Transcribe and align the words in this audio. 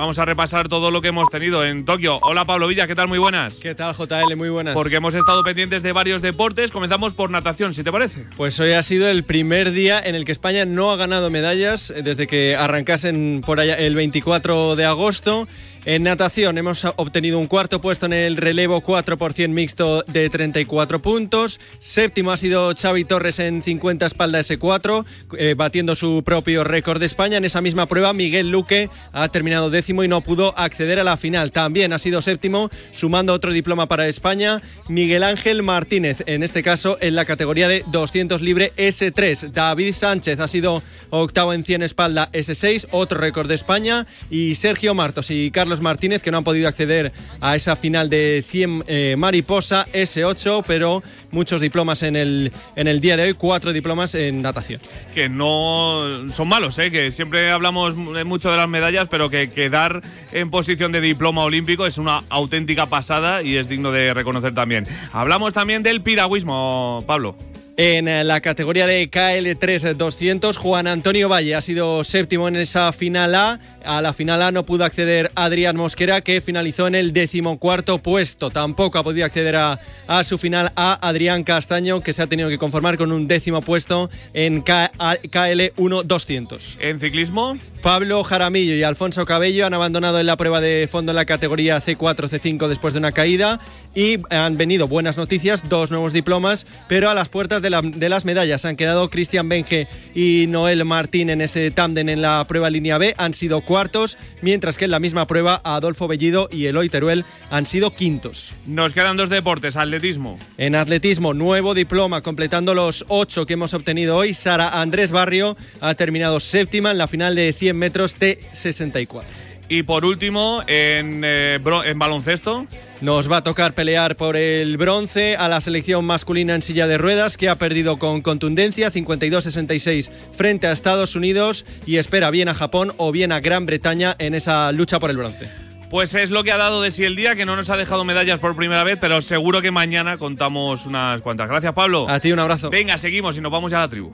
vamos 0.00 0.18
a 0.20 0.24
repasar 0.24 0.68
todo 0.68 0.92
lo 0.92 1.02
que 1.02 1.08
hemos 1.08 1.28
tenido 1.28 1.64
en 1.64 1.84
Tokio. 1.84 2.18
Hola 2.22 2.44
Pablo 2.44 2.68
Villa, 2.68 2.86
¿qué 2.86 2.94
tal? 2.94 3.08
Muy 3.08 3.18
buenas. 3.18 3.56
¿Qué 3.56 3.74
tal 3.74 3.96
JL? 3.96 4.36
Muy 4.36 4.48
buenas. 4.48 4.74
Porque 4.74 4.96
hemos 4.96 5.12
estado 5.14 5.42
pendientes 5.42 5.82
de 5.82 5.90
varios 5.90 6.22
deportes. 6.22 6.70
Comenzamos 6.70 7.14
por 7.14 7.30
natación, 7.30 7.74
si 7.74 7.82
te 7.82 7.90
parece. 7.90 8.24
Pues 8.36 8.60
hoy 8.60 8.72
ha 8.72 8.82
sido 8.84 9.08
el 9.08 9.24
primer 9.24 9.72
día 9.72 10.00
en 10.00 10.14
el 10.14 10.24
que 10.24 10.30
España 10.30 10.64
no 10.64 10.92
ha 10.92 10.96
ganado 10.96 11.30
medallas 11.30 11.90
eh, 11.90 12.02
desde 12.02 12.28
que 12.28 12.54
arrancasen 12.54 13.42
por 13.44 13.58
allá 13.58 13.74
el 13.74 13.96
24 13.96 14.76
de 14.76 14.84
agosto. 14.84 15.48
En 15.88 16.02
natación 16.02 16.58
hemos 16.58 16.84
obtenido 16.84 17.38
un 17.38 17.46
cuarto 17.46 17.80
puesto 17.80 18.04
en 18.04 18.12
el 18.12 18.36
relevo 18.36 18.82
4 18.82 19.16
mixto 19.48 20.04
de 20.06 20.28
34 20.28 21.00
puntos. 21.00 21.60
Séptimo 21.78 22.30
ha 22.30 22.36
sido 22.36 22.74
Xavi 22.76 23.06
Torres 23.06 23.38
en 23.38 23.62
50 23.62 24.04
espalda 24.04 24.40
S4, 24.40 25.06
eh, 25.38 25.54
batiendo 25.56 25.96
su 25.96 26.22
propio 26.22 26.62
récord 26.62 27.00
de 27.00 27.06
España. 27.06 27.38
En 27.38 27.46
esa 27.46 27.62
misma 27.62 27.86
prueba, 27.86 28.12
Miguel 28.12 28.50
Luque 28.50 28.90
ha 29.14 29.30
terminado 29.30 29.70
décimo 29.70 30.04
y 30.04 30.08
no 30.08 30.20
pudo 30.20 30.52
acceder 30.58 31.00
a 31.00 31.04
la 31.04 31.16
final. 31.16 31.52
También 31.52 31.94
ha 31.94 31.98
sido 31.98 32.20
séptimo, 32.20 32.68
sumando 32.92 33.32
otro 33.32 33.54
diploma 33.54 33.88
para 33.88 34.08
España, 34.08 34.60
Miguel 34.90 35.22
Ángel 35.22 35.62
Martínez, 35.62 36.22
en 36.26 36.42
este 36.42 36.62
caso 36.62 36.98
en 37.00 37.14
la 37.14 37.24
categoría 37.24 37.66
de 37.66 37.82
200 37.86 38.42
libre 38.42 38.74
S3. 38.76 39.52
David 39.52 39.94
Sánchez 39.94 40.38
ha 40.38 40.48
sido 40.48 40.82
octavo 41.08 41.54
en 41.54 41.64
100 41.64 41.82
espalda 41.82 42.28
S6, 42.32 42.88
otro 42.90 43.18
récord 43.18 43.48
de 43.48 43.54
España. 43.54 44.06
Y 44.28 44.54
Sergio 44.56 44.92
Martos 44.92 45.30
y 45.30 45.50
Carlos 45.50 45.77
Martínez, 45.80 46.22
que 46.22 46.30
no 46.30 46.38
han 46.38 46.44
podido 46.44 46.68
acceder 46.68 47.12
a 47.40 47.56
esa 47.56 47.76
final 47.76 48.08
de 48.10 48.44
100 48.46 48.84
eh, 48.86 49.14
mariposa 49.18 49.86
S8, 49.92 50.64
pero 50.66 51.02
muchos 51.30 51.60
diplomas 51.60 52.02
en 52.02 52.16
el, 52.16 52.52
en 52.76 52.88
el 52.88 53.00
día 53.00 53.16
de 53.16 53.24
hoy, 53.24 53.34
cuatro 53.34 53.72
diplomas 53.72 54.14
en 54.14 54.42
natación. 54.42 54.80
Que 55.14 55.28
no 55.28 56.28
son 56.34 56.48
malos, 56.48 56.78
¿eh? 56.78 56.90
que 56.90 57.12
siempre 57.12 57.50
hablamos 57.50 57.94
mucho 57.96 58.50
de 58.50 58.56
las 58.56 58.68
medallas, 58.68 59.08
pero 59.10 59.30
que 59.30 59.50
quedar 59.50 60.02
en 60.32 60.50
posición 60.50 60.92
de 60.92 61.00
diploma 61.00 61.42
olímpico 61.42 61.86
es 61.86 61.98
una 61.98 62.22
auténtica 62.28 62.86
pasada 62.86 63.42
y 63.42 63.56
es 63.56 63.68
digno 63.68 63.92
de 63.92 64.14
reconocer 64.14 64.54
también. 64.54 64.86
Hablamos 65.12 65.52
también 65.52 65.82
del 65.82 66.02
piragüismo, 66.02 67.04
Pablo. 67.06 67.36
En 67.80 68.26
la 68.26 68.40
categoría 68.40 68.88
de 68.88 69.08
KL3 69.08 69.94
200, 69.94 70.56
Juan 70.56 70.88
Antonio 70.88 71.28
Valle 71.28 71.54
ha 71.54 71.62
sido 71.62 72.02
séptimo 72.02 72.48
en 72.48 72.56
esa 72.56 72.90
final 72.90 73.36
A. 73.36 73.60
A 73.84 74.02
la 74.02 74.12
final 74.12 74.42
A 74.42 74.50
no 74.50 74.64
pudo 74.64 74.84
acceder 74.84 75.30
Adrián 75.36 75.76
Mosquera, 75.76 76.20
que 76.22 76.40
finalizó 76.40 76.88
en 76.88 76.96
el 76.96 77.12
decimocuarto 77.12 77.98
puesto. 77.98 78.50
Tampoco 78.50 78.98
ha 78.98 79.04
podido 79.04 79.24
acceder 79.24 79.54
a, 79.54 79.78
a, 80.08 80.24
su 80.24 80.38
final 80.38 80.72
A 80.74 80.98
Adrián 81.08 81.44
Castaño, 81.44 82.00
que 82.00 82.12
se 82.12 82.20
ha 82.20 82.26
tenido 82.26 82.48
que 82.48 82.58
conformar 82.58 82.98
con 82.98 83.12
un 83.12 83.28
décimo 83.28 83.62
puesto 83.62 84.10
en 84.34 84.64
KL1 84.64 86.02
200. 86.02 86.78
¿En 86.80 86.98
ciclismo? 86.98 87.56
Pablo 87.80 88.24
Jaramillo 88.24 88.74
y 88.74 88.82
Alfonso 88.82 89.24
Cabello 89.24 89.64
han 89.64 89.74
abandonado 89.74 90.18
en 90.18 90.26
la 90.26 90.36
prueba 90.36 90.60
de 90.60 90.88
fondo 90.90 91.12
en 91.12 91.16
la 91.16 91.26
categoría 91.26 91.80
C4, 91.80 92.28
C5 92.28 92.66
después 92.66 92.92
de 92.92 92.98
una 92.98 93.12
caída 93.12 93.60
y 93.94 94.18
han 94.30 94.56
venido 94.56 94.86
buenas 94.86 95.16
noticias, 95.16 95.68
dos 95.68 95.90
nuevos 95.90 96.12
diplomas, 96.12 96.66
pero 96.88 97.10
a 97.10 97.14
las 97.14 97.28
puertas 97.28 97.62
de, 97.62 97.67
las 97.70 98.24
medallas 98.24 98.64
han 98.64 98.76
quedado 98.76 99.10
Cristian 99.10 99.48
Benge 99.48 99.86
y 100.14 100.46
Noel 100.48 100.84
Martín 100.84 101.30
en 101.30 101.40
ese 101.40 101.70
tándem 101.70 102.08
en 102.08 102.22
la 102.22 102.44
prueba 102.48 102.70
línea 102.70 102.98
B, 102.98 103.14
han 103.16 103.34
sido 103.34 103.60
cuartos, 103.60 104.18
mientras 104.42 104.76
que 104.78 104.86
en 104.86 104.90
la 104.90 105.00
misma 105.00 105.26
prueba 105.26 105.60
Adolfo 105.64 106.08
Bellido 106.08 106.48
y 106.50 106.66
Eloy 106.66 106.88
Teruel 106.88 107.24
han 107.50 107.66
sido 107.66 107.94
quintos. 107.94 108.52
Nos 108.66 108.92
quedan 108.92 109.16
dos 109.16 109.30
deportes, 109.30 109.76
atletismo. 109.76 110.38
En 110.56 110.74
atletismo, 110.74 111.34
nuevo 111.34 111.74
diploma, 111.74 112.22
completando 112.22 112.74
los 112.74 113.04
ocho 113.08 113.46
que 113.46 113.54
hemos 113.54 113.74
obtenido 113.74 114.16
hoy, 114.16 114.34
Sara 114.34 114.80
Andrés 114.80 115.10
Barrio 115.10 115.56
ha 115.80 115.94
terminado 115.94 116.40
séptima 116.40 116.90
en 116.90 116.98
la 116.98 117.08
final 117.08 117.34
de 117.34 117.52
100 117.52 117.76
metros 117.76 118.20
T64. 118.20 119.37
Y 119.68 119.82
por 119.82 120.04
último, 120.04 120.62
en, 120.66 121.22
eh, 121.24 121.60
en 121.84 121.98
baloncesto. 121.98 122.66
Nos 123.00 123.30
va 123.30 123.38
a 123.38 123.42
tocar 123.44 123.74
pelear 123.74 124.16
por 124.16 124.36
el 124.36 124.76
bronce 124.76 125.36
a 125.36 125.48
la 125.48 125.60
selección 125.60 126.04
masculina 126.04 126.56
en 126.56 126.62
silla 126.62 126.88
de 126.88 126.98
ruedas 126.98 127.36
que 127.36 127.48
ha 127.48 127.54
perdido 127.54 127.98
con 127.98 128.22
contundencia 128.22 128.90
52-66 128.90 130.10
frente 130.36 130.66
a 130.66 130.72
Estados 130.72 131.14
Unidos 131.14 131.64
y 131.86 131.98
espera 131.98 132.30
bien 132.30 132.48
a 132.48 132.54
Japón 132.54 132.92
o 132.96 133.12
bien 133.12 133.30
a 133.30 133.38
Gran 133.38 133.66
Bretaña 133.66 134.16
en 134.18 134.34
esa 134.34 134.72
lucha 134.72 134.98
por 134.98 135.10
el 135.10 135.16
bronce. 135.16 135.48
Pues 135.90 136.12
es 136.14 136.30
lo 136.30 136.42
que 136.42 136.52
ha 136.52 136.58
dado 136.58 136.82
de 136.82 136.90
sí 136.90 137.04
el 137.04 137.14
día, 137.14 137.36
que 137.36 137.46
no 137.46 137.56
nos 137.56 137.70
ha 137.70 137.76
dejado 137.76 138.04
medallas 138.04 138.40
por 138.40 138.56
primera 138.56 138.84
vez, 138.84 138.98
pero 139.00 139.22
seguro 139.22 139.62
que 139.62 139.70
mañana 139.70 140.18
contamos 140.18 140.84
unas 140.84 141.22
cuantas. 141.22 141.48
Gracias, 141.48 141.72
Pablo. 141.72 142.08
A 142.08 142.20
ti 142.20 142.32
un 142.32 142.40
abrazo. 142.40 142.68
Venga, 142.68 142.98
seguimos 142.98 143.36
y 143.36 143.40
nos 143.40 143.52
vamos 143.52 143.70
ya 143.70 143.78
a 143.78 143.82
la 143.82 143.88
tribu. 143.88 144.12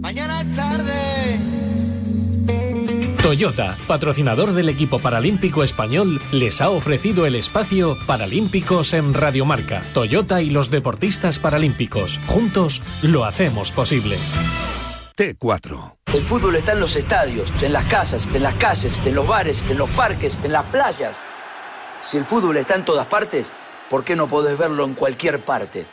Mañana 0.00 0.44
tarde 0.54 1.38
Toyota, 3.30 3.76
patrocinador 3.86 4.54
del 4.54 4.68
equipo 4.68 4.98
paralímpico 4.98 5.62
español, 5.62 6.20
les 6.32 6.60
ha 6.60 6.68
ofrecido 6.68 7.26
el 7.26 7.36
espacio 7.36 7.96
Paralímpicos 8.04 8.92
en 8.92 9.14
Radiomarca. 9.14 9.82
Toyota 9.94 10.42
y 10.42 10.50
los 10.50 10.68
deportistas 10.68 11.38
paralímpicos. 11.38 12.18
Juntos 12.26 12.82
lo 13.02 13.24
hacemos 13.24 13.70
posible. 13.70 14.18
T4. 15.16 15.94
El 16.12 16.22
fútbol 16.22 16.56
está 16.56 16.72
en 16.72 16.80
los 16.80 16.96
estadios, 16.96 17.52
en 17.62 17.72
las 17.72 17.84
casas, 17.84 18.28
en 18.34 18.42
las 18.42 18.54
calles, 18.54 19.00
en 19.04 19.14
los 19.14 19.28
bares, 19.28 19.64
en 19.70 19.78
los 19.78 19.90
parques, 19.90 20.36
en 20.42 20.50
las 20.50 20.64
playas. 20.64 21.20
Si 22.00 22.16
el 22.16 22.24
fútbol 22.24 22.56
está 22.56 22.74
en 22.74 22.84
todas 22.84 23.06
partes, 23.06 23.52
¿por 23.88 24.02
qué 24.02 24.16
no 24.16 24.26
podés 24.26 24.58
verlo 24.58 24.84
en 24.84 24.94
cualquier 24.94 25.44
parte? 25.44 25.86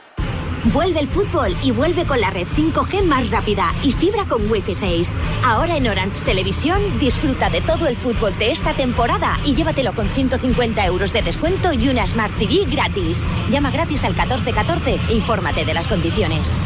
Vuelve 0.66 1.00
el 1.00 1.08
fútbol 1.08 1.56
y 1.64 1.72
vuelve 1.72 2.06
con 2.06 2.20
la 2.20 2.30
red 2.30 2.48
5G 2.48 3.04
más 3.04 3.30
rápida 3.30 3.74
y 3.84 3.92
fibra 3.92 4.26
con 4.26 4.50
Wi-Fi 4.50 4.76
6. 4.76 5.14
Ahora 5.44 5.78
en 5.78 5.88
Orange 5.88 6.26
Televisión 6.26 6.82
disfruta 7.00 7.50
de 7.50 7.62
todo 7.62 7.88
el 7.88 7.96
fútbol 7.96 8.38
de 8.38 8.52
esta 8.52 8.74
temporada 8.74 9.38
y 9.46 9.56
llévatelo 9.56 9.94
con 9.94 10.08
150 10.08 10.86
euros 10.86 11.14
de 11.14 11.22
descuento 11.22 11.72
y 11.74 11.90
una 11.90 12.06
Smart 12.06 12.36
TV 12.38 12.66
gratis. 12.70 13.26
Llama 13.50 13.72
gratis 13.72 14.04
al 14.04 14.12
1414 14.12 15.00
e 15.10 15.14
infórmate 15.14 15.64
de 15.64 15.74
las 15.74 15.88
condiciones. 15.88 16.58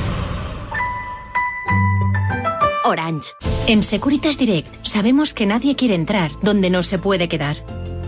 Orange. 2.84 3.34
En 3.68 3.84
Securitas 3.84 4.38
Direct 4.38 4.86
sabemos 4.86 5.34
que 5.34 5.46
nadie 5.46 5.76
quiere 5.76 5.96
entrar 5.96 6.32
donde 6.42 6.70
no 6.70 6.84
se 6.84 6.98
puede 6.98 7.30
quedar. 7.30 7.81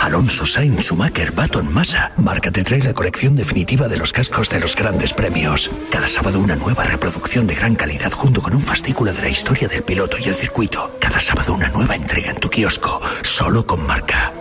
Alonso 0.00 0.46
Sainz 0.46 0.86
Schumacher 0.86 1.32
Baton 1.32 1.72
Massa. 1.72 2.12
Marca 2.16 2.50
te 2.50 2.64
trae 2.64 2.82
la 2.82 2.94
colección 2.94 3.36
definitiva 3.36 3.88
de 3.88 3.96
los 3.96 4.12
cascos 4.12 4.48
de 4.48 4.60
los 4.60 4.76
grandes 4.76 5.12
premios. 5.12 5.70
Cada 5.90 6.06
sábado 6.06 6.38
una 6.40 6.56
nueva 6.56 6.84
reproducción 6.84 7.46
de 7.46 7.54
gran 7.54 7.74
calidad 7.74 8.12
junto 8.12 8.42
con 8.42 8.54
un 8.54 8.62
fascículo 8.62 9.12
de 9.12 9.22
la 9.22 9.28
historia 9.28 9.68
del 9.68 9.82
piloto 9.82 10.16
y 10.18 10.24
el 10.24 10.34
circuito. 10.34 10.96
Cada 11.00 11.20
sábado 11.20 11.54
una 11.54 11.68
nueva 11.68 11.96
entrega 11.96 12.30
en 12.30 12.40
tu 12.40 12.48
kiosco, 12.50 13.00
solo 13.22 13.66
con 13.66 13.86
marca. 13.86 14.32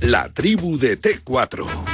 La 0.00 0.28
tribu 0.28 0.76
de 0.76 1.00
T4. 1.00 1.93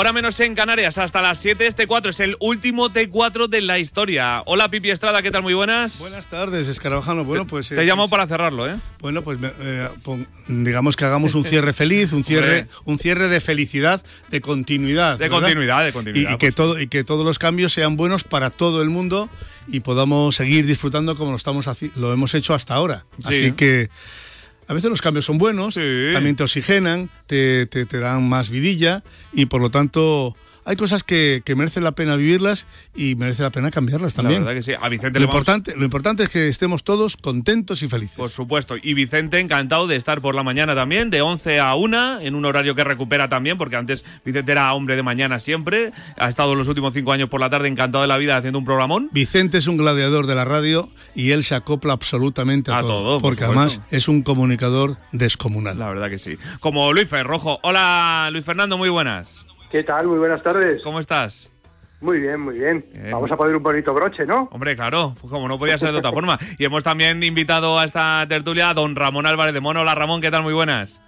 Hora 0.00 0.12
menos 0.12 0.38
en 0.38 0.54
Canarias, 0.54 0.96
hasta 0.96 1.20
las 1.20 1.40
7 1.40 1.66
este 1.66 1.88
4. 1.88 2.10
Es 2.10 2.20
el 2.20 2.36
último 2.38 2.88
T4 2.88 3.48
de 3.48 3.60
la 3.62 3.80
historia. 3.80 4.42
Hola 4.46 4.70
Pipi 4.70 4.90
Estrada, 4.90 5.22
¿qué 5.22 5.32
tal? 5.32 5.42
Muy 5.42 5.54
buenas. 5.54 5.98
Buenas 5.98 6.28
tardes, 6.28 6.68
Escarabajano. 6.68 7.24
Bueno, 7.24 7.48
pues... 7.48 7.68
Te, 7.68 7.84
llamo 7.84 8.08
para 8.08 8.28
cerrarlo, 8.28 8.70
¿eh? 8.70 8.76
Bueno, 9.00 9.22
pues 9.22 9.40
eh, 9.42 9.88
digamos 10.46 10.94
que 10.94 11.04
hagamos 11.04 11.34
un 11.34 11.44
cierre 11.44 11.72
feliz, 11.72 12.12
un 12.12 12.22
cierre, 12.22 12.68
un 12.84 13.00
cierre 13.00 13.26
de 13.26 13.40
felicidad, 13.40 14.00
de 14.30 14.40
continuidad. 14.40 15.18
De 15.18 15.28
continuidad, 15.28 15.84
de 15.84 15.92
continuidad. 15.92 16.34
Y, 16.34 16.38
que 16.38 16.52
todo, 16.52 16.78
y 16.78 16.86
que 16.86 17.02
todos 17.02 17.26
los 17.26 17.40
cambios 17.40 17.72
sean 17.72 17.96
buenos 17.96 18.22
para 18.22 18.50
todo 18.50 18.82
el 18.82 18.90
mundo 18.90 19.28
y 19.66 19.80
podamos 19.80 20.36
seguir 20.36 20.64
disfrutando 20.64 21.16
como 21.16 21.32
lo, 21.32 21.36
estamos 21.36 21.68
lo 21.96 22.12
hemos 22.12 22.34
hecho 22.34 22.54
hasta 22.54 22.74
ahora. 22.74 23.04
Así 23.24 23.50
que 23.50 23.90
a 24.68 24.74
veces 24.74 24.90
los 24.90 25.02
cambios 25.02 25.24
son 25.24 25.38
buenos, 25.38 25.74
también 25.74 26.36
te 26.36 26.42
oxigenan, 26.42 27.08
te, 27.26 27.66
te, 27.66 27.86
te, 27.86 27.98
dan 27.98 28.28
más 28.28 28.50
vidilla 28.50 29.02
y 29.32 29.46
por 29.46 29.62
lo 29.62 29.70
tanto 29.70 30.36
hay 30.68 30.76
cosas 30.76 31.02
que, 31.02 31.40
que, 31.46 31.54
merecen 31.54 31.82
la 31.82 31.92
pena 31.92 32.14
vivirlas 32.14 32.66
y 32.94 33.14
merece 33.14 33.42
la 33.42 33.48
pena 33.48 33.70
cambiarlas 33.70 34.12
también. 34.12 34.44
La 34.44 34.50
verdad 34.50 34.60
que 34.60 34.62
sí. 34.62 34.78
A 34.78 34.90
Vicente 34.90 35.18
lo, 35.18 35.24
importante, 35.24 35.74
lo 35.74 35.82
importante 35.82 36.24
es 36.24 36.28
que 36.28 36.48
estemos 36.48 36.84
todos 36.84 37.16
contentos 37.16 37.82
y 37.82 37.88
felices. 37.88 38.18
Por 38.18 38.28
supuesto. 38.28 38.74
Y 38.76 38.92
Vicente 38.92 39.38
encantado 39.38 39.86
de 39.86 39.96
estar 39.96 40.20
por 40.20 40.34
la 40.34 40.42
mañana 40.42 40.74
también, 40.74 41.08
de 41.08 41.22
11 41.22 41.60
a 41.60 41.74
1, 41.74 42.20
en 42.20 42.34
un 42.34 42.44
horario 42.44 42.74
que 42.74 42.84
recupera 42.84 43.30
también, 43.30 43.56
porque 43.56 43.76
antes 43.76 44.04
Vicente 44.26 44.52
era 44.52 44.70
hombre 44.74 44.94
de 44.94 45.02
mañana 45.02 45.40
siempre. 45.40 45.90
Ha 46.18 46.28
estado 46.28 46.54
los 46.54 46.68
últimos 46.68 46.92
cinco 46.92 47.12
años 47.12 47.30
por 47.30 47.40
la 47.40 47.48
tarde 47.48 47.68
encantado 47.68 48.02
de 48.02 48.08
la 48.08 48.18
vida 48.18 48.36
haciendo 48.36 48.58
un 48.58 48.66
programón. 48.66 49.08
Vicente 49.10 49.56
es 49.56 49.68
un 49.68 49.78
gladiador 49.78 50.26
de 50.26 50.34
la 50.34 50.44
radio 50.44 50.86
y 51.14 51.30
él 51.30 51.44
se 51.44 51.54
acopla 51.54 51.94
absolutamente 51.94 52.70
a, 52.72 52.82
todo, 52.82 53.20
porque 53.20 53.44
además 53.44 53.80
es 53.90 54.06
un 54.06 54.22
comunicador 54.22 54.98
descomunal. 55.12 55.78
La 55.78 55.88
verdad 55.88 56.10
que 56.10 56.18
sí. 56.18 56.36
Como 56.60 56.92
Luis 56.92 57.08
Ferrojo. 57.08 57.58
Hola 57.62 58.28
Luis 58.30 58.44
Fernando, 58.44 58.76
muy 58.76 58.90
buenas. 58.90 59.47
¿Qué 59.70 59.82
tal? 59.84 60.06
Muy 60.06 60.18
buenas 60.18 60.42
tardes. 60.42 60.82
¿Cómo 60.82 60.98
estás? 60.98 61.50
Muy 62.00 62.20
bien, 62.20 62.40
muy 62.40 62.58
bien. 62.58 62.84
Vamos 63.10 63.30
a 63.30 63.36
poner 63.36 63.56
un 63.56 63.62
bonito 63.62 63.92
broche, 63.92 64.24
¿no? 64.24 64.48
Hombre, 64.52 64.76
claro, 64.76 65.10
pues 65.20 65.30
como 65.30 65.48
no 65.48 65.58
podía 65.58 65.76
ser 65.76 65.90
de 65.92 65.98
otra 65.98 66.12
forma. 66.12 66.38
Y 66.58 66.64
hemos 66.64 66.84
también 66.84 67.22
invitado 67.22 67.78
a 67.78 67.84
esta 67.84 68.24
tertulia 68.28 68.70
a 68.70 68.74
don 68.74 68.94
Ramón 68.94 69.26
Álvarez 69.26 69.52
de 69.52 69.60
Mono. 69.60 69.80
Hola 69.80 69.94
Ramón, 69.94 70.20
¿qué 70.20 70.30
tal? 70.30 70.42
Muy 70.44 70.54
buenas. 70.54 71.00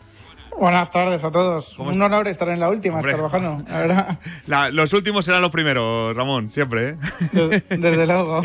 Buenas 0.61 0.91
tardes 0.91 1.25
a 1.25 1.31
todos. 1.31 1.79
Un 1.79 2.03
honor 2.03 2.29
estar 2.29 2.51
en 2.51 2.61
la 2.61 2.69
última, 2.69 3.01
la 3.01 3.17
verdad. 3.67 4.19
los 4.73 4.93
últimos 4.93 5.25
serán 5.25 5.41
los 5.41 5.51
primeros, 5.51 6.15
Ramón, 6.15 6.51
siempre. 6.51 6.91
¿eh? 6.91 7.62
Desde, 7.71 8.07
luego. 8.07 8.43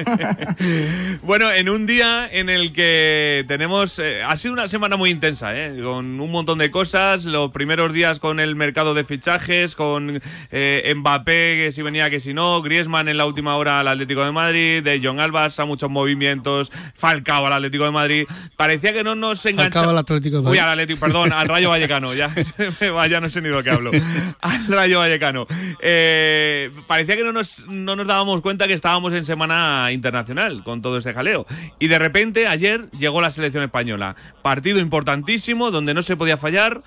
bueno, 1.24 1.52
en 1.52 1.68
un 1.68 1.86
día 1.86 2.30
en 2.32 2.50
el 2.50 2.72
que 2.72 3.44
tenemos... 3.50 4.00
Eh, 4.00 4.24
ha 4.24 4.38
sido 4.38 4.54
una 4.54 4.70
semana 4.70 4.96
muy 4.96 5.10
intensa, 5.10 5.54
¿eh? 5.58 5.78
con 5.84 6.22
un 6.22 6.32
montón 6.32 6.58
de 6.60 6.72
cosas. 6.72 7.26
Los 7.26 7.52
primeros 7.52 7.92
días 7.92 8.20
con 8.20 8.40
el 8.40 8.56
mercado 8.56 8.94
de 8.94 9.04
fichajes, 9.04 9.76
con 9.76 10.22
eh, 10.52 10.94
Mbappé, 10.96 11.66
que 11.66 11.72
si 11.74 11.82
venía, 11.82 12.10
que 12.10 12.22
si 12.22 12.34
no, 12.34 12.62
Griezmann 12.62 13.10
en 13.10 13.18
la 13.18 13.26
última 13.26 13.58
hora 13.58 13.82
al 13.82 13.90
Atlético 13.90 14.24
de 14.24 14.32
Madrid, 14.32 14.82
de 14.82 15.02
John 15.04 15.20
Albas 15.20 15.60
a 15.60 15.66
muchos 15.66 15.90
movimientos, 15.90 16.72
Falcao 16.96 17.46
al 17.46 17.52
Atlético 17.52 17.84
de 17.84 17.92
Madrid. 17.92 18.26
Parecía 18.56 18.94
que 18.94 19.04
no 19.04 19.16
nos 19.16 19.46
enganchaba... 19.46 19.88
Falcao 19.88 19.90
al 19.90 19.98
Atlético 19.98 20.38
de 20.38 20.44
Madrid. 20.44 20.58
Uy, 20.58 20.64
al 20.64 20.70
Atlético, 20.70 21.00
perdón, 21.02 21.34
al 21.34 21.50
Rayo 21.50 21.70
Vallecano 21.70 22.05
ya, 22.14 22.34
ya 23.10 23.20
no 23.20 23.30
sé 23.30 23.42
ni 23.42 23.50
lo 23.50 23.64
que 23.64 23.72
hablo. 23.72 23.92
Al 24.42 24.68
Rayo 24.68 25.00
Vallecano. 25.00 25.48
Eh, 25.82 26.72
parecía 26.88 27.16
que 27.16 27.24
no 27.24 27.32
nos, 27.32 27.68
no 27.68 27.96
nos 27.96 28.08
dábamos 28.08 28.42
cuenta 28.42 28.68
que 28.68 28.74
estábamos 28.74 29.14
en 29.14 29.24
semana 29.24 29.88
internacional 29.92 30.64
con 30.64 30.82
todo 30.82 30.98
ese 30.98 31.14
jaleo. 31.14 31.46
Y 31.80 31.88
de 31.88 32.00
repente, 32.00 32.48
ayer 32.48 32.90
llegó 32.92 33.22
la 33.22 33.32
selección 33.32 33.64
española. 33.64 34.16
Partido 34.42 34.80
importantísimo, 34.80 35.72
donde 35.72 35.94
no 35.94 36.02
se 36.02 36.16
podía 36.16 36.38
fallar 36.38 36.84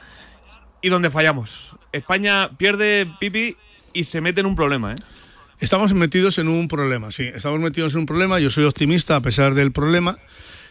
y 0.83 0.91
donde 0.91 1.11
fallamos. 1.11 1.73
España 1.93 2.51
pierde 2.57 3.07
Pipi 3.19 3.57
y 3.93 4.05
se 4.05 4.21
mete 4.21 4.41
en 4.41 4.47
un 4.47 4.57
problema, 4.57 4.93
¿eh? 4.93 4.97
Estamos 5.61 5.93
metidos 5.93 6.39
en 6.39 6.49
un 6.49 6.69
problema, 6.69 7.11
sí. 7.11 7.25
Estamos 7.25 7.59
metidos 7.59 7.95
en 7.95 8.01
un 8.01 8.07
problema. 8.07 8.39
Yo 8.39 8.49
soy 8.49 8.65
optimista 8.65 9.17
a 9.17 9.21
pesar 9.21 9.55
del 9.55 9.73
problema. 9.73 10.17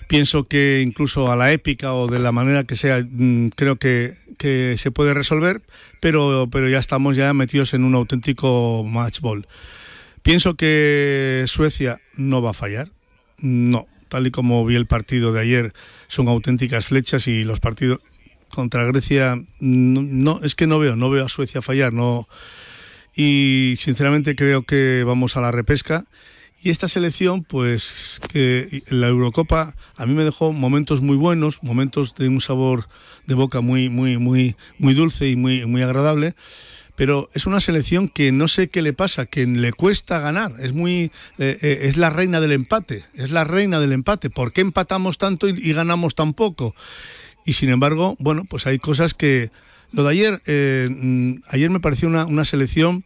Pienso 0.08 0.48
que 0.48 0.82
incluso 0.86 1.32
a 1.32 1.36
la 1.36 1.52
épica 1.52 1.94
o 1.94 2.08
de 2.08 2.20
la 2.20 2.32
manera 2.32 2.64
que 2.64 2.76
sea, 2.76 3.06
mm, 3.08 3.50
creo 3.50 3.76
que, 3.76 4.14
que 4.38 4.76
se 4.78 4.92
puede 4.92 5.14
resolver, 5.14 5.62
pero, 6.00 6.48
pero 6.52 6.70
ya 6.70 6.80
estamos 6.80 7.18
ya 7.18 7.34
metidos 7.34 7.74
en 7.74 7.84
un 7.84 7.94
auténtico 7.96 8.86
match 8.88 9.20
ball. 9.20 9.48
Pienso 10.22 10.56
que 10.56 11.44
Suecia 11.48 12.00
no 12.16 12.42
va 12.42 12.52
a 12.52 12.54
fallar, 12.54 12.90
no, 13.40 13.88
tal 14.08 14.28
y 14.28 14.32
como 14.32 14.66
vi 14.66 14.76
el 14.76 14.88
partido 14.88 15.34
de 15.34 15.42
ayer, 15.42 15.74
son 16.08 16.28
auténticas 16.28 16.86
flechas 16.86 17.28
y 17.28 17.44
los 17.44 17.60
partidos 17.60 18.00
contra 18.50 18.86
Grecia, 18.86 19.36
no, 19.60 20.02
no 20.02 20.40
es 20.44 20.56
que 20.56 20.68
no 20.68 20.80
veo, 20.80 20.96
no 20.96 21.10
veo 21.10 21.26
a 21.26 21.30
Suecia 21.30 21.62
fallar, 21.62 21.94
no. 21.94 22.28
Y 23.16 23.76
sinceramente 23.78 24.36
creo 24.36 24.64
que 24.64 25.04
vamos 25.06 25.36
a 25.36 25.42
la 25.42 25.52
repesca 25.52 26.06
y 26.62 26.70
esta 26.70 26.88
selección, 26.88 27.44
pues 27.44 28.20
que 28.32 28.84
la 28.88 29.08
Eurocopa 29.08 29.76
a 29.96 30.06
mí 30.06 30.14
me 30.14 30.24
dejó 30.24 30.54
momentos 30.54 31.02
muy 31.02 31.16
buenos, 31.16 31.62
momentos 31.62 32.16
de 32.16 32.28
un 32.30 32.42
sabor 32.42 32.88
de 33.26 33.36
boca 33.36 33.62
muy, 33.62 33.90
muy, 33.90 34.18
muy, 34.18 34.56
muy 34.80 34.94
dulce 34.94 35.30
y 35.30 35.36
muy, 35.36 35.66
muy 35.66 35.82
agradable. 35.82 36.36
Pero 36.96 37.30
es 37.34 37.46
una 37.46 37.60
selección 37.60 38.10
que 38.10 38.32
no 38.32 38.48
sé 38.48 38.70
qué 38.70 38.82
le 38.82 38.92
pasa, 38.92 39.28
que 39.28 39.46
le 39.46 39.72
cuesta 39.72 40.20
ganar. 40.20 40.54
Es 40.60 40.74
muy, 40.74 41.12
eh, 41.38 41.58
eh, 41.62 41.80
es 41.84 41.96
la 41.96 42.10
reina 42.10 42.42
del 42.42 42.54
empate, 42.54 43.06
es 43.14 43.30
la 43.30 43.44
reina 43.44 43.80
del 43.80 43.92
empate. 43.92 44.32
¿Por 44.32 44.52
qué 44.52 44.62
empatamos 44.62 45.20
tanto 45.20 45.48
y, 45.48 45.74
ganamos 45.74 46.16
tan 46.16 46.34
poco? 46.34 46.74
Y 47.46 47.54
sin 47.54 47.70
embargo, 47.70 48.16
bueno, 48.20 48.46
pues 48.50 48.66
hay 48.66 48.80
cosas 48.80 49.14
que 49.14 49.52
lo 49.92 50.04
de 50.04 50.10
ayer, 50.10 50.42
eh, 50.48 50.90
mm, 50.90 51.44
ayer 51.50 51.70
me 51.70 51.80
pareció 51.80 52.08
una, 52.08 52.26
una 52.26 52.46
selección 52.46 53.06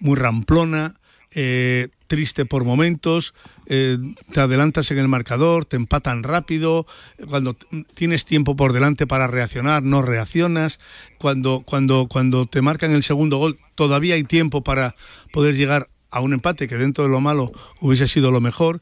muy 0.00 0.16
ramplona, 0.16 0.96
eh, 1.32 1.88
triste 2.10 2.44
por 2.44 2.64
momentos, 2.64 3.34
eh, 3.66 3.96
te 4.32 4.40
adelantas 4.40 4.90
en 4.90 4.98
el 4.98 5.06
marcador, 5.06 5.64
te 5.64 5.76
empatan 5.76 6.24
rápido, 6.24 6.84
cuando 7.28 7.54
tienes 7.94 8.24
tiempo 8.24 8.56
por 8.56 8.72
delante 8.72 9.06
para 9.06 9.28
reaccionar, 9.28 9.84
no 9.84 10.02
reaccionas, 10.02 10.80
cuando, 11.18 11.62
cuando, 11.64 12.08
cuando 12.08 12.46
te 12.46 12.62
marcan 12.62 12.90
el 12.90 13.04
segundo 13.04 13.38
gol, 13.38 13.60
todavía 13.76 14.16
hay 14.16 14.24
tiempo 14.24 14.64
para 14.64 14.96
poder 15.32 15.54
llegar 15.54 15.88
a 16.10 16.20
un 16.20 16.32
empate 16.32 16.66
que 16.66 16.76
dentro 16.76 17.04
de 17.04 17.10
lo 17.10 17.20
malo 17.20 17.52
hubiese 17.78 18.08
sido 18.08 18.32
lo 18.32 18.40
mejor. 18.40 18.80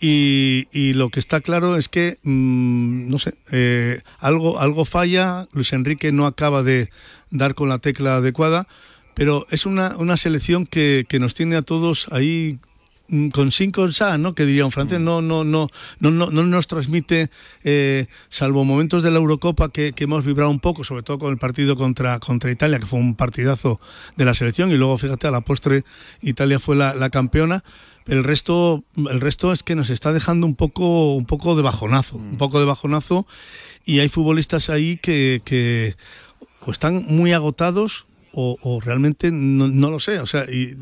Y, 0.00 0.66
y 0.72 0.92
lo 0.94 1.08
que 1.10 1.20
está 1.20 1.40
claro 1.40 1.76
es 1.76 1.88
que, 1.88 2.18
mm, 2.24 3.08
no 3.08 3.20
sé, 3.20 3.34
eh, 3.52 4.00
algo, 4.18 4.58
algo 4.58 4.84
falla, 4.84 5.46
Luis 5.52 5.72
Enrique 5.72 6.10
no 6.10 6.26
acaba 6.26 6.64
de 6.64 6.90
dar 7.30 7.54
con 7.54 7.68
la 7.68 7.78
tecla 7.78 8.16
adecuada 8.16 8.66
pero 9.16 9.46
es 9.50 9.64
una, 9.64 9.96
una 9.96 10.18
selección 10.18 10.66
que, 10.66 11.06
que 11.08 11.18
nos 11.18 11.32
tiene 11.32 11.56
a 11.56 11.62
todos 11.62 12.06
ahí 12.10 12.58
mm, 13.08 13.28
con 13.28 13.50
cinco 13.50 13.90
sa, 13.90 14.18
¿no? 14.18 14.34
Que 14.34 14.44
diría 14.44 14.66
un 14.66 14.72
francés, 14.72 15.00
no, 15.00 15.22
no, 15.22 15.42
no, 15.42 15.68
no, 16.00 16.10
no, 16.10 16.30
no 16.30 16.42
nos 16.42 16.66
transmite, 16.66 17.30
eh, 17.64 18.08
salvo 18.28 18.66
momentos 18.66 19.02
de 19.02 19.10
la 19.10 19.16
Eurocopa 19.16 19.70
que, 19.70 19.94
que, 19.94 20.04
hemos 20.04 20.22
vibrado 20.26 20.50
un 20.50 20.60
poco, 20.60 20.84
sobre 20.84 21.02
todo 21.02 21.18
con 21.18 21.32
el 21.32 21.38
partido 21.38 21.76
contra, 21.76 22.18
contra 22.18 22.50
Italia, 22.50 22.78
que 22.78 22.84
fue 22.84 22.98
un 22.98 23.14
partidazo 23.14 23.80
de 24.16 24.26
la 24.26 24.34
selección, 24.34 24.70
y 24.70 24.76
luego 24.76 24.98
fíjate, 24.98 25.26
a 25.26 25.30
la 25.30 25.40
postre 25.40 25.84
Italia 26.20 26.60
fue 26.60 26.76
la, 26.76 26.94
la 26.94 27.08
campeona. 27.08 27.64
El 28.04 28.22
resto, 28.22 28.84
el 28.96 29.20
resto 29.22 29.50
es 29.50 29.62
que 29.62 29.74
nos 29.76 29.88
está 29.88 30.12
dejando 30.12 30.46
un 30.46 30.56
poco, 30.56 31.14
un 31.14 31.24
poco 31.24 31.56
de 31.56 31.62
bajonazo, 31.62 32.16
un 32.16 32.36
poco 32.36 32.60
de 32.60 32.66
bajonazo, 32.66 33.26
y 33.86 34.00
hay 34.00 34.10
futbolistas 34.10 34.68
ahí 34.68 34.98
que, 34.98 35.40
que 35.42 35.96
o 36.66 36.70
están 36.70 37.06
muy 37.08 37.32
agotados 37.32 38.05
o, 38.38 38.80
realmente 38.84 39.30
no, 39.32 39.90
lo 39.90 39.98
sé. 39.98 40.20
O 40.20 40.26
sea, 40.26 40.44
y, 40.44 40.76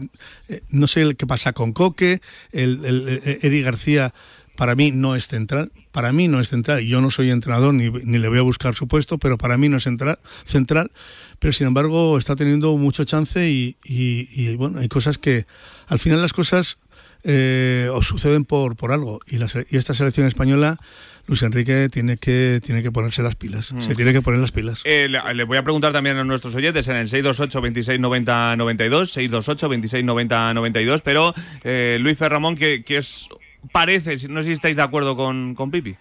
eh, 0.49 0.62
no 0.70 0.87
sé 0.87 1.14
qué 1.14 1.26
pasa 1.26 1.52
con 1.52 1.73
Coque, 1.73 2.20
el, 2.52 2.84
el, 2.84 3.23
Eric 3.42 3.64
García 3.64 4.14
para 4.56 4.75
mí 4.75 4.92
no 4.92 5.16
es 5.16 5.26
central, 5.28 5.73
para 5.90 6.12
mí 6.12 6.28
no 6.28 6.40
es 6.40 6.49
central, 6.49 6.80
yo 6.84 7.00
no 7.00 7.11
soy 7.11 7.30
entrenador 7.30 7.75
ni, 7.75 7.90
ni, 7.90 8.18
le 8.18 8.28
voy 8.28 8.38
a 8.38 8.42
buscar 8.42 8.75
su 8.75 8.87
puesto, 8.87 9.18
pero 9.18 9.37
para 9.37 9.56
mí 9.56 9.68
no 9.68 9.78
es 9.78 9.84
central, 9.84 10.18
central 10.44 10.92
pero 11.38 11.52
sin 11.52 11.66
embargo 11.66 12.16
está 12.18 12.37
teniendo 12.37 12.76
mucho 12.76 13.04
chance 13.04 13.50
y, 13.50 13.76
y, 13.84 14.54
bueno, 14.56 14.80
hay 14.80 14.88
cosas 14.88 15.18
que 15.18 15.46
al 15.87 15.99
final 15.99 16.23
las 16.23 16.32
cosas 16.32 16.78
eh, 17.25 17.88
os 17.92 18.06
suceden 18.06 18.44
por, 18.44 18.76
por 18.76 18.92
algo 18.92 19.20
y, 19.26 19.38
la, 19.38 19.49
y 19.70 19.76
esta 19.76 19.94
selección 19.94 20.26
española 20.26 20.78
Luis 21.26 21.43
Enrique 21.43 21.88
tiene 21.90 22.16
que, 22.19 22.61
tiene 22.62 22.83
que 22.83 22.93
ponerse 22.93 23.23
las 23.23 23.35
pilas. 23.35 23.75
Se 23.78 23.93
mm. 23.93 23.97
tiene 23.97 24.12
que 24.12 24.21
poner 24.21 24.40
las 24.40 24.52
pilas. 24.52 24.83
Eh, 24.85 25.09
le, 25.09 25.45
voy 25.45 25.57
a 25.57 25.62
preguntar 25.62 25.93
también 25.93 26.16
a 26.19 26.25
nuestros 26.25 26.54
oyentes 26.54 26.87
en 26.88 26.97
el 26.97 27.09
628 27.09 27.61
26 27.61 28.00
90 28.00 28.57
92, 28.57 29.12
628 29.12 29.69
26 29.69 30.04
90 30.04 30.54
92, 30.54 31.02
pero 31.02 31.35
eh, 31.62 31.97
Luis 32.00 32.19
Ferramón, 32.19 32.57
¿qué, 32.57 32.99
os 32.99 33.28
parece? 33.73 34.16
No 34.28 34.43
sé 34.43 34.49
si 34.49 34.52
estáis 34.52 34.76
de 34.76 34.83
acuerdo 34.83 35.16
con, 35.16 35.54
con 35.54 35.71
Pipi. 35.71 35.97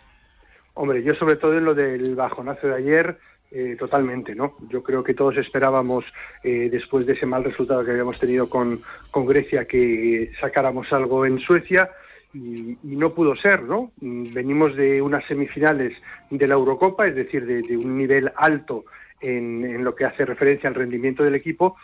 Hombre, 0.76 1.04
yo 1.04 1.14
sobre 1.16 1.36
todo 1.36 1.58
en 1.58 1.66
lo 1.66 1.76
del 1.76 2.16
bajonazo 2.16 2.68
de 2.68 2.76
ayer, 2.76 3.18
eh, 3.52 3.76
totalmente, 3.78 4.34
¿no? 4.34 4.56
Yo 4.70 4.82
creo 4.82 5.04
que 5.04 5.14
todos 5.14 5.38
esperábamos, 5.38 6.04
eh, 6.44 6.70
después 6.72 7.06
de 7.06 7.14
ese 7.14 7.28
mal 7.28 7.44
resultado 7.44 7.86
que 7.86 7.92
habíamos 7.92 8.20
tenido 8.20 8.50
con, 8.50 8.82
con 9.12 9.28
Grecia, 9.28 9.66
que 9.66 10.32
sacáramos 10.42 10.92
algo 10.92 11.26
en 11.26 11.40
Suecia 11.40 11.90
y, 12.34 12.78
no 12.84 13.14
pudo 13.14 13.36
ser, 13.36 13.64
¿no? 13.64 13.92
Venimos 14.00 14.76
de 14.76 15.02
unas 15.02 15.26
semifinales 15.26 15.94
de 16.30 16.48
la 16.48 16.56
Eurocopa, 16.56 17.08
es 17.08 17.16
decir, 17.16 17.46
de, 17.46 17.78
un 17.78 17.98
nivel 17.98 18.32
alto 18.36 18.86
en, 19.22 19.84
lo 19.84 19.96
que 19.96 20.06
hace 20.06 20.26
referencia 20.26 20.70
al 20.70 20.76
rendimiento 20.76 21.24
del 21.24 21.36
equipo, 21.36 21.76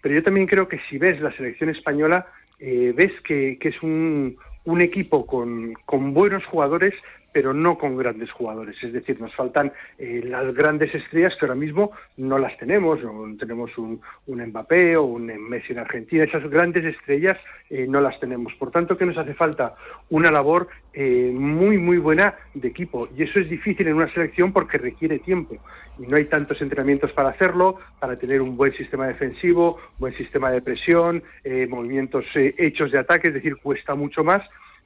pero 0.00 0.14
yo 0.14 0.22
también 0.22 0.46
creo 0.46 0.68
que 0.68 0.80
si 0.90 0.98
ves 0.98 1.20
la 1.20 1.32
selección 1.32 1.70
española, 1.70 2.26
eh, 2.58 2.92
ves 2.94 3.12
que, 3.22 3.58
es 3.60 3.82
un, 3.82 4.36
un 4.64 4.82
equipo 4.82 5.26
con 5.26 6.14
buenos 6.14 6.44
jugadores, 6.46 6.94
pero 7.34 7.52
no 7.52 7.76
con 7.76 7.96
grandes 7.96 8.30
jugadores. 8.30 8.76
Es 8.80 8.92
decir, 8.92 9.20
nos 9.20 9.34
faltan 9.34 9.72
eh, 9.98 10.22
las 10.24 10.54
grandes 10.54 10.94
estrellas 10.94 11.34
que 11.34 11.44
ahora 11.44 11.56
mismo 11.56 11.90
no 12.16 12.38
las 12.38 12.56
tenemos. 12.58 13.02
No 13.02 13.36
tenemos 13.36 13.76
un, 13.76 14.00
un 14.28 14.40
Mbappé 14.40 14.96
o 14.96 15.02
un 15.02 15.26
Messi 15.26 15.72
en 15.72 15.80
Argentina. 15.80 16.22
Esas 16.22 16.48
grandes 16.48 16.84
estrellas 16.84 17.36
eh, 17.70 17.86
no 17.88 18.00
las 18.00 18.20
tenemos. 18.20 18.54
Por 18.54 18.70
tanto, 18.70 18.96
que 18.96 19.04
nos 19.04 19.18
hace 19.18 19.34
falta 19.34 19.74
una 20.10 20.30
labor 20.30 20.68
eh, 20.92 21.32
muy, 21.34 21.76
muy 21.76 21.98
buena 21.98 22.36
de 22.54 22.68
equipo. 22.68 23.08
Y 23.16 23.24
eso 23.24 23.40
es 23.40 23.50
difícil 23.50 23.88
en 23.88 23.94
una 23.94 24.12
selección 24.14 24.52
porque 24.52 24.78
requiere 24.78 25.18
tiempo. 25.18 25.56
Y 25.98 26.06
no 26.06 26.16
hay 26.16 26.26
tantos 26.26 26.62
entrenamientos 26.62 27.12
para 27.12 27.30
hacerlo, 27.30 27.80
para 27.98 28.16
tener 28.16 28.42
un 28.42 28.56
buen 28.56 28.72
sistema 28.74 29.08
defensivo, 29.08 29.80
buen 29.98 30.14
sistema 30.14 30.52
de 30.52 30.62
presión, 30.62 31.22
movimientos 31.68 32.24
hechos 32.34 32.92
de 32.92 32.98
ataque. 32.98 33.28
Es 33.28 33.34
decir, 33.34 33.56
cuesta 33.56 33.94
mucho 33.96 34.22
más 34.24 34.42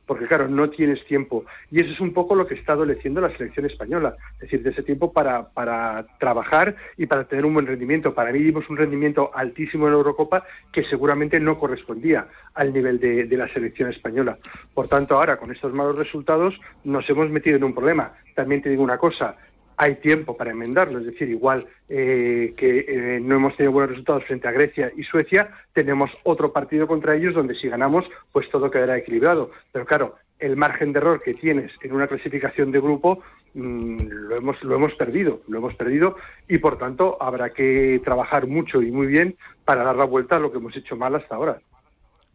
porque 0.09 0.27
claro, 0.27 0.49
no 0.49 0.71
tienes 0.71 1.05
tiempo. 1.05 1.45
Y 1.71 1.83
eso 1.83 1.93
es 1.93 2.00
un 2.00 2.15
poco 2.15 2.35
lo 2.35 2.47
que 2.47 2.55
está 2.55 2.73
adoleciendo 2.73 3.21
la 3.21 3.31
selección 3.37 3.67
española, 3.67 4.17
es 4.37 4.41
decir, 4.41 4.62
de 4.62 4.71
ese 4.71 4.83
tiempo 4.83 5.12
para, 5.12 5.50
para 5.50 6.07
trabajar 6.19 6.75
y 6.97 7.07
para 7.07 7.25
tener 7.25 7.45
un 7.45 7.53
buen 7.53 7.67
rendimiento. 7.67 8.15
Para 8.15 8.33
mí 8.33 8.38
dimos 8.38 8.69
un 8.71 8.79
rendimiento 8.79 9.31
altísimo 9.35 9.87
en 9.87 9.93
la 9.93 9.99
Eurocopa 9.99 10.45
que 10.73 10.83
seguramente 10.85 11.38
no 11.38 11.59
correspondía 11.59 12.27
al 12.55 12.73
nivel 12.73 12.99
de, 12.99 13.25
de 13.25 13.37
la 13.37 13.53
selección 13.53 13.91
española. 13.91 14.38
Por 14.73 14.88
tanto, 14.88 15.15
ahora 15.15 15.37
con 15.37 15.53
estos 15.53 15.75
malos 15.75 15.99
resultados 15.99 16.59
nos 16.85 17.09
hemos 17.11 17.29
metido 17.29 17.57
en 17.59 17.65
un 17.65 17.75
problema. 17.75 18.15
También 18.35 18.62
te 18.62 18.71
digo 18.71 18.83
una 18.83 18.97
cosa, 18.97 19.37
hay 19.78 19.94
tiempo 19.97 20.37
para 20.37 20.50
enmendarlo. 20.50 20.99
Es 20.99 21.06
decir, 21.06 21.28
igual 21.30 21.66
eh, 21.88 22.52
que 22.56 22.85
eh, 22.88 23.20
no 23.20 23.37
hemos 23.37 23.56
tenido 23.56 23.73
buenos 23.73 23.90
resultados 23.90 24.25
frente 24.25 24.49
a 24.49 24.52
Grecia 24.52 24.92
y 24.97 25.04
Suecia, 25.04 25.50
tenemos 25.73 26.11
otro 26.25 26.52
partido 26.52 26.87
contra 26.87 27.14
ellos 27.14 27.35
donde 27.35 27.54
si 27.54 27.68
ganamos, 27.68 28.04
pues 28.32 28.50
todo 28.50 28.70
quedará 28.70 28.99
equilibrado. 28.99 29.52
Pero 29.73 29.87
claro, 29.87 30.16
el 30.40 30.56
margen 30.56 30.92
de 30.92 30.99
error 30.99 31.23
que 31.23 31.35
tienes 31.35 31.73
en 31.82 31.92
una 31.92 32.08
clasificación 32.08 32.73
de 32.73 32.80
grupo 32.80 33.23
mm, 33.54 33.97
lo, 34.08 34.37
hemos, 34.37 34.62
lo 34.64 34.75
hemos 34.75 34.94
perdido, 34.94 35.42
lo 35.47 35.58
hemos 35.58 35.75
perdido 35.76 36.16
y 36.49 36.58
por 36.58 36.76
tanto 36.76 37.16
habrá 37.20 37.50
que 37.50 38.00
trabajar 38.04 38.49
mucho 38.49 38.82
y 38.82 38.90
muy 38.90 39.06
bien 39.06 39.37
para 39.64 39.85
dar 39.85 39.97
la 39.97 40.04
vuelta 40.04 40.37
a 40.37 40.40
lo 40.40 40.50
que 40.50 40.58
hemos 40.58 40.76
hecho 40.76 40.97
mal 40.97 41.14
hasta 41.14 41.37
ahora. 41.37 41.61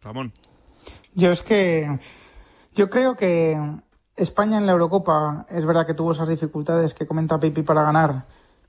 Ramón. 0.02 0.32
Yo 1.14 1.30
es 1.30 1.42
que 1.42 1.86
yo 2.74 2.90
creo 2.90 3.14
que 3.14 3.56
España 4.16 4.58
en 4.58 4.66
la 4.66 4.72
Eurocopa 4.72 5.44
es 5.48 5.66
verdad 5.66 5.86
que 5.86 5.94
tuvo 5.94 6.12
esas 6.12 6.28
dificultades 6.28 6.94
que 6.94 7.06
comenta 7.06 7.40
Pipi 7.40 7.62
para 7.62 7.82
ganar, 7.82 8.26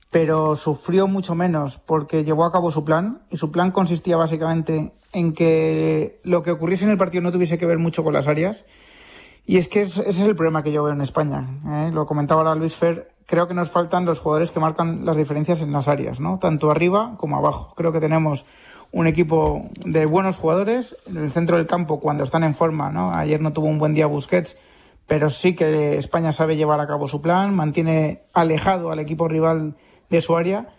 pero 0.10 0.56
sufrió 0.56 1.08
mucho 1.08 1.36
menos 1.36 1.78
porque 1.78 2.24
llevó 2.24 2.46
a 2.46 2.52
cabo 2.52 2.72
su 2.72 2.84
plan 2.84 3.22
y 3.30 3.38
su 3.38 3.52
plan 3.52 3.72
consistía 3.72 4.18
básicamente 4.18 4.94
en 5.14 5.34
que 5.34 6.20
lo 6.24 6.42
que 6.42 6.52
ocurriese 6.52 6.86
en 6.86 6.92
el 6.92 6.98
partido 6.98 7.22
no 7.22 7.32
tuviese 7.32 7.60
que 7.60 7.68
ver 7.68 7.78
mucho 7.78 8.04
con 8.04 8.14
las 8.14 8.28
áreas. 8.28 8.66
Y 9.46 9.58
es 9.58 9.68
que 9.68 9.82
ese 9.82 10.10
es 10.10 10.20
el 10.20 10.36
problema 10.36 10.64
que 10.64 10.72
yo 10.72 10.84
veo 10.84 10.94
en 10.94 11.02
España. 11.02 11.48
¿eh? 11.68 11.92
Lo 11.94 12.08
comentaba 12.08 12.42
ahora 12.42 12.56
Luis 12.56 12.75
Fer. 12.75 13.12
Creo 13.28 13.48
que 13.48 13.54
nos 13.54 13.70
faltan 13.70 14.06
los 14.06 14.20
jugadores 14.20 14.50
que 14.50 14.60
marcan 14.60 15.06
las 15.06 15.16
diferencias 15.16 15.62
en 15.62 15.72
las 15.72 15.88
áreas, 15.88 16.20
¿no? 16.20 16.40
Tanto 16.40 16.72
arriba 16.72 17.16
como 17.18 17.38
abajo. 17.38 17.74
Creo 17.75 17.92
que 17.92 18.00
tenemos 18.00 18.46
un 18.92 19.06
equipo 19.06 19.70
de 19.86 20.08
buenos 20.08 20.38
jugadores 20.38 20.96
en 21.06 21.18
el 21.18 21.32
centro 21.32 21.58
del 21.58 21.68
campo 21.68 22.00
cuando 22.00 22.24
están 22.24 22.44
en 22.44 22.56
forma, 22.56 22.92
¿no? 22.92 23.14
Ayer 23.14 23.42
no 23.42 23.54
tuvo 23.54 23.68
un 23.68 23.78
buen 23.78 23.94
día 23.94 24.08
Busquets, 24.08 24.58
pero 25.08 25.30
sí 25.30 25.56
que 25.56 25.98
España 25.98 26.32
sabe 26.32 26.56
llevar 26.56 26.80
a 26.80 26.88
cabo 26.88 27.08
su 27.08 27.22
plan, 27.22 27.54
mantiene 27.54 28.24
alejado 28.34 28.92
al 28.92 29.00
equipo 29.00 29.28
rival 29.28 29.76
de 30.10 30.22
su 30.22 30.36
área. 30.36 30.70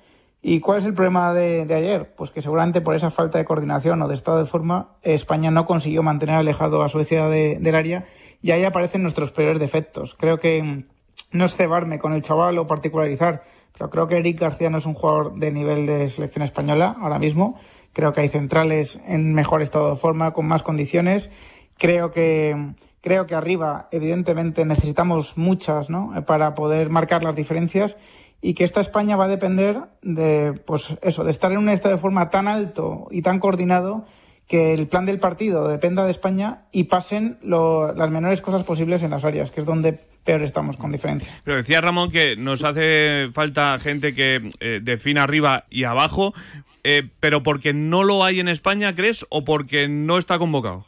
¿Y 0.42 0.60
cuál 0.60 0.78
es 0.78 0.84
el 0.84 0.94
problema 0.94 1.32
de, 1.34 1.62
ayer? 1.74 2.14
Pues 2.14 2.30
que 2.30 2.42
seguramente 2.42 2.80
por 2.80 2.94
esa 2.94 3.10
falta 3.10 3.38
de 3.38 3.44
coordinación 3.44 4.00
o 4.02 4.08
de 4.08 4.14
estado 4.14 4.38
de 4.38 4.46
forma, 4.46 4.96
España 5.02 5.50
no 5.50 5.66
consiguió 5.66 6.02
mantener 6.02 6.36
alejado 6.36 6.82
a 6.82 6.88
Suecia 6.88 7.28
del 7.28 7.74
área 7.74 8.06
y 8.42 8.52
ahí 8.52 8.64
aparecen 8.64 9.02
nuestros 9.02 9.32
peores 9.32 9.58
defectos. 9.58 10.14
Creo 10.14 10.38
que 10.38 10.84
no 11.32 11.44
es 11.44 11.56
cebarme 11.56 11.98
con 11.98 12.12
el 12.12 12.22
chaval 12.22 12.58
o 12.58 12.66
particularizar, 12.66 13.44
pero 13.72 13.90
creo 13.90 14.06
que 14.06 14.18
Eric 14.18 14.40
García 14.40 14.70
no 14.70 14.78
es 14.78 14.86
un 14.86 14.94
jugador 14.94 15.34
de 15.34 15.50
nivel 15.50 15.86
de 15.86 16.08
selección 16.08 16.44
española 16.44 16.96
ahora 17.00 17.18
mismo. 17.18 17.58
Creo 17.92 18.12
que 18.12 18.20
hay 18.20 18.28
centrales 18.28 19.00
en 19.06 19.34
mejor 19.34 19.62
estado 19.62 19.90
de 19.90 19.96
forma, 19.96 20.32
con 20.32 20.46
más 20.46 20.62
condiciones. 20.62 21.30
Creo 21.78 22.10
que 22.10 22.74
Creo 23.06 23.28
que 23.28 23.36
arriba, 23.36 23.86
evidentemente, 23.92 24.64
necesitamos 24.64 25.38
muchas 25.38 25.90
¿no? 25.90 26.12
para 26.26 26.56
poder 26.56 26.90
marcar 26.90 27.22
las 27.22 27.36
diferencias 27.36 27.96
y 28.42 28.54
que 28.54 28.64
esta 28.64 28.80
España 28.80 29.14
va 29.14 29.26
a 29.26 29.28
depender 29.28 29.78
de, 30.02 30.60
pues 30.66 30.98
eso, 31.02 31.22
de 31.22 31.30
estar 31.30 31.52
en 31.52 31.58
un 31.58 31.68
estado 31.68 31.94
de 31.94 32.00
forma 32.00 32.30
tan 32.30 32.48
alto 32.48 33.06
y 33.12 33.22
tan 33.22 33.38
coordinado 33.38 34.06
que 34.48 34.74
el 34.74 34.88
plan 34.88 35.06
del 35.06 35.20
partido 35.20 35.68
dependa 35.68 36.04
de 36.04 36.10
España 36.10 36.64
y 36.72 36.84
pasen 36.84 37.38
las 37.44 38.10
menores 38.10 38.40
cosas 38.40 38.64
posibles 38.64 39.04
en 39.04 39.12
las 39.12 39.24
áreas, 39.24 39.52
que 39.52 39.60
es 39.60 39.66
donde 39.66 39.92
peor 40.24 40.42
estamos 40.42 40.76
con 40.76 40.90
diferencia. 40.90 41.32
Pero 41.44 41.58
decía 41.58 41.80
Ramón 41.80 42.10
que 42.10 42.34
nos 42.34 42.64
hace 42.64 43.28
falta 43.32 43.78
gente 43.78 44.16
que 44.16 44.50
eh, 44.58 44.80
defina 44.82 45.22
arriba 45.22 45.66
y 45.70 45.84
abajo, 45.84 46.34
eh, 46.82 47.08
pero 47.20 47.44
porque 47.44 47.72
no 47.72 48.02
lo 48.02 48.24
hay 48.24 48.40
en 48.40 48.48
España, 48.48 48.96
¿crees? 48.96 49.24
¿O 49.28 49.44
porque 49.44 49.86
no 49.86 50.18
está 50.18 50.38
convocado? 50.38 50.86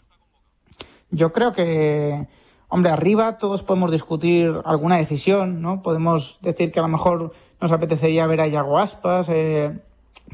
Yo 1.11 1.33
creo 1.33 1.53
que, 1.53 2.27
hombre, 2.69 2.93
arriba 2.93 3.39
todos 3.39 3.63
podemos 3.63 3.91
discutir 3.91 4.53
alguna 4.65 4.97
decisión, 4.97 5.63
¿no? 5.63 5.83
Podemos 5.83 6.39
decir 6.43 6.71
que 6.71 6.81
a 6.81 6.83
lo 6.83 6.89
mejor 6.89 7.33
nos 7.61 7.73
apetecería 7.73 8.27
ver 8.27 8.41
a 8.41 8.47
Yago 8.47 8.79
Aspas, 8.79 9.29
eh, 9.31 9.79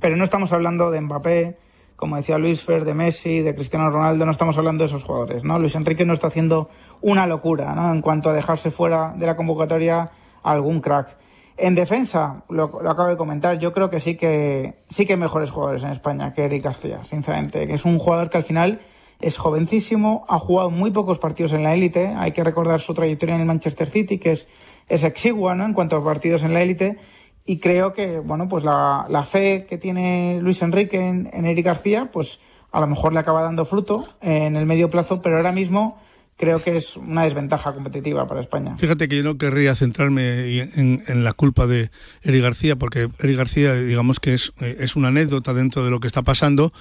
pero 0.00 0.16
no 0.16 0.24
estamos 0.24 0.52
hablando 0.52 0.90
de 0.90 1.00
Mbappé, 1.00 1.58
como 1.96 2.16
decía 2.16 2.38
Luis 2.38 2.62
Fer, 2.62 2.84
de 2.84 2.94
Messi, 2.94 3.40
de 3.40 3.54
Cristiano 3.54 3.88
Ronaldo, 3.88 4.24
no 4.24 4.32
estamos 4.32 4.58
hablando 4.58 4.82
de 4.82 4.88
esos 4.88 5.04
jugadores, 5.04 5.44
¿no? 5.44 5.58
Luis 5.58 5.76
Enrique 5.76 6.04
no 6.04 6.12
está 6.12 6.26
haciendo 6.26 6.68
una 7.00 7.26
locura, 7.26 7.74
¿no? 7.74 7.92
En 7.92 8.02
cuanto 8.02 8.30
a 8.30 8.32
dejarse 8.32 8.70
fuera 8.70 9.14
de 9.16 9.26
la 9.26 9.36
convocatoria 9.36 10.10
algún 10.42 10.80
crack. 10.80 11.16
En 11.56 11.76
defensa, 11.76 12.42
lo, 12.48 12.80
lo, 12.82 12.90
acabo 12.90 13.08
de 13.08 13.16
comentar, 13.16 13.58
yo 13.58 13.72
creo 13.72 13.88
que 13.88 14.00
sí 14.00 14.16
que 14.16 14.82
sí 14.88 15.06
que 15.06 15.12
hay 15.12 15.18
mejores 15.20 15.52
jugadores 15.52 15.84
en 15.84 15.90
España 15.90 16.32
que 16.32 16.44
Eric 16.44 16.64
García, 16.64 17.04
sinceramente, 17.04 17.64
que 17.64 17.74
es 17.74 17.84
un 17.84 18.00
jugador 18.00 18.28
que 18.28 18.38
al 18.38 18.42
final 18.42 18.80
es 19.24 19.38
jovencísimo, 19.38 20.24
ha 20.28 20.38
jugado 20.38 20.70
muy 20.70 20.90
pocos 20.90 21.18
partidos 21.18 21.52
en 21.52 21.62
la 21.62 21.74
élite. 21.74 22.08
Hay 22.08 22.32
que 22.32 22.44
recordar 22.44 22.80
su 22.80 22.92
trayectoria 22.92 23.34
en 23.34 23.40
el 23.40 23.46
Manchester 23.46 23.88
City, 23.88 24.18
que 24.18 24.32
es, 24.32 24.46
es 24.88 25.02
exigua 25.02 25.54
¿no? 25.54 25.64
en 25.64 25.72
cuanto 25.72 25.96
a 25.96 26.04
partidos 26.04 26.42
en 26.44 26.52
la 26.52 26.62
élite. 26.62 26.98
Y 27.46 27.58
creo 27.58 27.92
que, 27.92 28.18
bueno, 28.18 28.48
pues 28.48 28.64
la, 28.64 29.06
la 29.08 29.24
fe 29.24 29.66
que 29.68 29.78
tiene 29.78 30.38
Luis 30.42 30.60
Enrique 30.62 30.98
en, 30.98 31.30
en 31.32 31.46
Eric 31.46 31.64
García, 31.64 32.10
pues 32.12 32.40
a 32.70 32.80
lo 32.80 32.86
mejor 32.86 33.12
le 33.12 33.20
acaba 33.20 33.42
dando 33.42 33.64
fruto 33.64 34.06
en 34.20 34.56
el 34.56 34.66
medio 34.66 34.90
plazo, 34.90 35.22
pero 35.22 35.36
ahora 35.36 35.52
mismo 35.52 36.00
creo 36.36 36.62
que 36.62 36.76
es 36.76 36.96
una 36.96 37.24
desventaja 37.24 37.72
competitiva 37.72 38.26
para 38.26 38.40
España. 38.40 38.76
Fíjate 38.76 39.08
que 39.08 39.16
yo 39.16 39.22
no 39.22 39.38
querría 39.38 39.74
centrarme 39.74 40.62
en, 40.74 41.02
en, 41.06 41.24
la 41.24 41.32
culpa 41.32 41.66
de 41.66 41.90
Eric 42.22 42.42
García, 42.42 42.76
porque 42.76 43.08
Eric 43.20 43.36
García, 43.36 43.74
digamos 43.74 44.20
que 44.20 44.34
es, 44.34 44.52
es 44.58 44.96
una 44.96 45.08
anécdota 45.08 45.54
dentro 45.54 45.84
de 45.84 45.90
lo 45.90 46.00
que 46.00 46.08
está 46.08 46.22
pasando 46.22 46.72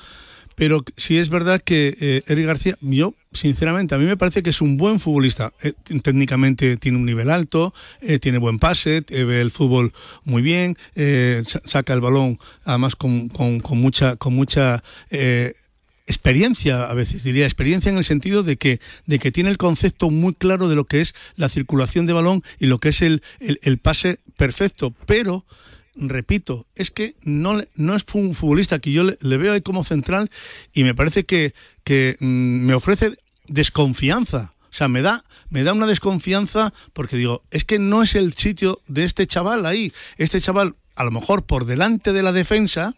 pero 0.55 0.83
sí 0.98 1.17
es 1.17 1.29
verdad 1.29 1.62
que 1.62 1.95
eh, 2.00 2.24
Eric 2.27 2.45
García, 2.45 2.77
yo 2.81 3.13
sinceramente, 3.31 3.95
a 3.95 3.98
mí 3.98 4.05
me 4.05 4.17
parece 4.17 4.43
que 4.43 4.51
es 4.51 4.62
un 4.62 4.77
buen 4.77 5.00
futbolista. 5.00 5.53
Eh, 5.63 5.74
técnicamente 6.01 6.77
tiene 6.77 6.98
un 6.98 7.05
nivel 7.05 7.29
alto, 7.29 7.74
eh, 8.01 8.19
tiene 8.19 8.38
buen 8.38 8.60
pase, 8.60 9.03
ve 9.07 9.41
el 9.41 9.51
fútbol 9.51 9.93
muy 10.24 10.41
bien, 10.41 10.77
saca 11.65 11.93
el 11.93 12.01
balón 12.01 12.39
además 12.63 12.95
con, 12.95 13.29
con, 13.29 13.62
mucha, 13.79 14.15
con 14.15 14.33
mucha 14.36 14.83
experiencia, 16.05 16.86
a 16.89 16.93
veces 16.93 17.24
diría 17.24 17.45
experiencia 17.45 17.89
en 17.89 17.98
el 17.98 18.03
sentido 18.03 18.43
de 18.43 18.57
que, 18.57 18.79
de 19.05 19.19
que 19.19 19.31
tiene 19.31 19.50
el 19.50 19.57
concepto 19.57 20.10
muy 20.10 20.33
claro 20.33 20.67
de 20.67 20.75
lo 20.75 20.86
que 20.86 21.01
es 21.01 21.15
la 21.36 21.50
circulación 21.50 22.05
de 22.05 22.13
balón 22.13 22.43
y 22.60 22.67
lo 22.67 22.79
que 22.79 22.89
es 22.89 23.01
el, 23.01 23.24
el, 23.39 23.60
el 23.63 23.77
pase 23.77 24.19
perfecto, 24.36 24.93
pero 25.05 25.45
repito, 25.95 26.65
es 26.75 26.91
que 26.91 27.15
no, 27.21 27.62
no 27.75 27.95
es 27.95 28.03
un 28.13 28.35
futbolista 28.35 28.79
que 28.79 28.91
yo 28.91 29.03
le, 29.03 29.38
veo 29.38 29.53
ahí 29.53 29.62
como 29.62 29.83
central 29.83 30.29
y 30.73 30.83
me 30.83 30.95
parece 30.95 31.25
que, 31.25 31.53
que 31.83 32.15
mm, 32.19 32.25
me 32.25 32.73
ofrece 32.73 33.12
desconfianza. 33.47 34.53
O 34.69 34.75
sea, 34.75 34.88
me 34.88 35.01
da, 35.01 35.23
me 35.50 35.63
da 35.63 35.73
una 35.73 35.85
desconfianza 35.85 36.73
porque 36.93 37.17
digo, 37.17 37.43
es 37.51 37.63
que 37.63 37.77
no 37.79 38.01
es 38.01 38.15
el 38.15 38.33
sitio 38.33 38.81
de 38.88 39.03
este 39.03 39.27
chaval 39.27 39.65
ahí. 39.65 39.93
Este 40.17 40.41
chaval, 40.41 40.75
a 40.95 41.03
lo 41.03 41.12
mejor 41.12 41.43
por 41.43 41.65
delante 41.65 42.12
de 42.12 42.23
la 42.23 42.31
defensa, 42.31 42.95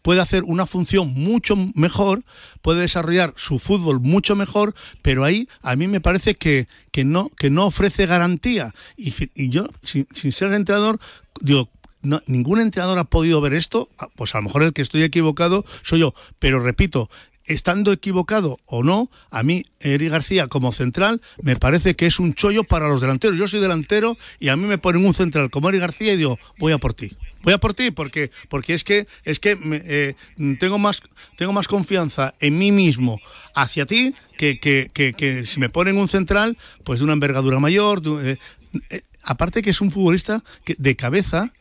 puede 0.00 0.20
hacer 0.20 0.44
una 0.44 0.64
función 0.64 1.12
mucho 1.12 1.54
mejor, 1.74 2.24
puede 2.62 2.80
desarrollar 2.80 3.34
su 3.36 3.58
fútbol 3.58 4.00
mucho 4.00 4.36
mejor, 4.36 4.74
pero 5.02 5.24
ahí 5.24 5.48
a 5.60 5.76
mí 5.76 5.86
me 5.86 6.00
parece 6.00 6.34
que, 6.34 6.66
que, 6.92 7.04
no, 7.04 7.28
que 7.36 7.50
no 7.50 7.66
ofrece 7.66 8.06
garantía. 8.06 8.74
Y, 8.96 9.12
y 9.34 9.50
yo, 9.50 9.66
sin, 9.82 10.06
sin 10.14 10.32
ser 10.32 10.52
entrenador, 10.54 10.98
digo, 11.42 11.68
no, 12.02 12.20
ningún 12.26 12.60
entrenador 12.60 12.98
ha 12.98 13.04
podido 13.04 13.40
ver 13.40 13.54
esto, 13.54 13.88
ah, 13.98 14.08
pues 14.16 14.34
a 14.34 14.38
lo 14.38 14.44
mejor 14.44 14.62
el 14.62 14.72
que 14.72 14.82
estoy 14.82 15.02
equivocado 15.02 15.64
soy 15.82 16.00
yo, 16.00 16.14
pero 16.38 16.60
repito, 16.60 17.10
estando 17.48 17.92
equivocado 17.92 18.58
o 18.66 18.84
no, 18.84 19.10
a 19.30 19.42
mí 19.42 19.64
Eric 19.80 20.10
García 20.10 20.46
como 20.46 20.70
central 20.70 21.20
me 21.42 21.56
parece 21.56 21.96
que 21.96 22.06
es 22.06 22.18
un 22.18 22.34
chollo 22.34 22.64
para 22.64 22.88
los 22.88 23.00
delanteros. 23.00 23.38
Yo 23.38 23.48
soy 23.48 23.60
delantero 23.60 24.16
y 24.38 24.50
a 24.50 24.56
mí 24.56 24.66
me 24.66 24.78
ponen 24.78 25.04
un 25.04 25.14
central 25.14 25.50
como 25.50 25.68
Eric 25.70 25.80
García 25.80 26.12
y 26.12 26.16
digo, 26.16 26.38
voy 26.58 26.72
a 26.72 26.78
por 26.78 26.94
ti. 26.94 27.16
Voy 27.42 27.54
a 27.54 27.58
por 27.58 27.72
ti 27.72 27.90
porque 27.90 28.30
porque 28.48 28.74
es 28.74 28.84
que 28.84 29.06
es 29.24 29.40
que 29.40 29.58
eh, 29.62 30.14
tengo 30.60 30.78
más 30.78 31.00
tengo 31.36 31.52
más 31.52 31.68
confianza 31.68 32.34
en 32.40 32.58
mí 32.58 32.70
mismo 32.72 33.20
hacia 33.54 33.86
ti 33.86 34.14
que, 34.36 34.60
que, 34.60 34.90
que, 34.92 35.46
si 35.46 35.58
me 35.58 35.68
ponen 35.68 35.96
un 35.96 36.08
central 36.08 36.58
pues 36.84 36.98
de 36.98 37.04
una 37.04 37.14
envergadura 37.14 37.58
mayor. 37.58 38.02
Eh, 38.22 38.36
eh, 38.90 39.02
aparte 39.22 39.62
que 39.62 39.70
es 39.70 39.80
un 39.80 39.90
futbolista 39.90 40.44
que 40.64 40.76
de 40.78 40.96
cabeza 40.96 41.52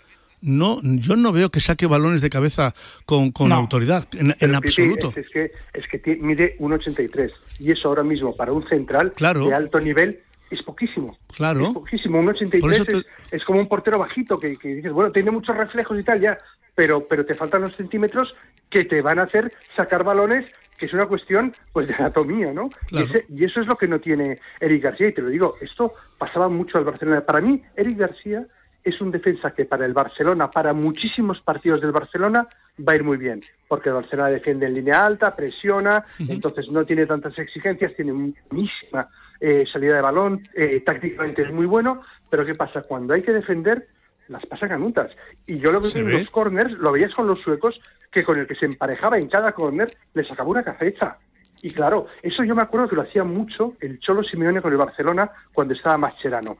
no, 0.48 0.80
yo 0.82 1.16
no 1.16 1.32
veo 1.32 1.50
que 1.50 1.60
saque 1.60 1.86
balones 1.86 2.22
de 2.22 2.30
cabeza 2.30 2.74
con, 3.06 3.32
con 3.32 3.51
autoridad, 3.51 4.08
en, 4.13 4.56
absoluto. 4.56 5.13
es, 5.16 5.30
que, 5.30 5.51
es 5.74 5.88
que 5.88 6.16
mide 6.16 6.58
1,83 6.60 7.32
y 7.60 7.72
eso 7.72 7.89
ahora 7.89 8.04
mismo 8.04 8.36
para 8.36 8.54
un 8.54 8.68
central 8.68 9.13
de 9.18 9.54
alto 9.54 9.80
nivel 9.80 10.22
es 10.50 10.63
poquísimo. 10.63 11.18
Claro. 11.36 11.68
Es 11.68 11.74
poquísimo. 11.74 12.20
Un 12.20 12.30
83 12.30 13.06
es, 13.32 13.44
como 13.44 13.60
un 13.60 13.68
portero 13.68 14.00
bajito 14.00 14.39
que, 14.39 14.58
dices, 14.63 14.92
bueno, 14.94 15.12
tiene 15.12 15.32
muchos 15.32 15.56
reflejos 15.56 16.00
y 16.00 16.04
tal, 16.04 16.22
ya, 16.22 16.38
pero, 16.74 17.06
pero 17.08 17.25
te 17.25 17.36
faltan 17.36 17.63
los 17.63 17.75
centímetros 17.75 18.34
que 18.70 18.86
te 18.86 19.01
van 19.01 19.20
a 19.20 19.24
hacer 19.24 19.51
sacar 19.75 20.04
balones 20.04 20.46
que 20.77 20.86
es 20.86 20.94
una 20.94 21.08
cuestión 21.08 21.56
pues 21.74 21.88
de 21.88 21.96
anatomía, 21.96 22.54
¿no? 22.54 22.70
Y, 22.92 23.44
eso 23.44 23.62
es 23.62 23.68
lo 23.68 23.75
que 23.75 23.88
no 23.88 24.00
tiene 24.00 24.39
Eric 24.60 24.84
García, 24.84 25.10
y 25.10 25.13
te 25.13 25.24
lo 25.24 25.30
digo, 25.30 25.56
esto 25.60 25.94
pasaba 26.20 26.50
mucho 26.50 26.77
al 26.77 26.84
Barcelona. 26.84 27.22
Para 27.22 27.42
mí, 27.42 27.63
Eric 27.75 27.98
García 27.98 28.46
es 28.88 29.01
un 29.01 29.12
defensa 29.12 29.51
que 29.51 29.65
para 29.65 29.86
el 29.86 29.94
Barcelona, 29.94 30.50
para 30.50 30.74
muchísimos 30.74 31.41
partidos 31.41 31.82
del 31.82 31.91
Barcelona, 31.91 32.48
va 32.79 32.94
a 32.94 32.96
ir 32.96 33.03
muy 33.03 33.17
bien, 33.17 33.44
porque 33.67 33.89
el 33.89 33.96
Barcelona 33.96 34.29
defiende 34.29 34.65
en 34.65 34.75
línea 34.75 35.06
alta, 35.06 35.36
presiona, 35.36 36.06
entonces 36.20 36.70
no 36.72 36.86
tiene 36.86 37.06
tantas 37.06 37.38
exigencias, 37.38 37.94
tiene 37.96 38.13
muchísima 38.13 39.10
eh, 39.41 39.65
salida 39.72 39.96
de 39.96 40.01
balón, 40.01 40.48
eh, 40.53 40.82
tácticamente 40.86 41.41
es 41.41 41.51
muy 41.51 41.65
bueno, 41.65 42.01
pero 42.29 42.46
¿qué 42.46 42.56
pasa? 42.56 42.82
Cuando 42.84 43.13
hay 43.13 43.24
que 43.24 43.34
defender, 43.34 43.88
las 44.29 44.46
pasa 44.46 44.67
canutas. 44.67 45.12
Y 45.46 45.60
yo 45.60 45.72
lo 45.72 45.82
que 45.82 46.00
en 46.00 46.12
los 46.12 46.29
corners, 46.29 46.72
lo 46.74 46.91
veías 46.91 47.13
con 47.13 47.27
los 47.27 47.41
suecos, 47.41 47.79
que 48.12 48.24
con 48.24 48.39
el 48.39 48.48
que 48.48 48.56
se 48.56 48.65
emparejaba 48.65 49.17
en 49.17 49.27
cada 49.27 49.51
corner, 49.51 49.98
le 50.13 50.25
sacaba 50.25 50.50
una 50.50 50.63
cafecha. 50.63 51.17
Y 51.62 51.72
claro, 51.72 52.08
eso 52.22 52.44
yo 52.44 52.56
me 52.56 52.62
acuerdo 52.62 52.88
que 52.88 52.96
lo 52.96 53.01
hacía 53.01 53.24
mucho 53.24 53.74
el 53.82 54.00
Cholo 54.00 54.24
Simeone 54.24 54.62
con 54.62 54.72
el 54.72 54.77
Barcelona 54.77 55.32
cuando 55.53 55.74
estaba 55.74 55.98
Mascherano. 55.98 56.58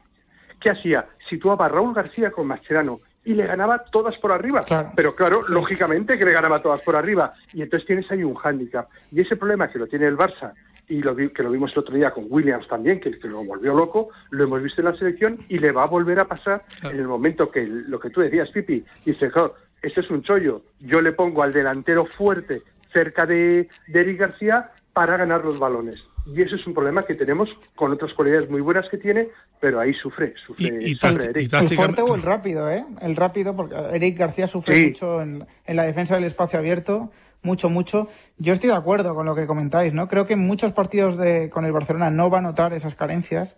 ¿Qué 0.60 0.70
hacía? 0.70 1.06
Situaba 1.28 1.66
a 1.66 1.68
Raúl 1.68 1.94
García 1.94 2.30
con 2.30 2.46
Mascherano 2.46 3.00
y 3.24 3.34
le 3.34 3.46
ganaba 3.46 3.84
todas 3.84 4.16
por 4.18 4.32
arriba. 4.32 4.62
Pero 4.96 5.14
claro, 5.14 5.42
lógicamente 5.50 6.18
que 6.18 6.24
le 6.24 6.32
ganaba 6.32 6.62
todas 6.62 6.80
por 6.82 6.96
arriba. 6.96 7.34
Y 7.52 7.62
entonces 7.62 7.86
tienes 7.86 8.10
ahí 8.10 8.24
un 8.24 8.34
hándicap. 8.34 8.88
Y 9.12 9.20
ese 9.20 9.36
problema 9.36 9.70
que 9.70 9.78
lo 9.78 9.86
tiene 9.86 10.06
el 10.06 10.16
Barça 10.16 10.54
y 10.88 11.02
lo 11.02 11.14
que 11.14 11.42
lo 11.42 11.50
vimos 11.50 11.72
el 11.72 11.80
otro 11.80 11.94
día 11.94 12.10
con 12.10 12.26
Williams 12.30 12.66
también, 12.66 13.00
que, 13.00 13.10
lo 13.24 13.44
volvió 13.44 13.74
loco, 13.74 14.08
lo 14.30 14.44
hemos 14.44 14.62
visto 14.62 14.80
en 14.80 14.86
la 14.86 14.96
selección 14.96 15.38
y 15.48 15.58
le 15.58 15.70
va 15.70 15.82
a 15.82 15.86
volver 15.86 16.18
a 16.18 16.24
pasar 16.24 16.64
en 16.82 16.98
el 16.98 17.06
momento 17.06 17.50
que 17.50 17.66
lo 17.66 18.00
que 18.00 18.08
tú 18.08 18.22
decías, 18.22 18.48
Pipi, 18.50 18.82
dice, 19.04 19.30
este 19.82 20.00
es 20.00 20.10
un 20.10 20.22
chollo, 20.22 20.62
yo 20.80 21.02
le 21.02 21.12
pongo 21.12 21.42
al 21.42 21.52
delantero 21.52 22.06
fuerte 22.06 22.62
cerca 22.94 23.26
de, 23.26 23.68
de 23.86 24.00
Eric 24.00 24.18
García 24.18 24.70
para 24.94 25.18
ganar 25.18 25.44
los 25.44 25.58
balones. 25.58 26.02
Y 26.26 26.42
eso 26.42 26.56
es 26.56 26.66
un 26.66 26.74
problema 26.74 27.04
que 27.04 27.14
tenemos 27.14 27.48
con 27.74 27.92
otras 27.92 28.12
cualidades 28.12 28.50
muy 28.50 28.60
buenas 28.60 28.88
que 28.90 28.98
tiene, 28.98 29.28
pero 29.60 29.80
ahí 29.80 29.94
sufre, 29.94 30.34
sufre, 30.46 30.64
y, 30.64 30.68
Eric. 30.68 31.52
el 31.54 31.68
fuerte 31.70 32.02
o 32.02 32.14
el 32.14 32.22
rápido, 32.22 32.70
¿eh? 32.70 32.84
El 33.00 33.16
rápido, 33.16 33.56
porque 33.56 33.74
Eric 33.92 34.18
García 34.18 34.46
sufre 34.46 34.86
mucho 34.86 35.22
en, 35.22 35.46
en 35.64 35.76
la 35.76 35.84
defensa 35.84 36.16
del 36.16 36.24
espacio 36.24 36.58
abierto 36.58 37.10
mucho, 37.42 37.70
mucho. 37.70 38.08
Yo 38.38 38.52
estoy 38.52 38.70
de 38.70 38.76
acuerdo 38.76 39.14
con 39.14 39.26
lo 39.26 39.34
que 39.34 39.46
comentáis, 39.46 39.94
¿no? 39.94 40.08
Creo 40.08 40.26
que 40.26 40.34
en 40.34 40.46
muchos 40.46 40.72
partidos 40.72 41.16
de, 41.16 41.50
con 41.50 41.64
el 41.64 41.72
Barcelona 41.72 42.10
no 42.10 42.30
va 42.30 42.38
a 42.38 42.42
notar 42.42 42.72
esas 42.72 42.94
carencias, 42.94 43.56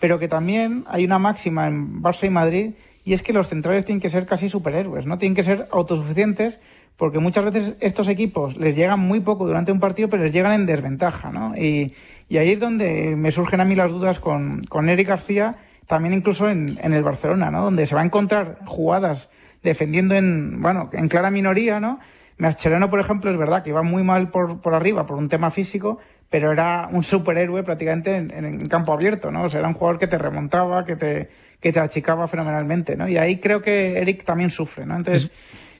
pero 0.00 0.18
que 0.18 0.28
también 0.28 0.84
hay 0.88 1.04
una 1.04 1.18
máxima 1.18 1.66
en 1.66 2.02
Barça 2.02 2.26
y 2.26 2.30
Madrid 2.30 2.74
y 3.04 3.14
es 3.14 3.22
que 3.22 3.32
los 3.32 3.48
centrales 3.48 3.84
tienen 3.84 4.00
que 4.00 4.10
ser 4.10 4.26
casi 4.26 4.48
superhéroes, 4.48 5.06
¿no? 5.06 5.18
Tienen 5.18 5.34
que 5.34 5.42
ser 5.42 5.68
autosuficientes 5.70 6.60
porque 6.98 7.20
muchas 7.20 7.44
veces 7.44 7.76
estos 7.80 8.08
equipos 8.08 8.56
les 8.56 8.74
llegan 8.74 8.98
muy 8.98 9.20
poco 9.20 9.46
durante 9.46 9.70
un 9.70 9.78
partido, 9.78 10.08
pero 10.08 10.24
les 10.24 10.32
llegan 10.32 10.52
en 10.52 10.66
desventaja, 10.66 11.30
¿no? 11.30 11.56
Y, 11.56 11.94
ahí 12.30 12.50
es 12.50 12.60
donde 12.60 13.14
me 13.16 13.30
surgen 13.30 13.60
a 13.60 13.64
mí 13.64 13.74
las 13.74 13.92
dudas 13.92 14.18
con, 14.18 14.64
con 14.64 14.88
Eric 14.88 15.08
García, 15.08 15.56
también 15.86 16.12
incluso 16.12 16.50
en, 16.50 16.78
en 16.82 16.92
el 16.92 17.04
Barcelona, 17.04 17.52
¿no? 17.52 17.62
Donde 17.62 17.86
se 17.86 17.94
va 17.94 18.02
a 18.02 18.04
encontrar 18.04 18.58
jugadas 18.66 19.30
defendiendo 19.62 20.16
en, 20.16 20.60
bueno, 20.60 20.90
en 20.92 21.08
clara 21.08 21.30
minoría, 21.30 21.78
¿no? 21.78 22.00
Mascherano, 22.36 22.90
por 22.90 22.98
ejemplo, 22.98 23.30
es 23.30 23.36
verdad 23.36 23.62
que 23.62 23.70
iba 23.70 23.82
muy 23.82 24.02
mal 24.02 24.30
por, 24.30 24.60
por 24.60 24.74
arriba 24.74 25.06
por 25.06 25.18
un 25.18 25.28
tema 25.28 25.50
físico, 25.50 25.98
pero 26.28 26.50
era 26.50 26.88
un 26.90 27.04
superhéroe 27.04 27.62
prácticamente 27.62 28.16
en, 28.16 28.68
campo 28.68 28.92
abierto, 28.92 29.30
¿no? 29.30 29.44
O 29.44 29.48
sea, 29.48 29.60
era 29.60 29.68
un 29.68 29.74
jugador 29.74 30.00
que 30.00 30.08
te 30.08 30.18
remontaba, 30.18 30.84
que 30.84 30.96
te, 30.96 31.30
que 31.60 31.72
te 31.72 31.78
achicaba 31.78 32.26
fenomenalmente, 32.26 32.96
¿no? 32.96 33.08
Y 33.08 33.16
ahí 33.16 33.38
creo 33.38 33.62
que 33.62 33.98
Eric 33.98 34.24
también 34.24 34.50
sufre, 34.50 34.84
¿no? 34.84 34.96
Entonces, 34.96 35.30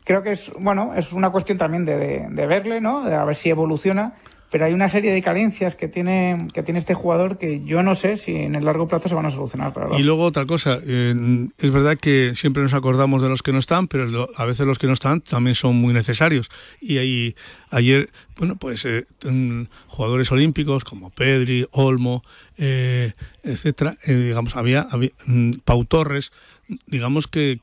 creo 0.09 0.23
que 0.23 0.33
es, 0.33 0.51
bueno, 0.59 0.95
es 0.97 1.13
una 1.13 1.31
cuestión 1.31 1.59
también 1.59 1.85
de, 1.85 2.27
de, 2.31 2.47
verle, 2.47 2.81
¿no? 2.81 3.05
De 3.05 3.15
a 3.15 3.27
ver 3.27 3.37
si 3.37 3.51
evoluciona 3.51 4.15
pero 4.51 4.65
hay 4.65 4.73
una 4.73 4.89
serie 4.89 5.13
de 5.13 5.23
carencias 5.23 5.75
que 5.75 5.89
tiene, 5.89 6.49
que 6.55 6.63
tiene 6.63 6.79
este 6.79 6.95
jugador 6.95 7.37
que 7.37 7.63
yo 7.65 7.83
no 7.83 7.95
sé 7.95 8.17
si 8.17 8.35
en 8.35 8.55
el 8.55 8.65
largo 8.65 8.89
plazo 8.89 9.09
se 9.09 9.15
van 9.15 9.27
a 9.27 9.31
solucionar. 9.31 9.75
y 9.99 10.03
luego 10.03 10.25
otra 10.25 10.47
cosa, 10.47 10.81
es 10.87 11.71
verdad 11.71 11.99
que 11.99 12.33
siempre 12.35 12.63
nos 12.63 12.73
acordamos 12.73 13.21
de 13.21 13.29
los 13.29 13.43
que 13.43 13.53
no 13.53 13.59
están, 13.59 13.89
pero 13.89 14.29
a 14.35 14.45
veces 14.47 14.67
los 14.67 14.79
que 14.79 14.87
no 14.87 14.95
están 14.95 15.21
también 15.21 15.55
son 15.55 15.77
muy 15.77 15.93
necesarios. 15.93 16.49
Y 16.81 16.97
ahí, 16.97 17.37
ayer, 17.69 18.09
bueno, 18.39 18.57
pues 18.57 18.87
eh, 18.87 19.05
jugadores 19.87 20.33
olímpicos 20.33 20.83
como 20.85 21.11
Pedri, 21.11 21.67
Olmo, 21.73 22.25
eh, 22.57 23.13
etcétera, 23.43 23.99
eh, 24.07 24.15
digamos, 24.15 24.57
había, 24.57 24.87
había 24.91 25.11
mm, 25.27 25.59
Pau 25.67 25.85
Torres, 25.85 26.33
digamos 26.87 27.27
que 27.29 27.61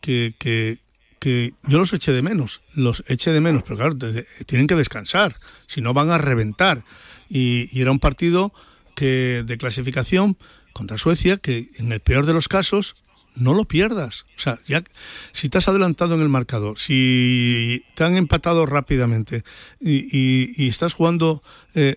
que 1.25 1.55
yo 1.63 1.79
los 1.79 1.91
eché 1.91 2.11
de 2.11 2.21
menos, 2.21 2.61
los 2.75 3.03
eché 3.07 3.31
de 3.31 3.41
menos, 3.41 3.63
pero 3.63 3.77
claro, 3.77 3.97
tienen 4.45 4.67
que 4.67 4.75
descansar, 4.75 5.37
si 5.65 5.81
no 5.81 5.91
van 5.91 6.11
a 6.11 6.19
reventar. 6.19 6.83
Y, 7.27 7.81
era 7.81 7.89
un 7.89 7.97
partido 7.97 8.53
que 8.93 9.41
de 9.43 9.57
clasificación 9.57 10.37
contra 10.71 10.99
Suecia 10.99 11.37
que 11.37 11.67
en 11.79 11.91
el 11.91 11.99
peor 11.99 12.27
de 12.27 12.33
los 12.33 12.47
casos 12.47 12.95
no 13.33 13.55
lo 13.55 13.65
pierdas. 13.65 14.27
O 14.37 14.39
sea, 14.39 14.59
ya 14.67 14.83
si 15.31 15.49
te 15.49 15.57
has 15.57 15.67
adelantado 15.67 16.13
en 16.13 16.21
el 16.21 16.29
marcador, 16.29 16.77
si 16.77 17.83
te 17.95 18.03
han 18.03 18.17
empatado 18.17 18.67
rápidamente 18.67 19.43
y, 19.81 20.67
estás 20.67 20.93
jugando 20.93 21.41
eh, 21.73 21.95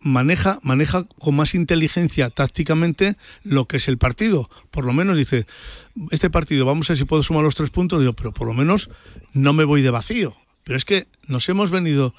maneja, 0.00 0.58
maneja 0.62 1.04
con 1.04 1.36
más 1.36 1.54
inteligencia 1.54 2.30
tácticamente 2.30 3.16
lo 3.42 3.66
que 3.66 3.78
es 3.78 3.88
el 3.88 3.98
partido. 3.98 4.50
Por 4.70 4.84
lo 4.84 4.92
menos 4.92 5.16
dice, 5.16 5.46
este 6.10 6.30
partido, 6.30 6.64
vamos 6.64 6.88
a 6.88 6.92
ver 6.92 6.98
si 6.98 7.04
puedo 7.04 7.22
sumar 7.22 7.42
los 7.42 7.54
tres 7.54 7.70
puntos, 7.70 8.00
digo, 8.00 8.12
pero 8.12 8.32
por 8.32 8.46
lo 8.46 8.54
menos 8.54 8.90
no 9.32 9.52
me 9.52 9.64
voy 9.64 9.82
de 9.82 9.90
vacío. 9.90 10.36
Pero 10.64 10.76
es 10.76 10.84
que 10.84 11.06
nos 11.26 11.48
hemos 11.48 11.70
venido 11.70 12.14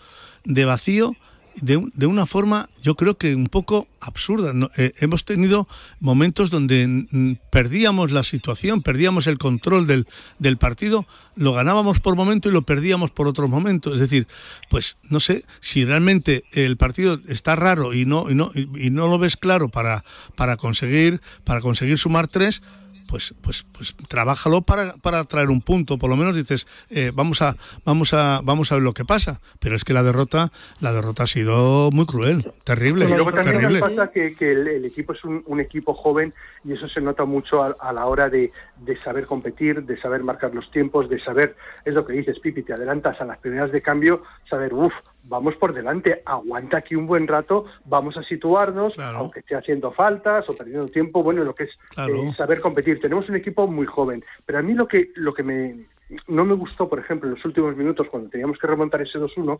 de 0.45 0.65
vacío 0.65 1.15
de, 1.61 1.89
de, 1.93 2.05
una 2.05 2.25
forma, 2.25 2.69
yo 2.81 2.95
creo 2.95 3.17
que 3.17 3.35
un 3.35 3.47
poco 3.47 3.87
absurda. 3.99 4.53
Eh, 4.77 4.93
hemos 4.99 5.25
tenido 5.25 5.67
momentos 5.99 6.49
donde 6.49 6.87
mm, 6.87 7.33
perdíamos 7.49 8.11
la 8.11 8.23
situación, 8.23 8.81
perdíamos 8.81 9.27
el 9.27 9.37
control 9.37 9.87
del, 9.87 10.07
del, 10.39 10.57
partido, 10.57 11.05
lo 11.35 11.53
ganábamos 11.53 11.99
por 11.99 12.15
momento 12.15 12.49
y 12.49 12.51
lo 12.51 12.63
perdíamos 12.63 13.11
por 13.11 13.27
otro 13.27 13.47
momento. 13.47 13.93
Es 13.93 13.99
decir, 13.99 14.27
pues 14.69 14.97
no 15.03 15.19
sé 15.19 15.45
si 15.59 15.85
realmente 15.85 16.43
el 16.51 16.77
partido 16.77 17.19
está 17.27 17.55
raro 17.55 17.93
y 17.93 18.05
no, 18.05 18.29
y 18.29 18.35
no, 18.35 18.51
y 18.53 18.89
no 18.89 19.07
lo 19.07 19.17
ves 19.17 19.37
claro 19.37 19.69
para, 19.69 20.03
para, 20.35 20.57
conseguir, 20.57 21.21
para 21.43 21.61
conseguir 21.61 21.97
sumar 21.97 22.27
tres 22.27 22.61
pues, 23.07 23.33
pues, 23.41 23.65
pues 23.71 23.95
trabájalo 24.07 24.61
para, 24.61 24.93
para 25.01 25.23
traer 25.23 25.49
un 25.49 25.61
punto. 25.61 25.97
Por 25.97 26.09
lo 26.09 26.15
menos 26.15 26.35
dices, 26.35 26.67
eh, 26.89 27.11
vamos 27.13 27.41
a, 27.41 27.55
vamos 27.85 28.13
a, 28.13 28.41
vamos 28.43 28.71
a 28.71 28.75
ver 28.75 28.83
lo 28.83 28.93
que 28.93 29.05
pasa. 29.05 29.41
Pero 29.59 29.75
es 29.75 29.83
que 29.83 29.93
la 29.93 30.03
derrota, 30.03 30.51
la 30.79 30.93
derrota 30.93 31.23
ha 31.23 31.27
sido 31.27 31.89
muy 31.91 32.05
cruel, 32.05 32.51
terrible. 32.63 33.05
Y 33.05 33.09
luego 33.09 33.31
también 33.31 33.57
terrible. 33.57 33.79
pasa 33.79 34.11
que, 34.11 34.35
que 34.35 34.51
el, 34.51 34.85
equipo 34.85 35.13
es 35.13 35.23
un, 35.23 35.43
un, 35.45 35.59
equipo 35.59 35.93
joven 35.93 36.33
y 36.63 36.73
eso 36.73 36.87
se 36.87 37.01
nota 37.01 37.25
mucho 37.25 37.63
a, 37.63 37.93
la 37.93 38.05
hora 38.05 38.29
de, 38.29 38.51
de, 38.77 39.01
saber 39.01 39.25
competir, 39.25 39.83
de 39.83 39.99
saber 39.99 40.23
marcar 40.23 40.53
los 40.53 40.69
tiempos, 40.71 41.09
de 41.09 41.19
saber, 41.19 41.55
es 41.85 41.93
lo 41.93 42.05
que 42.05 42.13
dices, 42.13 42.39
Pipi, 42.39 42.63
te 42.63 42.73
adelantas 42.73 43.19
a 43.21 43.25
las 43.25 43.37
primeras 43.39 43.71
de 43.71 43.81
cambio, 43.81 44.23
saber, 44.49 44.73
uff, 44.73 44.93
vamos 45.27 45.55
por 45.55 45.73
delante, 45.73 46.21
aguanta 46.25 46.77
aquí 46.77 46.95
un 46.95 47.07
buen 47.07 47.27
rato, 47.27 47.65
vamos 47.85 48.17
a 48.17 48.23
situarnos, 48.23 48.97
aunque 48.99 49.41
esté 49.41 49.55
haciendo 49.55 49.91
faltas 49.91 50.49
o 50.49 50.55
perdiendo 50.55 50.87
tiempo, 50.87 51.23
bueno, 51.23 51.43
lo 51.43 51.53
que 51.53 51.65
es 51.65 51.71
eh, 51.97 52.33
saber 52.35 52.61
competir. 52.61 52.99
Tenemos 52.99 53.27
un 53.29 53.35
equipo 53.35 53.67
muy 53.67 53.85
joven, 53.85 54.23
pero 54.45 54.59
a 54.59 54.61
mí 54.61 54.73
lo 54.73 54.87
que, 54.87 55.11
lo 55.15 55.33
que 55.33 55.43
me, 55.43 55.85
no 56.27 56.45
me 56.45 56.53
gustó, 56.53 56.87
por 56.87 56.99
ejemplo, 56.99 57.29
en 57.29 57.35
los 57.35 57.45
últimos 57.45 57.75
minutos, 57.75 58.07
cuando 58.09 58.29
teníamos 58.29 58.57
que 58.57 58.67
remontar 58.67 59.01
ese 59.01 59.19
2-1, 59.19 59.59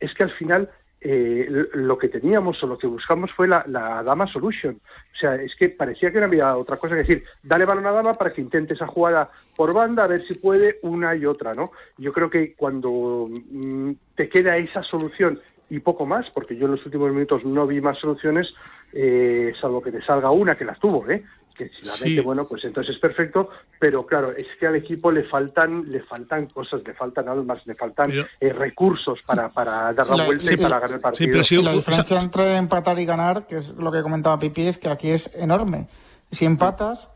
es 0.00 0.14
que 0.14 0.24
al 0.24 0.32
final 0.32 0.70
eh, 1.04 1.48
lo 1.74 1.98
que 1.98 2.08
teníamos 2.08 2.62
o 2.62 2.66
lo 2.66 2.78
que 2.78 2.86
buscamos 2.86 3.32
fue 3.32 3.48
la, 3.48 3.64
Dama 4.04 4.26
Solution. 4.26 4.74
O 4.74 5.16
sea, 5.16 5.34
es 5.34 5.54
que 5.56 5.68
parecía 5.68 6.12
que 6.12 6.20
no 6.20 6.26
había 6.26 6.56
otra 6.56 6.76
cosa 6.76 6.94
que 6.94 7.02
decir, 7.02 7.24
dale 7.42 7.64
balón 7.64 7.86
a 7.86 7.92
Dama 7.92 8.14
para 8.14 8.32
que 8.32 8.40
intente 8.40 8.74
esa 8.74 8.86
jugada 8.86 9.30
por 9.56 9.74
banda, 9.74 10.04
a 10.04 10.06
ver 10.08 10.26
si 10.26 10.34
puede 10.34 10.78
una 10.82 11.16
y 11.16 11.26
otra, 11.26 11.54
¿no? 11.54 11.72
Yo 11.98 12.12
creo 12.12 12.30
que 12.30 12.54
cuando 12.54 13.28
mm, 13.28 13.90
te 14.14 14.28
queda 14.28 14.56
esa 14.56 14.82
solución 14.82 15.40
y 15.70 15.80
poco 15.80 16.06
más, 16.06 16.30
porque 16.30 16.54
yo 16.54 16.66
en 16.66 16.72
los 16.72 16.84
últimos 16.84 17.10
minutos 17.12 17.44
no 17.44 17.66
vi 17.66 17.80
más 17.80 17.98
soluciones, 17.98 18.54
eh, 18.92 19.52
salvo 19.60 19.82
que 19.82 19.90
te 19.90 20.02
salga 20.02 20.30
una, 20.30 20.54
que 20.54 20.66
las 20.66 20.78
tuvo, 20.78 21.08
¿eh? 21.10 21.24
Que 21.52 21.68
si 21.68 21.84
la 21.84 21.92
mete, 22.02 22.20
bueno, 22.20 22.46
pues 22.48 22.64
entonces 22.64 22.94
es 22.94 23.00
perfecto, 23.00 23.50
pero 23.78 24.04
claro, 24.06 24.32
es 24.36 24.46
que 24.58 24.66
al 24.66 24.76
equipo 24.76 25.10
le 25.10 25.24
faltan 25.24 25.84
le 25.88 26.00
faltan 26.00 26.46
cosas, 26.46 26.82
le 26.84 26.94
faltan 26.94 27.28
almas, 27.28 27.66
le 27.66 27.74
faltan 27.74 28.10
eh, 28.40 28.52
recursos 28.52 29.20
para, 29.26 29.48
para 29.50 29.92
dar 29.92 30.08
la, 30.08 30.26
vuelta 30.26 30.52
y 30.52 30.56
para 30.56 30.78
ganar 30.78 30.96
el 30.96 31.00
partido. 31.00 31.42
la 31.62 31.72
diferencia 31.72 32.20
entre 32.20 32.56
empatar 32.56 32.98
y 32.98 33.04
ganar, 33.04 33.46
que 33.46 33.56
es 33.56 33.70
lo 33.70 33.90
que 33.90 34.02
comentaba 34.02 34.38
Pipi, 34.38 34.66
es 34.66 34.78
que 34.78 34.88
aquí 34.88 35.10
es 35.10 35.30
enorme. 35.34 35.88
Si 36.30 36.44
empatas, 36.44 37.08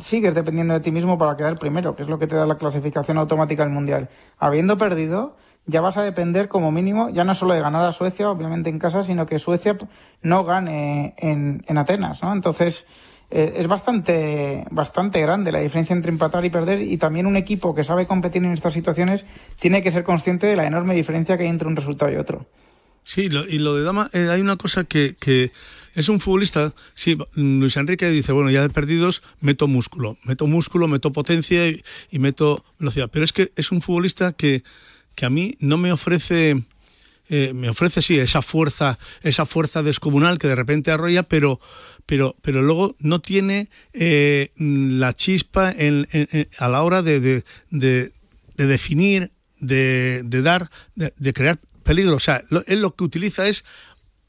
sigues 0.00 0.34
dependiendo 0.34 0.74
de 0.74 0.80
ti 0.80 0.90
mismo 0.90 1.18
para 1.18 1.36
quedar 1.36 1.58
primero, 1.58 1.96
que 1.96 2.02
es 2.02 2.08
lo 2.08 2.18
que 2.18 2.26
te 2.26 2.36
da 2.36 2.46
la 2.46 2.56
clasificación 2.56 3.18
automática 3.18 3.62
al 3.62 3.70
Mundial. 3.70 4.08
Habiendo 4.38 4.76
perdido, 4.78 5.36
ya 5.66 5.80
vas 5.80 5.96
a 5.96 6.02
depender 6.02 6.48
como 6.48 6.70
mínimo, 6.70 7.08
ya 7.10 7.24
no 7.24 7.34
solo 7.34 7.54
de 7.54 7.60
ganar 7.60 7.84
a 7.84 7.92
Suecia, 7.92 8.30
obviamente 8.30 8.68
en 8.68 8.78
casa, 8.78 9.02
sino 9.02 9.26
que 9.26 9.38
Suecia 9.38 9.76
no 10.22 10.44
gane 10.44 11.14
en, 11.18 11.64
en 11.66 11.78
Atenas, 11.78 12.22
¿no? 12.22 12.32
Entonces, 12.32 12.86
eh, 13.30 13.54
es 13.56 13.66
bastante, 13.66 14.64
bastante 14.70 15.20
grande 15.20 15.52
la 15.52 15.60
diferencia 15.60 15.94
entre 15.94 16.10
empatar 16.10 16.44
y 16.44 16.50
perder 16.50 16.80
y 16.80 16.96
también 16.98 17.26
un 17.26 17.36
equipo 17.36 17.74
que 17.74 17.84
sabe 17.84 18.06
competir 18.06 18.44
en 18.44 18.52
estas 18.52 18.74
situaciones 18.74 19.24
tiene 19.58 19.82
que 19.82 19.90
ser 19.90 20.04
consciente 20.04 20.46
de 20.46 20.56
la 20.56 20.66
enorme 20.66 20.94
diferencia 20.94 21.36
que 21.36 21.44
hay 21.44 21.50
entre 21.50 21.68
un 21.68 21.76
resultado 21.76 22.12
y 22.12 22.16
otro. 22.16 22.46
Sí, 23.04 23.28
y 23.48 23.58
lo 23.58 23.74
de 23.74 23.82
Dama, 23.82 24.08
eh, 24.14 24.28
hay 24.30 24.40
una 24.40 24.56
cosa 24.56 24.84
que, 24.84 25.14
que 25.20 25.52
es 25.94 26.08
un 26.08 26.20
futbolista, 26.20 26.72
sí, 26.94 27.18
Luis 27.34 27.76
Enrique 27.76 28.08
dice, 28.08 28.32
bueno, 28.32 28.50
ya 28.50 28.62
de 28.62 28.70
perdidos 28.70 29.22
meto 29.40 29.68
músculo, 29.68 30.16
meto 30.24 30.46
músculo, 30.46 30.88
meto 30.88 31.12
potencia 31.12 31.68
y, 31.68 31.82
y 32.10 32.18
meto 32.18 32.64
velocidad, 32.78 33.10
pero 33.12 33.26
es 33.26 33.34
que 33.34 33.52
es 33.56 33.72
un 33.72 33.82
futbolista 33.82 34.32
que, 34.32 34.64
que 35.14 35.26
a 35.26 35.30
mí 35.30 35.56
no 35.60 35.76
me 35.76 35.92
ofrece 35.92 36.64
eh, 37.30 37.54
me 37.54 37.70
ofrece 37.70 38.02
sí 38.02 38.18
esa 38.18 38.42
fuerza, 38.42 38.98
esa 39.22 39.46
fuerza 39.46 39.82
descomunal 39.82 40.38
que 40.38 40.48
de 40.48 40.56
repente 40.56 40.90
arrolla, 40.90 41.22
pero, 41.22 41.58
pero, 42.06 42.36
pero 42.42 42.62
luego 42.62 42.96
no 43.00 43.20
tiene 43.20 43.68
eh, 43.92 44.50
la 44.56 45.12
chispa 45.12 45.72
a 46.58 46.68
la 46.68 46.82
hora 46.82 47.02
de, 47.02 47.42
de, 47.70 48.12
definir, 48.56 49.30
de, 49.58 50.22
dar, 50.24 50.70
de, 50.94 51.32
crear 51.32 51.58
peligro. 51.82 52.16
O 52.16 52.20
sea, 52.20 52.42
él 52.66 52.82
lo 52.82 52.94
que 52.94 53.04
utiliza 53.04 53.46
es 53.46 53.64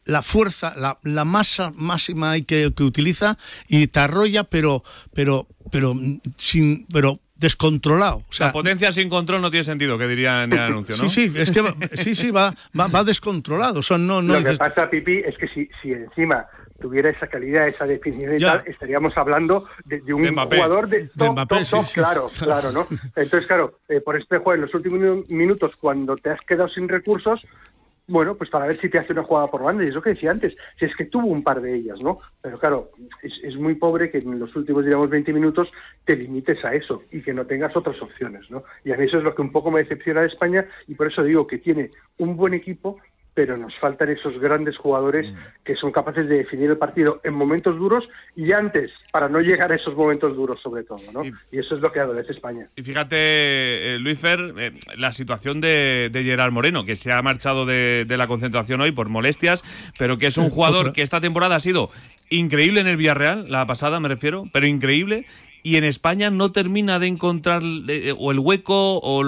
la 0.06 0.22
fuerza, 0.22 0.74
la, 0.78 1.00
la 1.04 1.26
masa 1.26 1.72
máxima 1.76 2.40
que, 2.42 2.72
que 2.76 2.84
utiliza 2.84 3.38
y 3.68 3.88
te 3.88 4.00
arrolla, 4.00 4.44
pero, 4.44 4.84
pero, 5.14 5.48
pero 5.72 5.96
sin, 6.38 6.86
pero 6.88 7.20
descontrolado. 7.36 8.24
O 8.30 8.34
sea, 8.34 8.48
la 8.48 8.54
potencia 8.54 8.94
sin 8.94 9.10
control 9.10 9.42
no 9.42 9.52
tiene 9.52 9.66
sentido, 9.66 9.98
que 9.98 10.08
diría 10.08 10.44
en 10.44 10.54
el 10.54 10.60
anuncio, 10.60 10.96
¿no? 10.96 11.10
Sí, 11.10 11.30
sí, 11.30 11.34
es 11.38 11.52
que 11.52 11.62
va, 11.62 11.76
sí, 11.94 12.16
sí, 12.16 12.32
va, 12.32 12.54
va, 12.74 13.04
descontrolado. 13.04 13.82
O 13.88 13.98
no, 13.98 14.22
no 14.22 14.40
Lo 14.40 14.44
que 14.44 14.58
pasa, 14.58 14.90
Pipi, 14.90 15.18
es 15.18 15.38
que 15.38 15.48
si, 15.50 15.70
si 15.82 15.92
encima 15.92 16.46
tuviera 16.80 17.10
esa 17.10 17.28
calidad, 17.28 17.68
esa 17.68 17.86
definición 17.86 18.36
y 18.36 18.40
tal, 18.40 18.64
estaríamos 18.66 19.16
hablando 19.18 19.66
de, 19.86 20.02
un 20.14 20.36
jugador 20.36 20.88
de 20.88 21.10
top, 21.18 21.48
top, 21.48 21.86
claro, 21.94 22.30
claro, 22.40 22.72
¿no? 22.72 22.88
Entonces, 23.16 23.48
claro, 23.48 23.80
eh, 23.88 24.02
por 24.02 24.18
espejo, 24.18 24.54
en 24.54 24.62
los 24.62 24.74
últimos 24.74 25.30
minutos, 25.30 25.74
cuando 25.80 26.16
te 26.18 26.32
has 26.32 26.42
quedado 26.42 26.70
sin 26.70 26.90
recursos, 26.90 27.42
bueno, 28.08 28.36
pues 28.36 28.50
para 28.50 28.68
ver 28.68 28.80
si 28.80 28.90
te 28.90 29.00
hace 29.00 29.14
una 29.14 29.24
jugada 29.24 29.48
por 29.48 29.64
banda, 29.64 29.84
y 29.84 29.88
es 29.88 29.96
lo 29.96 30.02
que 30.02 30.12
decía 30.12 30.32
antes, 30.32 30.56
si 30.78 30.86
es 30.86 30.96
que 30.96 31.06
tuvo 31.06 31.28
un 31.28 31.44
par 31.44 31.62
de 31.62 31.76
ellas, 31.76 32.00
¿no? 32.02 32.20
Pero 32.42 32.58
claro, 32.58 32.92
es, 33.24 33.56
muy 33.56 33.76
pobre 33.76 34.12
que 34.12 34.20
en 34.20 34.38
los 34.38 34.56
últimos, 34.56 34.86
digamos, 34.86 35.10
20 35.10 35.34
minutos 35.34 35.70
te 36.04 36.16
limites 36.16 36.64
a 36.64 36.76
eso 36.76 37.04
y 37.12 37.22
que 37.22 37.34
no 37.34 37.46
tengas 37.46 37.76
otras 37.76 38.00
opciones, 38.02 38.50
¿no? 38.52 38.64
Y 38.84 38.92
a 38.92 38.98
mí 38.98 39.06
eso 39.06 39.18
es 39.18 39.24
lo 39.24 39.34
que 39.34 39.42
un 39.42 39.52
poco 39.52 39.72
me 39.72 39.80
decepciona 39.80 40.22
de 40.22 40.28
España 40.28 40.66
y 40.88 40.94
por 40.94 41.08
eso 41.08 41.24
digo 41.24 41.48
que 41.48 41.58
tiene 41.58 41.90
un 42.18 42.36
buen 42.36 42.54
equipo, 42.54 43.00
pero 43.36 43.58
nos 43.58 43.76
faltan 43.76 44.10
esos 44.10 44.40
grandes 44.40 44.78
jugadores 44.78 45.30
mm. 45.30 45.36
que 45.66 45.76
son 45.76 45.92
capaces 45.92 46.28
de 46.28 46.38
definir 46.38 46.72
el 46.72 46.78
partido 46.78 47.20
en 47.24 47.34
momentos 47.34 47.78
duros 47.78 48.06
y 48.36 48.54
antes, 48.54 48.90
para 49.12 49.28
no 49.28 49.42
llegar 49.42 49.72
a 49.74 49.76
esos 49.76 49.94
momentos 49.94 50.36
duros 50.36 50.60
sobre 50.62 50.84
todo, 50.84 51.02
¿no? 51.14 51.24
Y, 51.26 51.60
eso 51.60 51.76
es 51.76 51.82
lo 51.82 51.92
que 51.92 52.00
adolece 52.00 52.32
España. 52.32 52.68
Y 52.76 52.84
fíjate, 52.84 53.16
eh, 53.18 54.00
Luis 54.00 54.20
Fer, 54.20 54.40
eh, 54.58 54.72
la 54.98 55.12
situación 55.12 55.60
de, 55.60 56.10
Gerard 56.14 56.52
Moreno, 56.52 56.86
que 56.86 56.96
se 56.96 57.14
ha 57.14 57.22
marchado 57.22 57.66
de, 57.66 58.06
la 58.08 58.28
concentración 58.28 58.80
hoy 58.80 58.94
por 58.94 59.10
molestias, 59.10 59.64
pero 60.00 60.18
que 60.18 60.28
es 60.28 60.38
un 60.38 60.50
jugador 60.50 60.94
que 60.94 61.02
esta 61.02 61.20
temporada 61.20 61.58
ha 61.58 61.60
sido 61.60 61.90
increíble 62.30 62.80
en 62.80 62.88
el 62.88 62.96
Villarreal, 62.96 63.52
la 63.52 63.68
pasada 63.68 64.00
me 64.00 64.08
refiero, 64.08 64.46
pero 64.54 64.66
increíble, 64.66 65.26
y 65.62 65.76
en 65.76 65.84
España 65.84 66.30
no 66.30 66.54
termina 66.54 67.00
de 67.00 67.08
encontrar 67.08 67.62
eh, 67.90 68.14
o 68.18 68.32
el 68.32 68.40
hueco 68.40 69.00
o, 69.00 69.22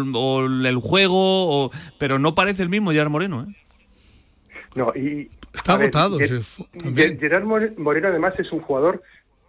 el 0.45 0.77
juego, 0.77 1.71
pero 1.97 2.19
no 2.19 2.35
parece 2.35 2.63
el 2.63 2.69
mismo 2.69 2.91
Gerard 2.91 3.09
Moreno, 3.09 3.45
¿eh? 3.49 3.66
No, 4.77 4.93
y. 4.95 5.29
Está 5.53 5.73
agotado. 5.73 6.19
Gerard 6.19 7.43
Moreno, 7.77 8.07
además, 8.09 8.35
es 8.37 8.51
un 8.51 8.61
jugador 8.61 9.01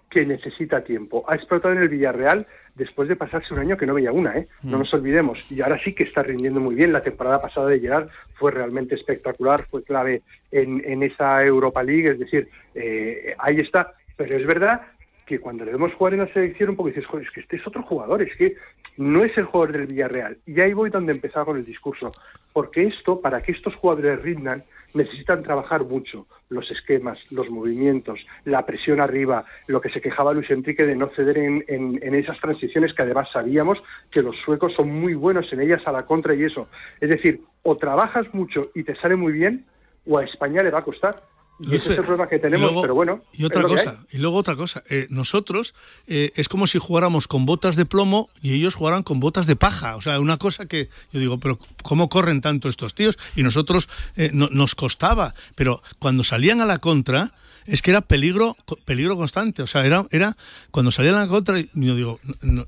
que 0.08 0.24
necesita 0.24 0.82
tiempo. 0.82 1.22
Ha 1.28 1.34
explotado 1.34 1.74
en 1.74 1.82
el 1.82 1.90
Villarreal 1.90 2.46
después 2.76 3.10
de 3.10 3.16
pasarse 3.16 3.52
un 3.52 3.60
año 3.60 3.76
que 3.76 3.84
no 3.84 3.92
veía 3.92 4.10
una, 4.10 4.38
¿eh? 4.38 4.48
No 4.62 4.78
mm. 4.78 4.80
nos 4.80 4.94
olvidemos. 4.94 5.38
Y 5.50 5.60
ahora 5.60 5.78
sí 5.84 5.92
que 5.92 6.04
está 6.04 6.22
rindiendo 6.22 6.60
muy 6.60 6.74
bien. 6.74 6.94
La 6.94 7.02
temporada 7.02 7.42
pasada 7.42 7.66
de 7.66 7.78
Gerard 7.78 8.08
fue 8.36 8.52
realmente 8.52 8.94
espectacular, 8.94 9.66
fue 9.70 9.82
clave 9.82 10.22
en, 10.50 10.82
en 10.86 11.02
esa 11.02 11.44
Europa 11.44 11.82
League, 11.82 12.10
es 12.10 12.18
decir, 12.18 12.48
eh, 12.74 13.34
ahí 13.38 13.58
está. 13.58 13.92
Pero 14.16 14.34
es 14.34 14.46
verdad 14.46 14.80
que 15.26 15.40
cuando 15.40 15.66
le 15.66 15.72
vemos 15.72 15.92
jugar 15.92 16.14
en 16.14 16.20
la 16.20 16.32
selección 16.32 16.70
un 16.70 16.76
poco 16.76 16.88
dices, 16.88 17.04
Joder, 17.04 17.26
es 17.26 17.32
que 17.32 17.40
este 17.40 17.56
es 17.56 17.66
otro 17.66 17.82
jugador, 17.82 18.22
es 18.22 18.34
que 18.34 18.56
no 18.96 19.24
es 19.24 19.36
el 19.36 19.44
jugador 19.44 19.76
del 19.76 19.88
Villarreal. 19.88 20.38
Y 20.46 20.58
ahí 20.62 20.72
voy 20.72 20.88
donde 20.88 21.12
empezaba 21.12 21.44
con 21.44 21.58
el 21.58 21.66
discurso. 21.66 22.12
Porque 22.54 22.84
esto, 22.84 23.20
para 23.20 23.42
que 23.42 23.52
estos 23.52 23.76
jugadores 23.76 24.22
rindan, 24.22 24.64
necesitan 24.94 25.42
trabajar 25.42 25.84
mucho 25.84 26.26
los 26.48 26.70
esquemas, 26.70 27.18
los 27.30 27.50
movimientos, 27.50 28.20
la 28.44 28.64
presión 28.64 29.00
arriba, 29.00 29.44
lo 29.66 29.80
que 29.80 29.90
se 29.90 30.00
quejaba 30.00 30.32
Luis 30.32 30.50
Enrique 30.50 30.84
de 30.84 30.96
no 30.96 31.08
ceder 31.08 31.38
en, 31.38 31.64
en, 31.68 32.14
esas 32.14 32.40
transiciones 32.40 32.94
que 32.94 33.02
además 33.02 33.28
sabíamos 33.32 33.78
que 34.10 34.22
los 34.22 34.36
suecos 34.44 34.72
son 34.74 34.88
muy 34.88 35.14
buenos 35.14 35.52
en 35.52 35.60
ellas 35.60 35.82
a 35.86 35.92
la 35.92 36.04
contra 36.04 36.34
y 36.34 36.44
eso. 36.44 36.68
Es 37.00 37.10
decir, 37.10 37.42
o 37.62 37.76
trabajas 37.76 38.32
mucho 38.32 38.70
y 38.74 38.82
te 38.82 38.96
sale 38.96 39.16
muy 39.16 39.32
bien, 39.32 39.66
o 40.06 40.18
a 40.18 40.24
España 40.24 40.62
le 40.62 40.70
va 40.70 40.78
a 40.78 40.84
costar. 40.84 41.22
Y 41.60 41.74
ese 41.74 41.92
es 41.92 41.98
el 41.98 42.04
problema 42.04 42.28
que 42.28 42.38
tenemos, 42.38 42.80
pero 42.80 42.94
bueno. 42.94 43.22
Y 43.32 43.44
otra 43.44 43.62
cosa, 43.62 43.98
y 44.10 44.18
luego 44.18 44.36
otra 44.36 44.54
cosa. 44.54 44.84
Eh, 44.88 45.06
nosotros 45.10 45.74
eh, 46.06 46.32
es 46.36 46.48
como 46.48 46.66
si 46.66 46.78
jugáramos 46.78 47.26
con 47.26 47.46
botas 47.46 47.76
de 47.76 47.84
plomo 47.84 48.30
y 48.42 48.54
ellos 48.54 48.74
jugaran 48.74 49.02
con 49.02 49.18
botas 49.18 49.46
de 49.46 49.56
paja. 49.56 49.96
O 49.96 50.02
sea, 50.02 50.20
una 50.20 50.36
cosa 50.36 50.66
que 50.66 50.88
yo 51.12 51.20
digo, 51.20 51.38
pero 51.38 51.58
¿cómo 51.82 52.08
corren 52.08 52.40
tanto 52.40 52.68
estos 52.68 52.94
tíos? 52.94 53.18
Y 53.34 53.42
nosotros 53.42 53.88
eh, 54.16 54.30
nos 54.32 54.74
costaba. 54.74 55.34
Pero 55.56 55.82
cuando 55.98 56.22
salían 56.22 56.60
a 56.60 56.66
la 56.66 56.78
contra, 56.78 57.32
es 57.66 57.82
que 57.82 57.90
era 57.90 58.00
peligro 58.00 58.56
peligro 58.84 59.16
constante. 59.16 59.62
O 59.62 59.66
sea, 59.66 59.84
era, 59.84 60.04
era 60.10 60.36
cuando 60.70 60.90
salían 60.90 61.16
a 61.16 61.22
la 61.22 61.28
contra, 61.28 61.58
yo 61.58 61.94
digo, 61.94 62.20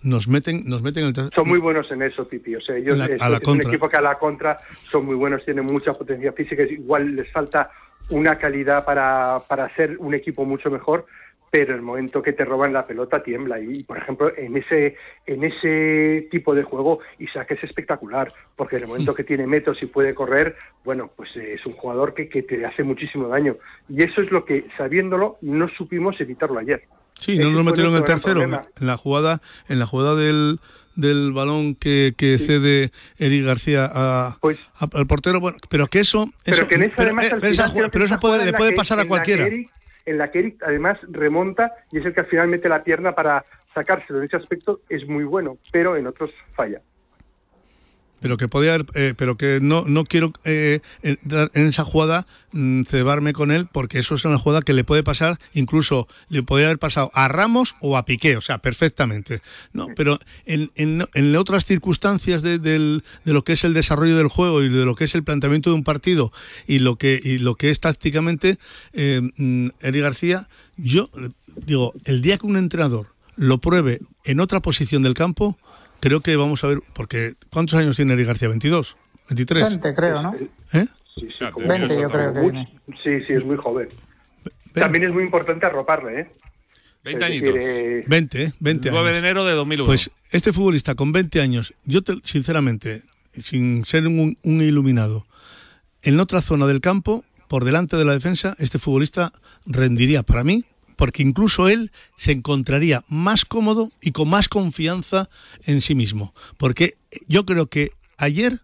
nos 0.02 0.28
meten, 0.28 0.64
nos 0.66 0.82
meten 0.82 1.04
el 1.06 1.14
Son 1.34 1.48
muy 1.48 1.58
buenos 1.58 1.90
en 1.90 2.02
eso, 2.02 2.28
Pipi. 2.28 2.56
O 2.56 2.60
sea, 2.60 2.76
ellos 2.76 2.98
es, 3.08 3.22
un 3.46 3.62
equipo 3.62 3.88
que 3.88 3.96
a 3.96 4.02
la 4.02 4.18
contra 4.18 4.58
son 4.90 5.06
muy 5.06 5.14
buenos, 5.14 5.44
tienen 5.44 5.64
mucha 5.64 5.92
potencia 5.94 6.32
física, 6.32 6.62
igual 6.64 7.16
les 7.16 7.30
falta 7.32 7.70
una 8.10 8.38
calidad 8.38 8.84
para, 8.84 9.40
para 9.48 9.74
ser 9.74 9.96
un 9.98 10.14
equipo 10.14 10.44
mucho 10.44 10.70
mejor, 10.70 11.06
pero 11.50 11.74
el 11.74 11.82
momento 11.82 12.22
que 12.22 12.32
te 12.32 12.44
roban 12.44 12.72
la 12.72 12.86
pelota 12.86 13.22
tiembla. 13.22 13.60
Y 13.60 13.82
por 13.82 13.98
ejemplo 13.98 14.32
en 14.36 14.56
ese 14.56 14.96
en 15.26 15.44
ese 15.44 16.28
tipo 16.30 16.54
de 16.54 16.62
juego 16.62 17.00
Isaac 17.18 17.52
es 17.52 17.64
espectacular 17.64 18.32
porque 18.56 18.76
en 18.76 18.82
el 18.82 18.88
momento 18.88 19.14
que 19.14 19.24
tiene 19.24 19.46
metros 19.46 19.82
y 19.82 19.86
puede 19.86 20.14
correr 20.14 20.56
bueno 20.84 21.10
pues 21.16 21.34
es 21.36 21.64
un 21.66 21.72
jugador 21.72 22.14
que, 22.14 22.28
que 22.28 22.42
te 22.42 22.64
hace 22.64 22.82
muchísimo 22.82 23.28
daño. 23.28 23.56
Y 23.88 24.02
eso 24.02 24.22
es 24.22 24.30
lo 24.30 24.44
que 24.44 24.66
sabiéndolo 24.76 25.38
no 25.40 25.68
supimos 25.68 26.20
evitarlo 26.20 26.58
ayer. 26.58 26.84
Sí 27.14 27.38
no 27.38 27.50
nos 27.50 27.64
metieron 27.64 27.92
en 27.92 27.98
el 27.98 28.04
tercero 28.04 28.42
en 28.42 28.52
la 28.80 28.96
jugada 28.96 29.40
en 29.68 29.78
la 29.78 29.86
jugada 29.86 30.14
del 30.14 30.60
del 31.00 31.32
balón 31.32 31.74
que, 31.74 32.14
que 32.16 32.38
cede 32.38 32.90
Eric 33.18 33.44
García 33.44 33.90
a, 33.92 34.38
pues 34.40 34.58
al 34.74 35.06
portero, 35.06 35.40
bueno, 35.40 35.58
pero 35.68 35.86
que 35.86 36.00
eso... 36.00 36.30
Pero 36.44 36.68
que 36.68 36.76
en 36.76 36.82
esa, 36.84 37.02
además, 37.02 37.32
eh, 37.32 37.88
pero, 37.90 38.20
puede, 38.20 38.44
le 38.44 38.52
puede 38.52 38.72
pasar 38.72 39.00
a 39.00 39.04
cualquiera. 39.06 39.46
en 39.46 40.18
la 40.18 40.30
que 40.30 40.38
Eric 40.40 40.62
además 40.62 40.98
remonta 41.08 41.72
y 41.92 41.98
es 41.98 42.06
el 42.06 42.14
que 42.14 42.20
al 42.20 42.26
final 42.26 42.48
mete 42.48 42.68
la 42.68 42.84
pierna 42.84 43.14
para 43.14 43.44
sacárselo. 43.74 44.18
En 44.18 44.26
ese 44.26 44.36
aspecto 44.36 44.80
es 44.88 45.06
muy 45.06 45.24
bueno, 45.24 45.58
pero 45.72 45.96
en 45.96 46.06
otros 46.06 46.30
falla 46.54 46.80
pero 48.20 48.36
que 48.36 48.48
podía 48.48 48.78
eh, 48.94 49.14
pero 49.16 49.36
que 49.36 49.60
no 49.60 49.84
no 49.86 50.04
quiero 50.04 50.32
eh, 50.44 50.80
en 51.02 51.66
esa 51.66 51.84
jugada 51.84 52.26
mm, 52.52 52.82
cebarme 52.84 53.32
con 53.32 53.50
él 53.50 53.66
porque 53.70 53.98
eso 53.98 54.14
es 54.14 54.24
una 54.24 54.38
jugada 54.38 54.62
que 54.62 54.72
le 54.72 54.84
puede 54.84 55.02
pasar 55.02 55.38
incluso 55.52 56.06
le 56.28 56.42
podría 56.42 56.66
haber 56.66 56.78
pasado 56.78 57.10
a 57.14 57.28
Ramos 57.28 57.74
o 57.80 57.96
a 57.96 58.04
Piqué 58.04 58.36
o 58.36 58.40
sea 58.40 58.58
perfectamente 58.58 59.40
no 59.72 59.88
pero 59.96 60.18
en, 60.46 60.70
en, 60.76 61.36
otras 61.36 61.64
circunstancias 61.64 62.42
de, 62.42 62.58
de, 62.58 63.00
lo 63.24 63.44
que 63.44 63.54
es 63.54 63.64
el 63.64 63.74
desarrollo 63.74 64.16
del 64.16 64.28
juego 64.28 64.62
y 64.62 64.68
de 64.68 64.84
lo 64.84 64.94
que 64.94 65.04
es 65.04 65.14
el 65.14 65.24
planteamiento 65.24 65.70
de 65.70 65.76
un 65.76 65.84
partido 65.84 66.32
y 66.66 66.80
lo 66.80 66.96
que 66.96 67.20
y 67.22 67.38
lo 67.38 67.54
que 67.54 67.70
es 67.70 67.80
tácticamente 67.80 68.58
eh, 68.92 69.20
mm, 69.36 69.68
Eri 69.80 70.00
García 70.00 70.48
yo 70.76 71.08
digo 71.66 71.94
el 72.04 72.22
día 72.22 72.38
que 72.38 72.46
un 72.46 72.56
entrenador 72.56 73.06
lo 73.36 73.58
pruebe 73.58 74.00
en 74.24 74.40
otra 74.40 74.60
posición 74.60 75.02
del 75.02 75.14
campo 75.14 75.58
creo 76.00 76.20
que 76.20 76.36
vamos 76.36 76.62
a 76.64 76.68
ver, 76.68 76.80
porque 76.94 77.34
¿cuántos 77.50 77.78
años 77.78 77.96
tiene 77.96 78.12
Eric 78.14 78.26
García? 78.26 78.48
¿22? 78.48 78.94
¿23? 79.28 79.68
20 79.68 79.94
creo, 79.94 80.22
¿no? 80.22 80.34
¿Eh? 80.34 80.86
Sí, 81.14 81.28
sí, 81.38 81.44
20 81.66 82.00
yo 82.00 82.10
creo 82.10 82.32
que 82.32 82.68
Sí, 83.02 83.24
sí, 83.26 83.32
es 83.34 83.44
muy 83.44 83.56
joven. 83.56 83.88
También 84.74 85.04
es 85.04 85.12
muy 85.12 85.24
importante 85.24 85.66
arroparle, 85.66 86.20
¿eh? 86.20 86.30
20 87.04 87.20
Es 87.20 87.26
añitos. 87.26 87.54
eh, 87.58 88.04
20, 88.06 88.42
¿eh? 88.42 88.52
20 88.60 88.90
9 88.90 89.04
de 89.04 89.16
años. 89.16 89.24
enero 89.24 89.44
de 89.44 89.52
2001. 89.54 89.86
Pues 89.86 90.10
este 90.30 90.52
futbolista 90.52 90.94
con 90.94 91.12
20 91.12 91.40
años, 91.40 91.74
yo 91.84 92.02
te- 92.02 92.16
sinceramente, 92.24 93.02
sin 93.32 93.84
ser 93.84 94.06
un, 94.06 94.36
un 94.42 94.60
iluminado, 94.62 95.26
en 96.02 96.20
otra 96.20 96.40
zona 96.42 96.66
del 96.66 96.80
campo, 96.80 97.24
por 97.48 97.64
delante 97.64 97.96
de 97.96 98.04
la 98.04 98.12
defensa, 98.12 98.54
este 98.58 98.78
futbolista 98.78 99.32
rendiría 99.66 100.22
para 100.22 100.44
mí, 100.44 100.64
porque 101.00 101.22
incluso 101.22 101.66
él 101.70 101.92
se 102.18 102.32
encontraría 102.32 103.02
más 103.08 103.46
cómodo 103.46 103.90
y 104.02 104.12
con 104.12 104.28
más 104.28 104.50
confianza 104.50 105.30
en 105.64 105.80
sí 105.80 105.94
mismo. 105.94 106.34
Porque 106.58 106.98
yo 107.26 107.46
creo 107.46 107.68
que 107.68 107.92
ayer 108.18 108.60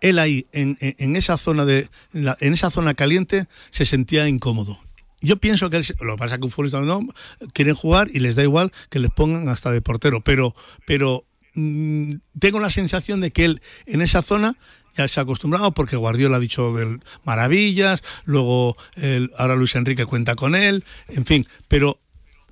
él 0.00 0.20
ahí, 0.20 0.46
en, 0.52 0.78
en- 0.80 1.16
esa 1.16 1.36
zona 1.36 1.64
de, 1.64 1.88
en, 2.12 2.52
esa 2.52 2.70
zona 2.70 2.94
caliente, 2.94 3.46
se 3.70 3.86
sentía 3.86 4.28
incómodo. 4.28 4.78
Yo 5.20 5.38
pienso 5.38 5.68
que 5.68 5.78
él 5.78 5.84
lo 6.00 6.14
que 6.14 6.18
pasa 6.20 6.36
es 6.36 6.38
que 6.38 6.44
un 6.44 6.52
futbolista 6.52 6.80
no 6.80 7.00
quieren 7.54 7.74
jugar 7.74 8.08
y 8.14 8.20
les 8.20 8.36
da 8.36 8.44
igual 8.44 8.70
que 8.88 9.00
les 9.00 9.10
pongan 9.10 9.48
hasta 9.48 9.72
de 9.72 9.82
portero, 9.82 10.20
pero 10.20 10.54
pero 10.86 11.24
mm, 11.54 12.14
tengo 12.38 12.60
la 12.60 12.70
sensación 12.70 13.20
de 13.20 13.32
que 13.32 13.46
él 13.46 13.62
en 13.86 14.00
esa 14.00 14.22
zona 14.22 14.54
ya 14.96 15.06
se 15.08 15.20
ha 15.20 15.22
acostumbrado 15.22 15.72
porque 15.72 15.96
Guardiola 15.96 16.36
ha 16.36 16.40
dicho 16.40 16.72
del 16.74 17.00
maravillas, 17.24 18.02
luego 18.24 18.76
el- 18.94 19.30
ahora 19.36 19.56
Luis 19.56 19.74
Enrique 19.74 20.06
cuenta 20.06 20.34
con 20.34 20.54
él, 20.54 20.84
en 21.08 21.24
fin, 21.26 21.44
pero 21.68 21.98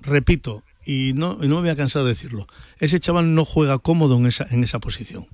repito 0.01 0.63
y 0.85 1.13
no 1.13 1.37
y 1.43 1.47
no 1.47 1.55
me 1.55 1.61
voy 1.61 1.69
a 1.69 1.75
cansar 1.75 2.03
de 2.03 2.09
decirlo, 2.09 2.47
ese 2.79 2.99
chaval 2.99 3.35
no 3.35 3.45
juega 3.45 3.77
cómodo 3.79 4.17
en 4.17 4.25
esa 4.27 4.47
en 4.51 4.63
esa 4.63 4.79
posición. 4.79 5.27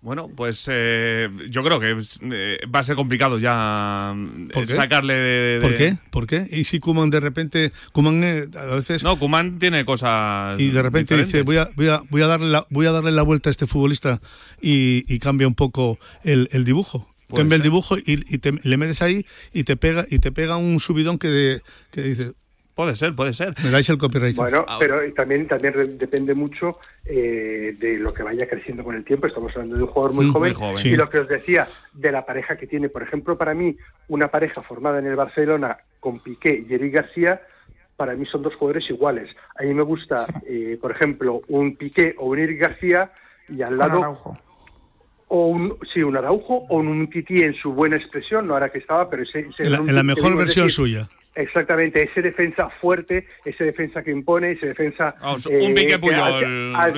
Bueno, 0.00 0.28
pues 0.28 0.64
eh, 0.70 1.28
yo 1.50 1.64
creo 1.64 1.80
que 1.80 1.96
eh, 2.32 2.58
va 2.72 2.78
a 2.80 2.84
ser 2.84 2.94
complicado 2.94 3.36
ya 3.40 4.14
eh, 4.16 4.48
¿Por 4.52 4.64
qué? 4.66 4.74
sacarle 4.74 5.14
de, 5.14 5.54
de- 5.54 5.60
¿Por 5.60 5.74
qué? 5.74 5.94
¿Por 6.10 6.26
qué? 6.28 6.46
Y 6.52 6.64
si 6.64 6.78
Kuman 6.78 7.10
de 7.10 7.18
repente 7.18 7.72
Koeman, 7.92 8.22
eh, 8.22 8.44
a 8.56 8.76
veces 8.76 9.02
No, 9.02 9.18
Kuman 9.18 9.58
tiene 9.58 9.84
cosas 9.84 10.58
y 10.60 10.70
de 10.70 10.82
repente 10.82 11.16
dice 11.16 11.42
voy 11.42 11.56
a, 11.56 11.68
voy 11.74 11.88
a, 11.88 12.00
voy 12.10 12.22
a 12.22 12.28
darle 12.28 12.46
la, 12.46 12.64
voy 12.70 12.86
a 12.86 12.92
darle 12.92 13.10
la 13.10 13.22
vuelta 13.22 13.50
a 13.50 13.52
este 13.52 13.66
futbolista 13.66 14.20
y, 14.62 15.04
y 15.12 15.18
cambia 15.18 15.48
un 15.48 15.54
poco 15.56 15.98
el, 16.22 16.48
el 16.52 16.64
dibujo 16.64 17.12
cambia 17.34 17.56
el 17.56 17.62
dibujo 17.62 17.98
y, 17.98 18.02
y 18.34 18.38
te- 18.38 18.54
le 18.62 18.76
metes 18.76 19.02
ahí 19.02 19.26
y 19.52 19.64
te 19.64 19.76
pega 19.76 20.04
y 20.08 20.18
te 20.20 20.30
pega 20.32 20.56
un 20.56 20.78
subidón 20.80 21.18
que, 21.18 21.28
de, 21.28 21.62
que 21.90 22.02
dice 22.02 22.32
Puede 22.78 22.94
ser, 22.94 23.12
puede 23.16 23.32
ser. 23.32 23.56
me 23.64 23.70
dais 23.70 23.88
el 23.90 23.98
copyright 23.98 24.36
Bueno, 24.36 24.64
pero 24.78 25.00
también 25.12 25.48
también 25.48 25.74
re- 25.74 25.88
depende 25.88 26.32
mucho 26.32 26.78
eh, 27.04 27.74
de 27.76 27.98
lo 27.98 28.14
que 28.14 28.22
vaya 28.22 28.48
creciendo 28.48 28.84
con 28.84 28.94
el 28.94 29.04
tiempo. 29.04 29.26
Estamos 29.26 29.50
hablando 29.56 29.74
de 29.78 29.82
un 29.82 29.88
jugador 29.88 30.12
muy 30.14 30.26
Mm, 30.26 30.32
joven. 30.32 30.52
muy 30.52 30.60
joven. 30.60 30.76
Sí. 30.76 30.90
Y 30.90 30.94
lo 30.96 31.10
que 31.10 31.18
os 31.18 31.28
decía, 31.28 31.66
de 31.92 32.12
la 32.12 32.24
pareja 32.24 32.56
que 32.56 32.68
tiene. 32.68 32.88
Por 32.88 33.02
ejemplo, 33.02 33.36
para 33.36 33.52
mí, 33.52 33.76
una 34.06 34.28
pareja 34.28 34.62
formada 34.62 35.00
en 35.00 35.06
el 35.06 35.16
Barcelona 35.16 35.76
con 35.98 36.20
Piqué 36.20 36.64
y 36.68 36.72
Eric 36.72 36.94
García, 36.94 37.40
para 37.96 38.14
mí 38.14 38.24
son 38.26 38.42
dos 38.42 38.54
jugadores 38.54 38.88
iguales. 38.90 39.28
A 39.58 39.64
mí 39.64 39.74
me 39.74 39.82
gusta, 39.82 40.24
eh, 40.46 40.78
por 40.80 40.92
ejemplo, 40.92 41.40
un 41.48 41.74
Piqué 41.74 42.14
o 42.18 42.26
un 42.26 42.38
Eric 42.38 42.60
García 42.60 43.10
y 43.48 43.60
al 43.60 43.76
lado 43.76 43.98
Araujo. 43.98 44.38
o 45.26 45.46
un 45.48 45.76
sí 45.92 46.00
un 46.00 46.16
Araujo 46.16 46.64
o 46.68 46.76
un 46.78 47.10
Titi 47.10 47.42
en 47.42 47.54
su 47.54 47.72
buena 47.72 47.96
expresión, 47.96 48.46
no 48.46 48.54
ahora 48.54 48.68
que 48.70 48.78
estaba, 48.78 49.10
pero 49.10 49.24
ese, 49.24 49.40
ese 49.40 49.64
en 49.64 49.72
la, 49.72 49.78
en 49.78 49.94
la 49.96 50.02
mejor 50.04 50.36
versión 50.36 50.66
decir, 50.66 50.76
suya 50.76 51.08
Exactamente, 51.38 52.02
ese 52.02 52.20
defensa 52.20 52.68
fuerte, 52.80 53.24
ese 53.44 53.62
defensa 53.62 54.02
que 54.02 54.10
impone, 54.10 54.52
ese 54.52 54.66
defensa 54.66 55.14
Vamos, 55.20 55.46
un 55.46 55.72
Piqué 55.72 56.00
que 56.00 56.14
al, 56.14 56.40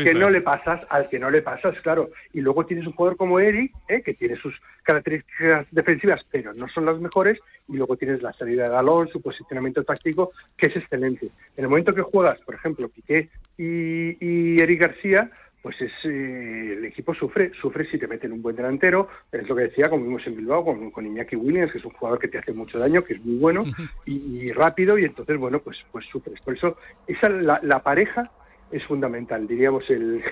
que, 0.03 0.11
al 0.11 0.19
no 0.19 0.31
le 0.31 0.41
pasas, 0.41 0.81
al 0.89 1.11
que 1.11 1.19
no 1.19 1.31
le 1.31 1.43
pasas, 1.43 1.79
claro. 1.83 2.09
Y 2.33 2.41
luego 2.41 2.65
tienes 2.65 2.87
un 2.87 2.95
jugador 2.95 3.19
como 3.19 3.39
Eric, 3.39 3.71
eh, 3.87 4.01
que 4.01 4.15
tiene 4.15 4.37
sus 4.37 4.55
características 4.83 5.67
defensivas, 5.71 6.25
pero 6.31 6.55
no 6.55 6.69
son 6.69 6.87
las 6.87 6.99
mejores. 6.99 7.39
Y 7.69 7.77
luego 7.77 7.99
tienes 7.99 8.23
la 8.23 8.33
salida 8.33 8.65
de 8.65 8.71
balón, 8.71 9.09
su 9.09 9.21
posicionamiento 9.21 9.85
táctico, 9.85 10.33
que 10.57 10.69
es 10.69 10.77
excelente. 10.77 11.27
En 11.59 11.65
el 11.65 11.69
momento 11.69 11.95
que 11.95 12.01
juegas, 12.01 12.39
por 12.41 12.55
ejemplo, 12.55 12.89
Piqué 12.89 13.29
y, 13.59 14.17
y 14.25 14.59
Eric 14.59 14.81
García, 14.81 15.31
pues 15.63 15.81
es 15.81 15.93
eh, 16.05 16.75
el 16.79 16.85
equipo 16.85 17.15
sufre, 17.15 17.53
sufre 17.61 17.85
si 17.91 17.99
te 17.99 18.07
meten 18.07 18.33
un 18.33 18.43
buen 18.43 18.57
delantero, 18.57 19.09
es 19.31 19.49
lo 19.49 19.55
que 19.55 19.65
decía, 19.65 19.89
como 19.91 20.05
vimos 20.05 20.27
en 20.27 20.37
Bilbao 20.37 20.65
con, 20.65 20.91
con 20.91 21.07
Iñaki 21.07 21.37
Williams, 21.37 21.73
que 21.73 21.79
es 21.79 21.85
un 21.85 21.93
jugador 21.93 22.19
que 22.19 22.29
te 22.29 22.39
hace 22.39 22.53
mucho 22.53 22.79
daño, 22.79 23.05
que 23.05 23.15
es 23.15 23.25
muy 23.25 23.39
bueno 23.39 23.65
y, 24.07 24.45
y 24.45 24.53
rápido, 24.53 24.99
y 24.99 25.05
entonces, 25.05 25.37
bueno, 25.39 25.61
pues, 25.61 25.79
pues 25.93 26.07
sufres. 26.07 26.41
Por 26.41 26.57
eso, 26.57 26.77
esa 27.07 27.29
la, 27.29 27.61
la 27.63 27.83
pareja 27.83 28.31
es 28.73 28.85
fundamental, 28.85 29.47
diríamos 29.47 29.89
el, 29.91 30.23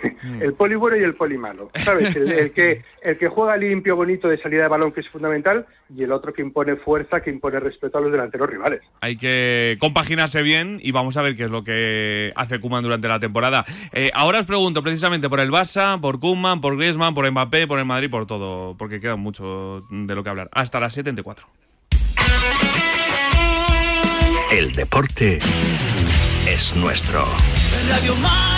el 0.41 0.55
poli 0.55 0.77
bueno 0.77 0.97
y 0.97 1.03
el 1.03 1.15
poli 1.15 1.37
malo, 1.37 1.71
¿sabes? 1.85 2.15
El, 2.15 2.31
el 2.33 2.53
que, 2.53 2.83
el 3.03 3.19
que 3.19 3.29
juega 3.29 3.57
limpio, 3.57 3.97
bonito 3.97 4.29
de 4.29 4.39
salida 4.39 4.63
de 4.63 4.69
balón, 4.69 4.93
que 4.93 5.01
es 5.01 5.09
fundamental, 5.09 5.67
y 5.95 6.03
el 6.03 6.13
otro 6.13 6.33
que 6.33 6.43
impone 6.43 6.77
fuerza, 6.77 7.21
que 7.21 7.31
impone 7.31 7.61
respeto 7.61 7.99
a 7.99 8.01
los 8.01 8.13
delanteros 8.13 8.49
rivales. 8.49 8.83
Hay 9.01 9.17
que 9.17 9.77
compaginarse 9.81 10.43
bien 10.43 10.79
y 10.83 10.93
vamos 10.93 11.17
a 11.17 11.23
ver 11.23 11.37
qué 11.37 11.45
es 11.45 11.51
lo 11.51 11.65
que 11.65 12.33
hace 12.37 12.61
Kuman 12.61 12.83
durante 12.83 13.09
la 13.09 13.19
temporada. 13.19 13.65
Eh, 13.93 14.11
ahora 14.15 14.41
os 14.41 14.47
pregunto 14.47 14.83
precisamente 14.83 15.29
por 15.29 15.41
el 15.41 15.51
Barça, 15.51 16.01
por 16.01 16.21
Kuman, 16.21 16.61
por 16.61 16.77
Griezmann, 16.77 17.15
por 17.15 17.31
Mbappé, 17.31 17.67
por 17.67 17.79
el 17.79 17.85
Madrid, 17.85 18.11
por 18.11 18.27
todo, 18.27 18.77
porque 18.77 19.01
queda 19.01 19.17
mucho 19.17 19.83
de 19.91 20.15
lo 20.15 20.23
que 20.23 20.31
hablar. 20.31 20.49
Hasta 20.53 20.81
las 20.81 20.95
7 20.95 21.11
en 21.11 21.17
T4. 21.17 21.45
El 24.51 24.73
deporte 24.73 25.41
es 26.53 26.75
nuestro. 26.75 27.25
Radio 27.91 28.15
Marca. 28.17 28.58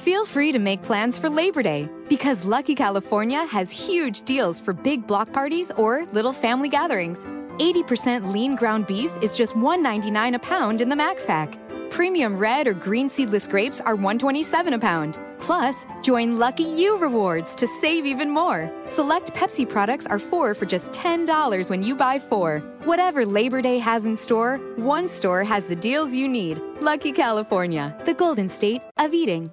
Feel 0.00 0.24
free 0.24 0.50
to 0.52 0.58
make 0.58 0.82
plans 0.82 1.18
for 1.18 1.28
Labor 1.28 1.62
Day 1.62 1.86
because 2.08 2.46
Lucky 2.46 2.74
California 2.74 3.44
has 3.44 3.70
huge 3.70 4.22
deals 4.22 4.58
for 4.58 4.72
big 4.72 5.06
block 5.06 5.30
parties 5.30 5.70
or 5.76 6.06
little 6.14 6.32
family 6.32 6.70
gatherings. 6.70 7.18
80% 7.58 8.32
lean 8.32 8.56
ground 8.56 8.86
beef 8.86 9.12
is 9.20 9.30
just 9.30 9.54
$1.99 9.54 10.34
a 10.34 10.38
pound 10.38 10.80
in 10.80 10.88
the 10.88 10.96
Max 10.96 11.26
Pack. 11.26 11.58
Premium 11.90 12.38
red 12.38 12.66
or 12.66 12.72
green 12.72 13.10
seedless 13.10 13.46
grapes 13.46 13.78
are 13.82 13.94
$1.27 13.94 14.72
a 14.72 14.78
pound. 14.78 15.18
Plus, 15.38 15.84
join 16.00 16.38
Lucky 16.38 16.64
You 16.64 16.96
Rewards 16.96 17.54
to 17.56 17.68
save 17.82 18.06
even 18.06 18.30
more. 18.30 18.72
Select 18.86 19.34
Pepsi 19.34 19.68
products 19.68 20.06
are 20.06 20.18
four 20.18 20.54
for 20.54 20.64
just 20.64 20.92
$10 20.92 21.68
when 21.68 21.82
you 21.82 21.94
buy 21.94 22.18
four. 22.18 22.60
Whatever 22.84 23.26
Labor 23.26 23.60
Day 23.60 23.76
has 23.76 24.06
in 24.06 24.16
store, 24.16 24.58
one 24.76 25.06
store 25.06 25.44
has 25.44 25.66
the 25.66 25.76
deals 25.76 26.14
you 26.14 26.26
need. 26.26 26.58
Lucky 26.80 27.12
California, 27.12 27.94
the 28.06 28.14
golden 28.14 28.48
state 28.48 28.80
of 28.96 29.12
eating. 29.12 29.52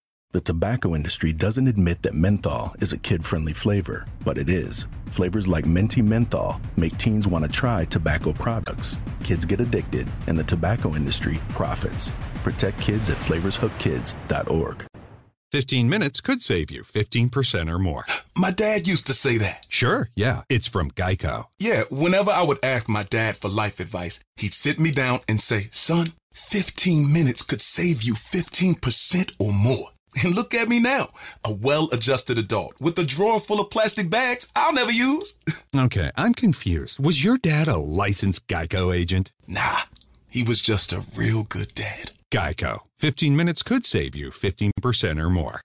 The 0.33 0.39
tobacco 0.39 0.95
industry 0.95 1.33
doesn't 1.33 1.67
admit 1.67 2.03
that 2.03 2.13
menthol 2.13 2.73
is 2.79 2.93
a 2.93 2.97
kid 2.97 3.25
friendly 3.25 3.51
flavor, 3.51 4.05
but 4.23 4.37
it 4.37 4.49
is. 4.49 4.87
Flavors 5.09 5.45
like 5.45 5.65
Menti 5.65 6.01
Menthol 6.01 6.61
make 6.77 6.97
teens 6.97 7.27
want 7.27 7.43
to 7.43 7.51
try 7.51 7.83
tobacco 7.83 8.31
products. 8.31 8.97
Kids 9.25 9.43
get 9.43 9.59
addicted, 9.59 10.09
and 10.27 10.39
the 10.39 10.43
tobacco 10.45 10.95
industry 10.95 11.41
profits. 11.49 12.13
Protect 12.45 12.79
kids 12.79 13.09
at 13.09 13.17
flavorshookkids.org. 13.17 14.85
15 15.51 15.89
minutes 15.89 16.21
could 16.21 16.41
save 16.41 16.71
you 16.71 16.83
15% 16.83 17.69
or 17.69 17.77
more. 17.77 18.05
My 18.37 18.51
dad 18.51 18.87
used 18.87 19.07
to 19.07 19.13
say 19.13 19.35
that. 19.37 19.65
Sure, 19.67 20.07
yeah, 20.15 20.43
it's 20.47 20.69
from 20.69 20.91
Geico. 20.91 21.47
Yeah, 21.59 21.83
whenever 21.89 22.31
I 22.31 22.41
would 22.41 22.63
ask 22.63 22.87
my 22.87 23.03
dad 23.03 23.35
for 23.35 23.49
life 23.49 23.81
advice, 23.81 24.23
he'd 24.37 24.53
sit 24.53 24.79
me 24.79 24.91
down 24.91 25.19
and 25.27 25.41
say, 25.41 25.67
Son, 25.71 26.13
15 26.33 27.11
minutes 27.11 27.41
could 27.41 27.59
save 27.59 28.01
you 28.01 28.13
15% 28.13 29.33
or 29.37 29.51
more. 29.51 29.89
And 30.23 30.35
look 30.35 30.53
at 30.53 30.67
me 30.67 30.79
now, 30.79 31.07
a 31.43 31.53
well 31.53 31.89
adjusted 31.93 32.37
adult 32.37 32.79
with 32.81 32.99
a 32.99 33.05
drawer 33.05 33.39
full 33.39 33.61
of 33.61 33.69
plastic 33.69 34.09
bags 34.09 34.51
I'll 34.55 34.73
never 34.73 34.91
use. 34.91 35.33
Okay, 35.73 36.11
I'm 36.17 36.33
confused. 36.33 36.99
Was 36.99 37.23
your 37.23 37.37
dad 37.37 37.69
a 37.69 37.77
licensed 37.77 38.45
Geico 38.47 38.93
agent? 38.93 39.31
Nah, 39.47 39.83
he 40.29 40.43
was 40.43 40.61
just 40.61 40.91
a 40.91 41.05
real 41.15 41.43
good 41.43 41.73
dad. 41.73 42.11
Geico. 42.29 42.79
15 42.97 43.37
minutes 43.37 43.63
could 43.63 43.85
save 43.85 44.13
you 44.13 44.31
15% 44.31 45.17
or 45.17 45.29
more. 45.29 45.61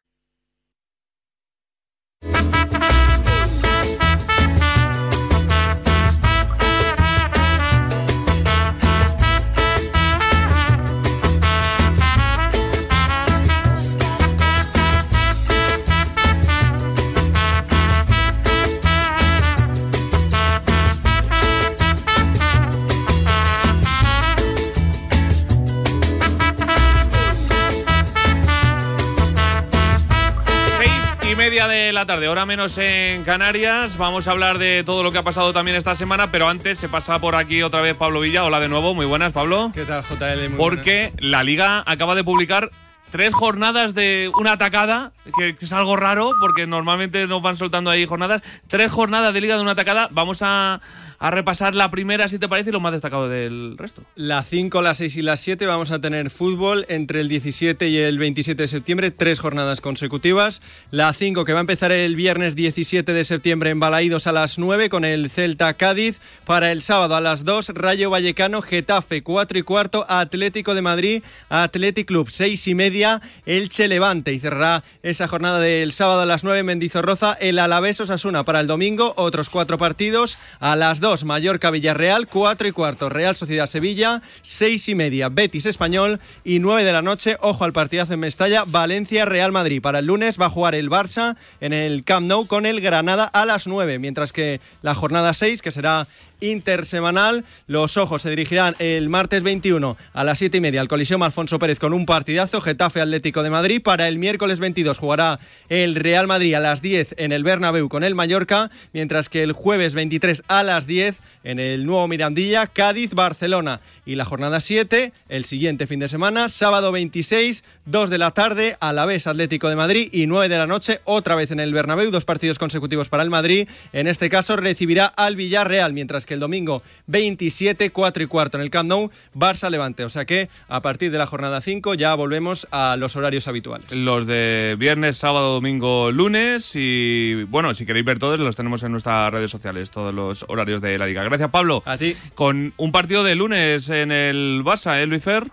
Media 31.51 31.69
de 31.69 31.93
la 31.93 32.05
tarde, 32.07 32.27
hora 32.27 32.45
menos 32.45 32.77
en 32.77 33.23
Canarias. 33.23 33.97
Vamos 33.97 34.27
a 34.27 34.33
hablar 34.33 34.59
de 34.59 34.83
todo 34.83 35.05
lo 35.05 35.13
que 35.13 35.19
ha 35.19 35.23
pasado 35.23 35.53
también 35.53 35.77
esta 35.77 35.95
semana, 35.95 36.33
pero 36.33 36.49
antes 36.49 36.77
se 36.77 36.89
pasa 36.89 37.21
por 37.21 37.37
aquí 37.37 37.63
otra 37.63 37.83
vez 37.83 37.95
Pablo 37.95 38.19
Villa. 38.19 38.43
Hola 38.43 38.59
de 38.59 38.69
nuevo, 38.69 38.95
muy 38.95 39.07
buenas, 39.07 39.33
Pablo. 39.33 39.71
¿Qué 39.73 39.85
tal, 39.85 40.03
JL? 40.03 40.49
Muy 40.49 40.59
Porque 40.59 41.13
la 41.19 41.45
liga 41.45 41.85
acaba 41.87 42.17
de 42.17 42.25
publicar 42.25 42.73
tres 43.13 43.33
jornadas 43.33 43.95
de 43.95 44.29
una 44.37 44.55
atacada, 44.55 45.13
que 45.39 45.55
es 45.61 45.73
algo 45.73 45.95
raro, 45.95 46.33
porque 46.41 46.67
normalmente 46.67 47.29
nos 47.29 47.41
van 47.43 47.57
soltando 47.57 47.91
ahí 47.91 48.07
jornadas. 48.07 48.43
Tres 48.67 48.91
jornadas 48.91 49.33
de 49.33 49.41
liga 49.41 49.55
de 49.55 49.63
una 49.63 49.73
atacada. 49.73 50.09
Vamos 50.11 50.41
a, 50.43 50.81
a 51.19 51.31
repasar 51.31 51.75
la 51.75 51.91
primera, 51.91 52.29
si 52.29 52.39
te 52.39 52.49
parece, 52.49 52.71
y 52.71 52.73
lo 52.73 52.81
más 52.81 52.93
destacado 52.93 53.29
del 53.29 53.77
resto. 53.79 54.03
La 54.15 54.43
5, 54.43 54.83
la 54.83 54.95
6 54.95 55.17
y 55.17 55.23
la 55.23 55.37
7 55.37 55.67
vamos 55.67 55.91
a 55.91 56.01
tener 56.01 56.31
fútbol 56.31 56.87
entre 56.89 57.21
el 57.21 57.29
17 57.29 57.89
y 57.89 57.99
el 57.99 58.19
27 58.19 58.63
de 58.63 58.69
septiembre, 58.69 59.11
tres 59.11 59.41
jornadas 59.41 59.81
consecutivas. 59.81 60.63
La 60.91 61.13
5 61.13 61.45
que 61.45 61.53
va 61.53 61.61
a 61.61 61.61
empezar 61.61 61.93
el 61.93 62.17
viernes 62.17 62.55
17 62.55 63.13
de 63.13 63.25
septiembre 63.25 63.71
en 63.71 63.81
Balaídos 63.81 64.27
a 64.27 64.33
las 64.33 64.59
9 64.59 64.89
con 64.89 65.05
el 65.05 65.31
Celta 65.31 65.75
Cádiz. 65.75 66.19
Para 66.45 66.73
el 66.73 66.83
sábado 66.83 67.17
a 67.17 67.21
las 67.21 67.45
2, 67.45 67.71
Rayo 67.71 68.11
Vallecano, 68.11 68.63
Getafe, 68.63 69.23
4 69.23 69.59
y 69.59 69.63
cuarto, 69.63 70.07
Atlético 70.09 70.75
de 70.75 70.83
Madrid, 70.83 71.23
Athletic 71.49 72.07
Club, 72.07 72.31
6 72.31 72.69
y 72.69 72.75
media, 72.75 73.23
Elche 73.47 73.89
Levante. 73.89 74.33
Y 74.33 74.41
cerrará 74.41 74.85
esa 75.03 75.29
jornada 75.29 75.61
del 75.61 75.93
sábado 75.93 76.23
a 76.23 76.27
las 76.27 76.45
9 76.45 76.63
Mendizorroza, 76.63 77.33
el 77.35 77.59
Alavés 77.59 78.01
Osasuna. 78.01 78.45
Para 78.45 78.61
el 78.61 78.67
domingo, 78.67 79.15
otros 79.17 79.49
cuatro 79.49 79.79
partidos. 79.79 80.39
A 80.61 80.77
las 80.77 81.01
2, 81.01 81.06
Mallorca 81.25 81.71
Villarreal, 81.71 82.27
4 82.27 82.67
y 82.67 82.73
cuarto, 82.73 83.09
Real 83.09 83.37
Sociedad 83.37 83.69
Sevilla, 83.69 84.23
6 84.43 84.89
y 84.89 84.95
media, 84.97 85.29
Betis 85.29 85.65
Español 85.65 86.19
y 86.43 86.59
9 86.59 86.83
de 86.83 86.93
la 86.93 87.01
noche, 87.01 87.37
ojo 87.41 87.63
al 87.63 87.73
partidazo 87.73 88.15
en 88.15 88.21
Mestalla, 88.21 88.65
Valencia 88.67 89.25
Real 89.25 89.53
Madrid. 89.53 89.81
Para 89.81 90.01
el 90.01 90.07
lunes 90.07 90.37
va 90.41 90.47
a 90.47 90.51
jugar 90.51 90.75
el 90.75 90.91
Barça 90.91 91.37
en 91.61 91.73
el 91.73 92.03
Camp 92.03 92.27
Nou 92.27 92.49
con 92.49 92.67
el 92.67 92.81
Granada 92.81 93.25
a 93.25 93.47
las 93.47 93.69
9, 93.69 94.01
mientras 94.01 94.33
que 94.33 94.61
la 94.83 94.97
jornada 94.97 95.33
6, 95.33 95.63
que 95.63 95.71
será 95.71 96.09
intersemanal. 96.41 97.45
Los 97.67 97.97
ojos 97.97 98.23
se 98.23 98.31
dirigirán 98.31 98.77
el 98.79 99.09
martes 99.09 99.43
21 99.43 99.97
a 100.13 100.25
las 100.25 100.39
7 100.39 100.59
y 100.59 100.61
media 100.61 100.81
al 100.81 100.89
Coliseum 100.89 101.23
Alfonso 101.23 101.59
Pérez 101.59 101.79
con 101.79 101.93
un 101.93 102.07
partidazo 102.07 102.61
Getafe 102.61 103.01
Atlético 103.01 103.43
de 103.43 103.51
Madrid. 103.51 103.83
Para 103.83 104.09
el 104.09 104.19
miércoles 104.19 104.59
22 104.59 104.99
jugará 104.99 105.39
el 105.69 105.95
Real 105.95 106.27
Madrid 106.27 106.55
a 106.55 106.61
las 106.61 106.83
10 106.83 107.15
en 107.19 107.33
el 107.33 107.45
Bernabéu 107.45 107.89
con 107.89 108.05
el 108.05 108.15
Mallorca, 108.15 108.71
mientras 108.93 109.29
que 109.29 109.43
el 109.43 109.53
jueves 109.53 109.95
23 109.95 110.43
a 110.49 110.63
las 110.63 110.87
10 110.87 111.17
en 111.47 111.61
el 111.61 111.87
nuevo 111.87 112.09
Mirandilla, 112.09 112.67
Cádiz, 112.67 113.15
Barcelona. 113.15 113.81
Y 114.05 114.17
la 114.17 114.25
jornada 114.25 114.61
7, 114.61 115.13
el 115.29 115.45
siguiente 115.45 115.87
fin 115.87 116.01
de 116.01 116.09
semana, 116.09 116.49
sábado 116.49 116.91
26, 116.91 117.63
2 117.87 118.11
de 118.11 118.19
la 118.19 118.33
tarde, 118.33 118.77
Alavés 118.81 119.29
Atlético 119.29 119.69
de 119.69 119.77
Madrid 119.77 120.09
y 120.13 120.27
9 120.27 120.49
de 120.49 120.59
la 120.59 120.67
noche, 120.67 121.01
otra 121.05 121.37
vez 121.37 121.53
en 121.53 121.61
el 121.61 121.73
Bernabéu, 121.73 122.11
dos 122.11 122.25
partidos 122.25 122.59
consecutivos 122.59 123.09
para 123.09 123.23
el 123.23 123.31
Madrid. 123.31 123.69
En 123.93 124.09
este 124.09 124.29
caso 124.29 124.57
recibirá 124.57 125.07
al 125.07 125.37
Villarreal, 125.37 125.93
mientras 125.93 126.27
que 126.27 126.35
el 126.35 126.41
domingo 126.41 126.83
27, 127.07 127.91
4 127.91 128.23
y 128.25 128.27
cuarto 128.27 128.59
en 128.59 128.65
el 128.65 128.71
Camp 128.71 128.89
Nou, 128.89 129.11
Barça 129.33 129.71
Levante. 129.71 130.05
O 130.05 130.09
sea 130.09 130.25
que 130.25 130.49
a 130.67 130.83
partir 130.83 131.13
de 131.13 131.19
la 131.19 131.27
jornada 131.27 131.61
5 131.61 131.95
ya 131.95 132.13
volvemos 132.17 132.67
a 132.73 132.97
los 132.97 133.15
horarios 133.15 133.47
habituales. 133.47 133.93
Los 133.93 134.27
de 134.27 134.75
viernes, 134.77 135.17
sábado, 135.17 135.55
domingo, 135.55 136.11
lunes 136.11 136.73
y 136.75 137.45
bueno, 137.45 137.73
si 137.73 137.87
queréis 137.87 138.05
ver 138.05 138.19
todos 138.19 138.41
los 138.41 138.57
tenemos 138.57 138.83
en 138.83 138.91
nuestras 138.91 139.31
redes 139.31 139.51
sociales, 139.51 139.93
todos 139.93 140.13
los 140.13 140.45
horarios 140.49 140.83
de 140.83 140.99
la 140.99 141.07
liga. 141.07 141.23
Gracias 141.23 141.36
Pablo. 141.49 141.83
A 141.87 141.97
ti. 141.97 142.17
Con 142.35 142.73
un 142.77 142.93
partido 142.93 143.25
de 143.25 143.35
lunes 143.35 143.89
en 143.91 144.13
el 144.13 144.63
Barça, 144.65 145.01
¿eh, 145.01 145.07
Luis 145.07 145.23
Fer? 145.23 145.45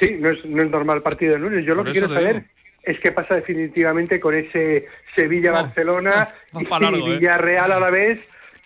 Sí, 0.00 0.16
no 0.18 0.30
es, 0.30 0.44
no 0.44 0.62
es 0.62 0.70
normal 0.70 1.02
partido 1.02 1.34
de 1.34 1.38
lunes. 1.40 1.64
Yo 1.64 1.74
lo 1.74 1.84
que 1.84 1.92
quiero 1.92 2.08
saber 2.08 2.44
es 2.82 2.98
qué 3.00 3.12
pasa 3.12 3.34
definitivamente 3.34 4.18
con 4.18 4.34
ese 4.34 4.86
Sevilla-Barcelona 5.14 6.30
y 6.58 6.64
largo, 6.64 7.08
¿eh? 7.08 7.18
Villarreal 7.18 7.72
a 7.72 7.80
la 7.80 7.90
vez, 7.90 8.20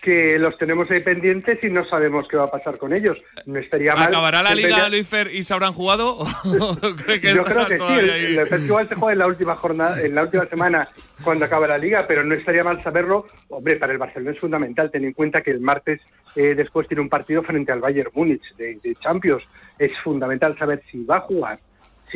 que 0.05 0.37
los 0.37 0.55
tenemos 0.59 0.89
ahí 0.91 0.99
pendientes 1.01 1.61
y 1.63 1.69
no 1.71 1.83
sabemos 1.85 2.27
qué 2.29 2.37
va 2.37 2.43
a 2.45 2.51
pasar 2.51 2.77
con 2.77 2.93
ellos. 2.93 3.17
No 3.47 3.57
estaría 3.59 3.95
mal. 3.95 4.07
¿Acabará 4.09 4.43
la 4.43 4.53
liga, 4.53 4.69
Peña- 4.69 4.89
Luis 4.89 5.07
Fer, 5.07 5.33
y 5.33 5.43
se 5.43 5.53
habrán 5.53 5.73
jugado? 5.73 6.17
¿O 6.19 6.75
cree 6.95 7.19
que 7.19 7.33
Yo 7.33 7.43
creo 7.43 7.65
que 7.65 7.77
sí, 7.77 7.83
el, 8.09 8.37
el 8.39 8.47
festival 8.47 8.87
se 8.87 8.95
juega 8.95 9.13
en 9.13 9.19
la 9.19 9.27
última 9.27 9.55
jornada, 9.55 9.99
en 10.01 10.13
la 10.13 10.21
última 10.23 10.45
semana 10.45 10.87
cuando 11.23 11.45
acaba 11.45 11.67
la 11.67 11.77
liga, 11.79 12.05
pero 12.07 12.23
no 12.23 12.35
estaría 12.35 12.63
mal 12.63 12.81
saberlo. 12.83 13.25
Hombre, 13.49 13.77
para 13.77 13.91
el 13.93 13.97
Barcelona 13.97 14.31
es 14.31 14.39
fundamental, 14.39 14.91
ten 14.91 15.03
en 15.05 15.13
cuenta 15.13 15.41
que 15.41 15.49
el 15.51 15.59
martes 15.59 15.99
eh, 16.35 16.53
después 16.55 16.87
tiene 16.87 17.01
un 17.01 17.09
partido 17.09 17.41
frente 17.41 17.71
al 17.71 17.79
Bayern 17.81 18.11
Múnich 18.13 18.55
de, 18.57 18.77
de 18.83 18.95
Champions. 19.01 19.43
Es 19.79 19.91
fundamental 20.03 20.57
saber 20.57 20.83
si 20.91 21.03
va 21.03 21.17
a 21.17 21.21
jugar, 21.21 21.59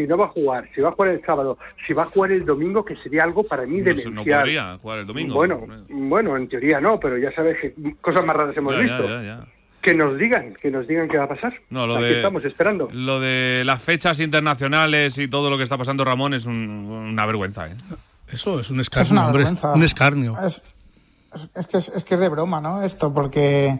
si 0.01 0.07
no 0.07 0.17
va 0.17 0.25
a 0.25 0.29
jugar, 0.29 0.69
si 0.73 0.79
va 0.79 0.89
a 0.89 0.91
jugar 0.93 1.12
el 1.12 1.21
sábado, 1.25 1.57
si 1.85 1.93
va 1.93 2.03
a 2.03 2.05
jugar 2.05 2.31
el 2.31 2.45
domingo, 2.45 2.85
que 2.85 2.95
sería 2.97 3.23
algo 3.23 3.43
para 3.43 3.65
mí 3.65 3.81
demencial. 3.81 4.13
no 4.13 4.23
podría 4.23 4.77
jugar 4.77 4.99
el 4.99 5.05
domingo. 5.07 5.35
Bueno, 5.35 5.67
bueno, 5.89 6.38
en 6.38 6.47
teoría 6.47 6.79
no, 6.79 6.97
pero 6.99 7.17
ya 7.17 7.31
sabes 7.33 7.57
que 7.59 7.73
cosas 7.99 8.23
más 8.25 8.35
raras 8.38 8.55
hemos 8.55 8.73
Ya, 8.75 8.79
visto. 8.81 9.07
ya, 9.09 9.21
ya. 9.23 9.45
Que 9.81 9.93
nos 9.93 10.17
digan, 10.17 10.53
que 10.62 10.71
nos 10.71 10.88
digan 10.88 11.07
qué 11.09 11.17
va 11.17 11.25
a 11.25 11.29
pasar. 11.29 11.53
No, 11.69 11.85
lo 11.88 11.95
Aquí 11.97 12.05
de, 12.05 12.17
estamos 12.17 12.43
esperando. 12.45 12.89
Lo 12.93 13.19
de 13.19 13.63
las 13.65 13.81
fechas 13.81 14.19
internacionales 14.19 15.17
y 15.17 15.27
todo 15.27 15.49
lo 15.49 15.57
que 15.57 15.63
está 15.63 15.77
pasando, 15.77 16.03
Ramón, 16.05 16.33
es 16.33 16.45
un- 16.45 16.55
una 17.12 17.25
vergüenza. 17.25 17.67
¿eh? 17.67 17.75
Eso 18.31 18.59
es 18.59 18.69
un 18.69 18.79
Es 18.79 18.88
escarnio, 18.88 19.12
una 19.13 19.27
hombre. 19.27 19.45
Un 19.73 19.83
escarnio. 19.83 20.35
Es, 20.45 20.62
es- 21.33 21.49
es 21.55 21.67
que 21.67 21.77
es, 21.77 21.89
es 21.89 22.03
que 22.05 22.13
es 22.15 22.19
de 22.21 22.29
broma, 22.29 22.59
¿no? 22.62 22.83
Esto, 22.83 23.13
porque, 23.13 23.79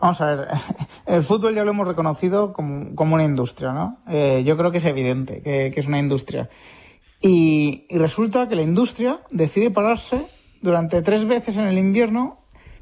vamos 0.00 0.20
a 0.20 0.26
ver, 0.26 0.48
el 1.06 1.22
fútbol 1.22 1.54
ya 1.54 1.64
lo 1.64 1.70
hemos 1.70 1.86
reconocido 1.86 2.52
como, 2.52 2.94
como 2.94 3.14
una 3.14 3.24
industria, 3.24 3.72
¿no? 3.72 3.98
Eh, 4.08 4.42
yo 4.44 4.56
creo 4.56 4.70
que 4.70 4.78
es 4.78 4.84
evidente 4.84 5.42
que, 5.42 5.72
es 5.74 5.86
una 5.86 5.98
industria. 5.98 6.48
Y, 7.20 7.86
y 7.88 7.98
resulta 7.98 8.48
que 8.48 8.56
la 8.56 8.62
industria 8.62 9.20
decide 9.30 9.70
pararse 9.70 10.26
durante 10.62 11.02
tres 11.02 11.26
veces 11.26 11.56
en 11.56 11.66
el 11.66 11.78
invierno 11.78 12.38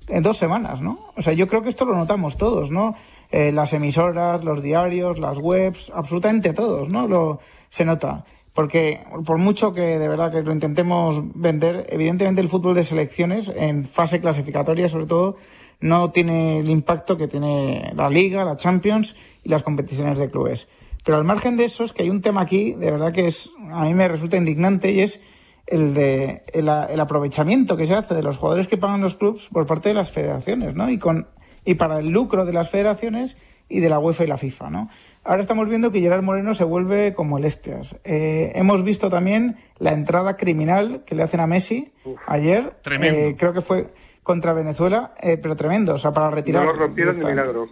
en 0.08 0.22
dos 0.22 0.36
semanas, 0.36 0.80
¿no? 0.80 0.98
O 1.16 1.22
sea, 1.22 1.32
yo 1.32 1.46
creo 1.46 1.62
que 1.62 1.68
esto 1.68 1.84
lo 1.84 1.96
notamos 1.96 2.36
todos, 2.36 2.70
¿no? 2.70 2.94
Eh, 3.30 3.52
las 3.52 3.72
emisoras, 3.72 4.44
los 4.44 4.62
diarios, 4.62 5.18
las 5.18 5.38
webs, 5.38 5.90
absolutamente 5.94 6.52
todos, 6.52 6.88
¿no? 6.88 7.08
Lo, 7.08 7.40
se 7.68 7.84
nota. 7.84 8.24
Porque 8.52 9.00
por 9.24 9.38
mucho 9.38 9.72
que 9.72 9.98
de 9.98 10.08
verdad 10.08 10.30
que 10.30 10.42
lo 10.42 10.52
intentemos 10.52 11.20
vender, 11.34 11.86
evidentemente 11.88 12.40
el 12.40 12.48
fútbol 12.48 12.74
de 12.74 12.84
selecciones 12.84 13.50
en 13.54 13.84
fase 13.84 14.20
clasificatoria 14.20 14.88
sobre 14.88 15.06
todo 15.06 15.36
no 15.84 16.10
tiene 16.12 16.60
el 16.60 16.70
impacto 16.70 17.18
que 17.18 17.28
tiene 17.28 17.92
la 17.94 18.08
Liga, 18.08 18.42
la 18.42 18.56
Champions 18.56 19.14
y 19.42 19.50
las 19.50 19.62
competiciones 19.62 20.18
de 20.18 20.30
clubes. 20.30 20.66
Pero 21.04 21.18
al 21.18 21.24
margen 21.24 21.58
de 21.58 21.66
eso 21.66 21.84
es 21.84 21.92
que 21.92 22.04
hay 22.04 22.08
un 22.08 22.22
tema 22.22 22.40
aquí, 22.40 22.72
de 22.72 22.90
verdad 22.90 23.12
que 23.12 23.26
es 23.26 23.50
a 23.70 23.82
mí 23.84 23.92
me 23.92 24.08
resulta 24.08 24.38
indignante 24.38 24.92
y 24.92 25.00
es 25.00 25.20
el 25.66 25.92
de 25.92 26.42
el, 26.54 26.70
el 26.70 27.00
aprovechamiento 27.00 27.76
que 27.76 27.84
se 27.84 27.94
hace 27.94 28.14
de 28.14 28.22
los 28.22 28.38
jugadores 28.38 28.66
que 28.66 28.78
pagan 28.78 29.02
los 29.02 29.14
clubes 29.14 29.48
por 29.52 29.66
parte 29.66 29.90
de 29.90 29.94
las 29.94 30.10
federaciones, 30.10 30.74
¿no? 30.74 30.88
Y 30.88 30.96
con 30.96 31.28
y 31.66 31.74
para 31.74 31.98
el 31.98 32.08
lucro 32.08 32.46
de 32.46 32.54
las 32.54 32.70
federaciones 32.70 33.36
y 33.68 33.80
de 33.80 33.90
la 33.90 33.98
UEFA 33.98 34.24
y 34.24 34.26
la 34.28 34.38
FIFA, 34.38 34.70
¿no? 34.70 34.88
Ahora 35.22 35.42
estamos 35.42 35.68
viendo 35.68 35.92
que 35.92 36.00
Gerard 36.00 36.22
Moreno 36.22 36.54
se 36.54 36.64
vuelve 36.64 37.12
como 37.12 37.36
el 37.36 37.44
Esteas. 37.44 37.96
Eh, 38.04 38.52
hemos 38.54 38.82
visto 38.84 39.10
también 39.10 39.56
la 39.78 39.92
entrada 39.92 40.38
criminal 40.38 41.02
que 41.04 41.14
le 41.14 41.22
hacen 41.24 41.40
a 41.40 41.46
Messi 41.46 41.92
ayer. 42.26 42.78
Tremendo. 42.82 43.18
Eh, 43.18 43.36
creo 43.38 43.52
que 43.52 43.60
fue 43.60 43.92
contra 44.24 44.52
Venezuela, 44.52 45.14
eh, 45.20 45.36
pero 45.36 45.54
tremendo, 45.54 45.94
o 45.94 45.98
sea, 45.98 46.10
para 46.12 46.30
No 46.30 46.34
retirar 46.34 46.64
lo 46.66 46.72
rompieron 46.72 47.20
de 47.20 47.26
milagro. 47.26 47.68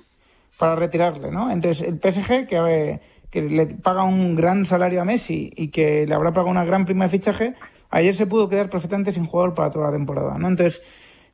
para 0.59 0.77
retirarle, 0.77 1.33
¿no? 1.33 1.51
Entonces, 1.51 1.85
el 1.88 1.99
PSG, 1.99 2.47
que, 2.47 2.57
eh, 2.69 3.01
que 3.31 3.43
le 3.43 3.67
paga 3.67 4.05
un 4.05 4.37
gran 4.37 4.65
salario 4.65 5.01
a 5.03 5.05
Messi 5.05 5.51
y 5.57 5.69
que 5.69 6.07
le 6.07 6.15
habrá 6.15 6.31
pagado 6.33 6.51
una 6.53 6.65
gran 6.65 6.85
prima 6.85 7.07
de 7.07 7.11
fichaje, 7.11 7.55
ayer 7.91 8.15
se 8.15 8.27
pudo 8.27 8.49
quedar 8.49 8.71
perfectamente 8.71 9.11
sin 9.11 9.25
jugador 9.27 9.55
para 9.55 9.71
toda 9.71 9.87
la 9.87 9.93
temporada, 9.93 10.38
¿no? 10.38 10.47
Entonces, 10.47 10.81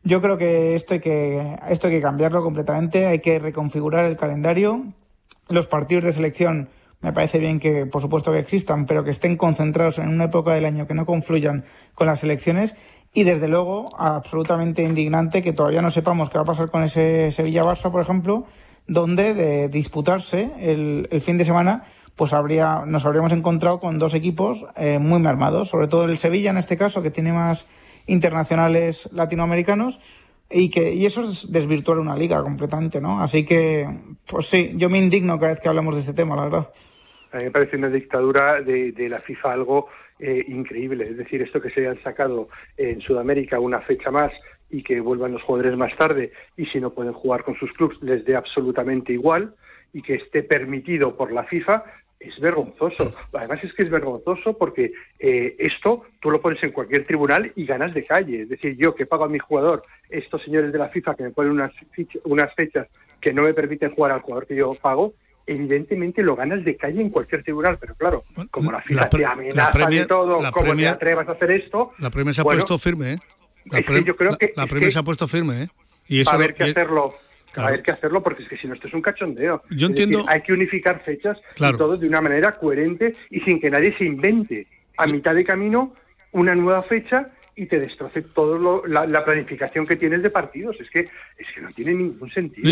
yo 0.04 0.22
creo 0.22 0.38
que 0.38 0.74
esto 0.76 0.94
hay 0.94 1.00
que, 1.00 1.58
esto 1.68 1.88
hay 1.88 1.94
que 1.94 2.00
cambiarlo 2.00 2.42
completamente, 2.42 3.06
hay 3.06 3.18
que 3.18 3.38
reconfigurar 3.40 4.04
el 4.06 4.16
calendario. 4.16 4.84
Los 5.48 5.66
partidos 5.66 6.04
de 6.04 6.12
selección 6.12 6.68
me 7.00 7.12
parece 7.12 7.38
bien 7.38 7.58
que, 7.60 7.86
por 7.86 8.00
supuesto, 8.02 8.32
que 8.32 8.38
existan, 8.38 8.86
pero 8.86 9.02
que 9.04 9.10
estén 9.10 9.36
concentrados 9.36 9.98
en 9.98 10.08
una 10.08 10.24
época 10.24 10.52
del 10.54 10.64
año 10.64 10.86
que 10.86 10.94
no 10.94 11.04
confluyan 11.04 11.64
con 11.94 12.06
las 12.06 12.22
elecciones. 12.24 12.74
Y 13.12 13.24
desde 13.24 13.48
luego, 13.48 13.86
absolutamente 13.98 14.82
indignante 14.82 15.42
que 15.42 15.52
todavía 15.52 15.82
no 15.82 15.90
sepamos 15.90 16.30
qué 16.30 16.38
va 16.38 16.42
a 16.42 16.46
pasar 16.46 16.70
con 16.70 16.82
ese 16.82 17.30
Sevilla-Barça, 17.30 17.90
por 17.90 18.02
ejemplo, 18.02 18.46
donde 18.86 19.34
de 19.34 19.68
disputarse 19.68 20.50
el, 20.58 21.08
fin 21.20 21.38
de 21.38 21.44
semana 21.44 21.84
pues 22.16 22.32
habría, 22.32 22.82
nos 22.84 23.06
habríamos 23.06 23.32
encontrado 23.32 23.78
con 23.78 24.00
dos 24.00 24.14
equipos 24.14 24.66
eh, 24.76 24.98
muy 24.98 25.20
mermados, 25.20 25.68
sobre 25.68 25.86
todo 25.86 26.04
el 26.04 26.18
Sevilla 26.18 26.50
en 26.50 26.58
este 26.58 26.76
caso, 26.76 27.00
que 27.00 27.12
tiene 27.12 27.32
más 27.32 27.66
internacionales 28.06 29.08
latinoamericanos, 29.12 30.00
y 30.50 30.70
que 30.70 30.94
y 30.94 31.06
eso 31.06 31.22
es 31.22 31.52
desvirtuar 31.52 31.98
una 31.98 32.16
liga 32.16 32.42
completamente, 32.42 33.00
¿no? 33.00 33.22
Así 33.22 33.44
que, 33.44 33.86
pues 34.26 34.46
sí, 34.46 34.72
yo 34.74 34.88
me 34.88 34.98
indigno 34.98 35.38
cada 35.38 35.52
vez 35.52 35.60
que 35.60 35.68
hablamos 35.68 35.94
de 35.94 36.00
este 36.00 36.14
tema, 36.14 36.34
la 36.34 36.44
verdad. 36.44 36.70
A 37.32 37.36
mí 37.36 37.44
me 37.44 37.50
parece 37.50 37.76
una 37.76 37.88
dictadura 37.88 38.62
de 38.62 39.08
la 39.08 39.20
FIFA 39.20 39.52
algo 39.52 39.88
eh, 40.18 40.44
increíble. 40.48 41.08
Es 41.08 41.16
decir, 41.16 41.42
esto 41.42 41.60
que 41.60 41.70
se 41.70 41.80
hayan 41.80 42.02
sacado 42.02 42.48
en 42.76 43.00
Sudamérica 43.00 43.60
una 43.60 43.80
fecha 43.80 44.10
más 44.10 44.32
y 44.70 44.82
que 44.82 45.00
vuelvan 45.00 45.32
los 45.32 45.42
jugadores 45.42 45.76
más 45.76 45.96
tarde 45.96 46.32
y 46.56 46.66
si 46.66 46.80
no 46.80 46.90
pueden 46.90 47.12
jugar 47.12 47.44
con 47.44 47.56
sus 47.56 47.72
clubes 47.72 47.98
les 48.02 48.24
dé 48.24 48.36
absolutamente 48.36 49.12
igual 49.12 49.54
y 49.92 50.02
que 50.02 50.16
esté 50.16 50.42
permitido 50.42 51.16
por 51.16 51.32
la 51.32 51.44
FIFA 51.44 51.84
es 52.20 52.38
vergonzoso. 52.40 53.14
Además 53.32 53.62
es 53.62 53.74
que 53.74 53.84
es 53.84 53.90
vergonzoso 53.90 54.56
porque 54.58 54.92
eh, 55.18 55.54
esto 55.58 56.02
tú 56.20 56.30
lo 56.30 56.40
pones 56.40 56.62
en 56.62 56.72
cualquier 56.72 57.04
tribunal 57.04 57.52
y 57.54 57.64
ganas 57.64 57.94
de 57.94 58.04
calle. 58.04 58.42
Es 58.42 58.48
decir, 58.48 58.76
yo 58.76 58.94
que 58.94 59.06
pago 59.06 59.24
a 59.24 59.28
mi 59.28 59.38
jugador, 59.38 59.82
estos 60.10 60.42
señores 60.42 60.72
de 60.72 60.78
la 60.78 60.88
FIFA 60.88 61.14
que 61.14 61.22
me 61.22 61.30
ponen 61.30 61.52
unas, 61.52 61.72
unas 62.24 62.52
fechas 62.54 62.88
que 63.20 63.32
no 63.32 63.42
me 63.42 63.54
permiten 63.54 63.94
jugar 63.94 64.12
al 64.12 64.20
jugador 64.20 64.46
que 64.46 64.56
yo 64.56 64.74
pago, 64.74 65.14
evidentemente 65.48 66.22
lo 66.22 66.36
ganas 66.36 66.64
de 66.64 66.76
calle 66.76 67.00
en 67.00 67.10
cualquier 67.10 67.42
tribunal. 67.42 67.76
Pero 67.80 67.94
claro, 67.96 68.22
como 68.50 68.70
la 68.72 68.80
FIFA 68.82 69.08
te 69.10 69.24
amenaza 69.24 69.86
de 69.88 70.06
todo, 70.06 70.52
como 70.52 70.76
te 70.76 70.88
atrevas 70.88 71.28
a 71.28 71.32
hacer 71.32 71.50
esto... 71.50 71.92
La 71.98 72.10
Premier 72.10 72.34
se 72.34 72.40
ha 72.42 72.44
bueno, 72.44 72.60
puesto 72.60 72.78
firme, 72.78 73.14
¿eh? 73.14 73.18
La, 73.66 73.78
es 73.80 73.84
que 73.86 74.04
yo 74.04 74.16
creo 74.16 74.36
que- 74.38 74.52
la 74.56 74.66
que- 74.66 74.90
se 74.90 74.98
ha 74.98 75.02
puesto 75.02 75.26
firme, 75.28 75.64
¿eh? 75.64 75.68
Y 76.06 76.20
eso, 76.20 76.30
a 76.30 76.36
ver 76.36 76.54
qué 76.54 76.68
y- 76.68 76.70
hacerlo. 76.70 77.14
Claro. 77.52 77.74
A 77.74 77.82
qué 77.82 77.90
hacerlo, 77.90 78.22
porque 78.22 78.42
es 78.42 78.48
que 78.48 78.56
si 78.58 78.68
no, 78.68 78.74
esto 78.74 78.86
es 78.88 78.94
un 78.94 79.00
cachondeo. 79.02 79.62
Yo 79.70 79.86
Es 79.86 79.90
entiendo- 79.90 80.18
decir, 80.18 80.32
hay 80.32 80.42
que 80.42 80.52
unificar 80.52 81.02
fechas 81.02 81.38
Claro. 81.54 81.74
y 81.74 81.78
todo 81.78 81.96
de 81.96 82.06
una 82.06 82.20
manera 82.20 82.52
coherente 82.52 83.14
y 83.30 83.40
sin 83.40 83.58
que 83.60 83.70
nadie 83.70 83.96
se 83.96 84.04
invente 84.04 84.66
a 84.96 85.06
mitad 85.06 85.34
de 85.34 85.44
camino 85.44 85.94
una 86.32 86.54
nueva 86.54 86.82
fecha 86.82 87.30
y 87.62 87.66
te 87.66 87.78
destroce 87.78 88.22
toda 88.22 88.80
la, 88.86 89.06
la 89.06 89.24
planificación 89.24 89.86
que 89.86 89.96
tienes 89.96 90.22
de 90.22 90.30
partidos. 90.30 90.76
Es 90.80 90.88
que, 90.90 91.00
es 91.00 91.46
que 91.54 91.60
no 91.60 91.72
tiene 91.72 91.92
ningún 91.94 92.30
sentido. 92.30 92.62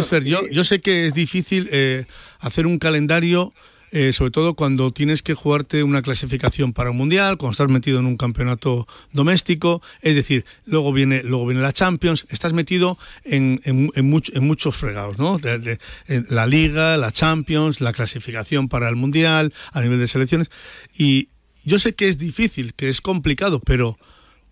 Yo, 0.43 0.49
yo 0.49 0.65
sé 0.65 0.81
que 0.81 1.07
es 1.07 1.15
difícil 1.15 1.69
eh, 1.73 2.05
hacer 2.39 2.67
un 2.67 2.79
calendario, 2.79 3.53
eh, 3.93 4.13
sobre 4.13 4.31
todo 4.31 4.55
cuando 4.55 4.93
tienes 4.93 5.23
que 5.23 5.35
jugarte 5.35 5.83
una 5.83 6.03
clasificación 6.03 6.73
para 6.73 6.91
un 6.91 6.97
mundial, 6.99 7.37
cuando 7.37 7.53
estás 7.53 7.69
metido 7.69 7.99
en 8.01 8.07
un 8.07 8.17
campeonato 8.17 8.87
doméstico, 9.13 9.81
es 10.03 10.15
decir, 10.15 10.45
luego 10.67 10.93
viene, 10.93 11.23
luego 11.23 11.47
viene 11.47 11.63
la 11.63 11.73
Champions, 11.73 12.27
estás 12.29 12.53
metido 12.53 12.99
en, 13.25 13.61
en, 13.65 13.91
en 13.95 14.13
much- 14.13 14.31
en 14.37 14.45
muchos 14.47 14.77
fregados, 14.77 15.19
¿no? 15.19 15.39
De- 15.39 15.59
de- 15.59 15.79
en 16.09 16.27
la 16.31 16.47
Liga, 16.47 16.97
la 16.97 17.11
Champions, 17.13 17.81
la 17.81 17.93
clasificación 17.93 18.69
para 18.69 18.89
el 18.89 18.97
mundial, 18.97 19.53
a 19.73 19.81
nivel 19.83 19.99
de 19.99 20.07
selecciones, 20.09 20.51
y 20.97 21.29
yo 21.65 21.79
sé 21.79 21.95
que 21.95 22.09
es 22.09 22.19
difícil, 22.19 22.75
que 22.75 22.89
es 22.89 23.01
complicado, 23.01 23.61
pero 23.61 23.99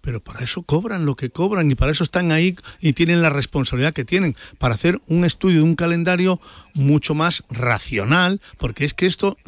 pero 0.04 0.22
para 0.22 0.40
eso 0.44 0.62
cobran 0.62 1.06
lo 1.06 1.16
que 1.16 1.30
cobran 1.30 1.70
y 1.70 1.74
para 1.74 1.90
eso 1.90 2.04
están 2.04 2.30
ahí 2.30 2.56
y 2.78 2.92
tienen 2.92 3.22
la 3.22 3.30
responsabilidad 3.30 3.94
que 3.94 4.04
tienen 4.04 4.36
para 4.58 4.74
hacer 4.74 5.00
un 5.08 5.24
estudio 5.24 5.60
de 5.60 5.64
un 5.64 5.76
calendario 5.76 6.42
mucho 6.74 7.14
más 7.14 7.42
racional 7.48 8.42
porque 8.58 8.84
es 8.84 8.92
que 8.92 9.06
esto 9.06 9.38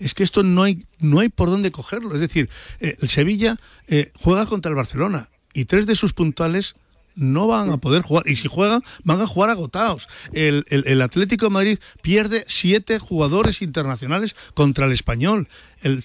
es 0.00 0.14
que 0.14 0.24
esto 0.24 0.42
no 0.42 0.64
hay 0.64 0.84
no 0.98 1.20
hay 1.20 1.28
por 1.28 1.48
dónde 1.48 1.70
cogerlo. 1.70 2.12
Es 2.14 2.20
decir 2.20 2.50
eh, 2.80 2.96
el 3.00 3.08
Sevilla 3.08 3.56
eh, 3.86 4.10
juega 4.18 4.46
contra 4.46 4.70
el 4.70 4.74
Barcelona 4.74 5.28
y 5.52 5.66
tres 5.66 5.86
de 5.86 5.94
sus 5.94 6.12
puntuales 6.12 6.74
no 7.14 7.46
van 7.46 7.70
a 7.70 7.76
poder 7.78 8.02
jugar. 8.02 8.28
Y 8.28 8.36
si 8.36 8.48
juegan, 8.48 8.82
van 9.04 9.20
a 9.20 9.26
jugar 9.26 9.50
agotados. 9.50 10.08
El, 10.32 10.64
el- 10.68 11.02
Atlético 11.02 11.46
de 11.46 11.50
Madrid 11.50 11.78
pierde 12.02 12.44
siete 12.48 12.98
jugadores 12.98 13.62
internacionales 13.62 14.34
contra 14.54 14.86
el 14.86 14.92
español. 14.92 15.48
El, 15.82 16.02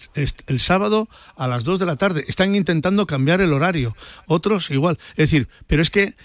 el 0.47 0.59
sábado 0.59 1.07
a 1.37 1.47
las 1.47 1.63
2 1.63 1.79
de 1.79 1.85
la 1.85 1.95
tarde. 1.95 2.25
Están 2.27 2.53
intentando 2.55 3.07
cambiar 3.07 3.41
el 3.41 3.53
horario. 3.53 3.95
Otros 4.27 4.69
igual. 4.71 4.99
Es 5.11 5.29
decir, 5.29 5.47
pero 5.67 5.81
es 5.81 5.89
que 5.89 6.15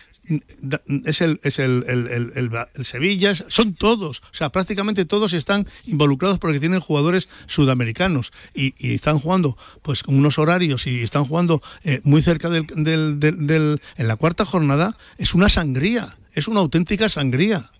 es 1.04 1.20
el, 1.20 1.40
es 1.42 1.58
el, 1.58 1.84
el, 1.86 2.30
el- 2.34 2.84
Sevilla, 2.84 3.34
son 3.34 3.74
todos, 3.74 4.20
o 4.20 4.34
sea, 4.34 4.50
prácticamente 4.50 5.04
todos 5.04 5.32
están 5.32 5.66
involucrados 5.84 6.38
porque 6.38 6.60
tienen 6.60 6.80
jugadores 6.80 7.28
sudamericanos 7.46 8.32
y, 8.54 8.74
y 8.78 8.94
están 8.94 9.18
jugando 9.18 9.56
pues 9.82 10.02
con 10.02 10.16
unos 10.16 10.38
horarios 10.38 10.86
y 10.86 11.02
están 11.02 11.24
jugando 11.24 11.62
eh, 11.82 12.00
muy 12.04 12.22
cerca 12.22 12.48
del, 12.50 12.66
del, 12.74 13.20
del- 13.20 13.46
del- 13.46 13.82
en 13.96 14.08
la 14.08 14.16
cuarta 14.16 14.44
jornada, 14.44 14.96
es 15.18 15.34
una 15.34 15.48
sangría, 15.48 16.16
es 16.32 16.48
una 16.48 16.60
auténtica 16.60 17.08
sangría. 17.08 17.70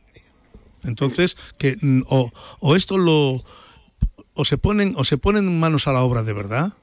Entonces, 0.82 1.36
que 1.58 1.78
mm, 1.80 2.02
o, 2.08 2.30
o 2.60 2.76
esto 2.76 2.98
lo 2.98 3.42
o 4.34 4.44
se 4.44 4.58
ponen 4.58 4.94
o 4.96 5.04
se 5.04 5.16
ponen 5.16 5.58
manos 5.60 5.86
a 5.86 5.92
la 5.92 6.02
obra 6.02 6.22
de 6.22 6.32
verdad 6.32 6.76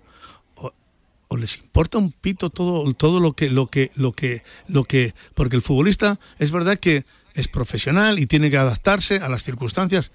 o 1.32 1.38
les 1.38 1.58
importa 1.60 1.98
un 1.98 2.12
pito 2.12 2.50
todo 2.50 2.94
todo 2.94 3.22
lo 3.22 3.32
que 3.34 3.50
lo 3.50 3.68
que 3.68 3.90
lo 3.96 4.12
que 4.12 4.44
lo 4.68 4.84
que 4.84 5.16
porque 5.34 5.56
el 5.56 5.62
futbolista 5.62 6.20
es 6.40 6.52
verdad 6.52 6.78
que 6.78 7.06
es 7.34 7.48
profesional 7.48 8.20
y 8.20 8.26
tiene 8.26 8.52
que 8.52 8.58
adaptarse 8.58 9.16
a 9.16 9.30
las 9.30 9.42
circunstancias 9.42 10.12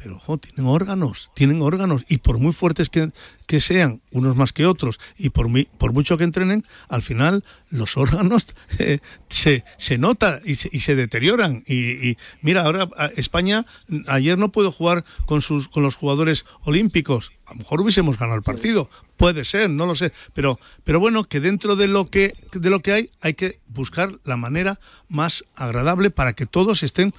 pero 0.00 0.20
tienen 0.38 0.70
órganos, 0.70 1.32
tienen 1.34 1.60
órganos, 1.60 2.04
y 2.08 2.18
por 2.18 2.38
muy 2.38 2.52
fuertes 2.52 2.88
que, 2.88 3.10
que 3.46 3.60
sean, 3.60 4.00
unos 4.12 4.36
más 4.36 4.52
que 4.52 4.64
otros, 4.64 5.00
y 5.16 5.30
por, 5.30 5.48
por 5.76 5.92
mucho 5.92 6.16
que 6.16 6.22
entrenen, 6.22 6.64
al 6.88 7.02
final 7.02 7.44
los 7.68 7.96
órganos 7.96 8.46
eh, 8.78 9.00
se, 9.28 9.64
se 9.76 9.98
nota 9.98 10.38
y 10.44 10.54
se, 10.54 10.68
y 10.70 10.80
se 10.80 10.94
deterioran. 10.94 11.64
Y, 11.66 12.10
y 12.10 12.16
mira, 12.42 12.62
ahora 12.62 12.88
España 13.16 13.66
ayer 14.06 14.38
no 14.38 14.52
pudo 14.52 14.70
jugar 14.70 15.04
con, 15.26 15.42
sus, 15.42 15.66
con 15.66 15.82
los 15.82 15.96
jugadores 15.96 16.44
olímpicos. 16.62 17.32
A 17.46 17.54
lo 17.54 17.58
mejor 17.58 17.80
hubiésemos 17.80 18.16
ganado 18.18 18.38
el 18.38 18.44
partido, 18.44 18.88
puede 19.16 19.44
ser, 19.44 19.68
no 19.68 19.84
lo 19.84 19.96
sé. 19.96 20.12
Pero, 20.32 20.60
pero 20.84 21.00
bueno, 21.00 21.24
que 21.24 21.40
dentro 21.40 21.74
de 21.74 21.88
lo 21.88 22.08
que, 22.08 22.34
de 22.52 22.70
lo 22.70 22.80
que 22.80 22.92
hay, 22.92 23.10
hay 23.20 23.34
que 23.34 23.58
buscar 23.66 24.12
la 24.22 24.36
manera 24.36 24.78
más 25.08 25.44
agradable 25.56 26.10
para 26.10 26.34
que 26.34 26.46
todos 26.46 26.84
estén 26.84 27.12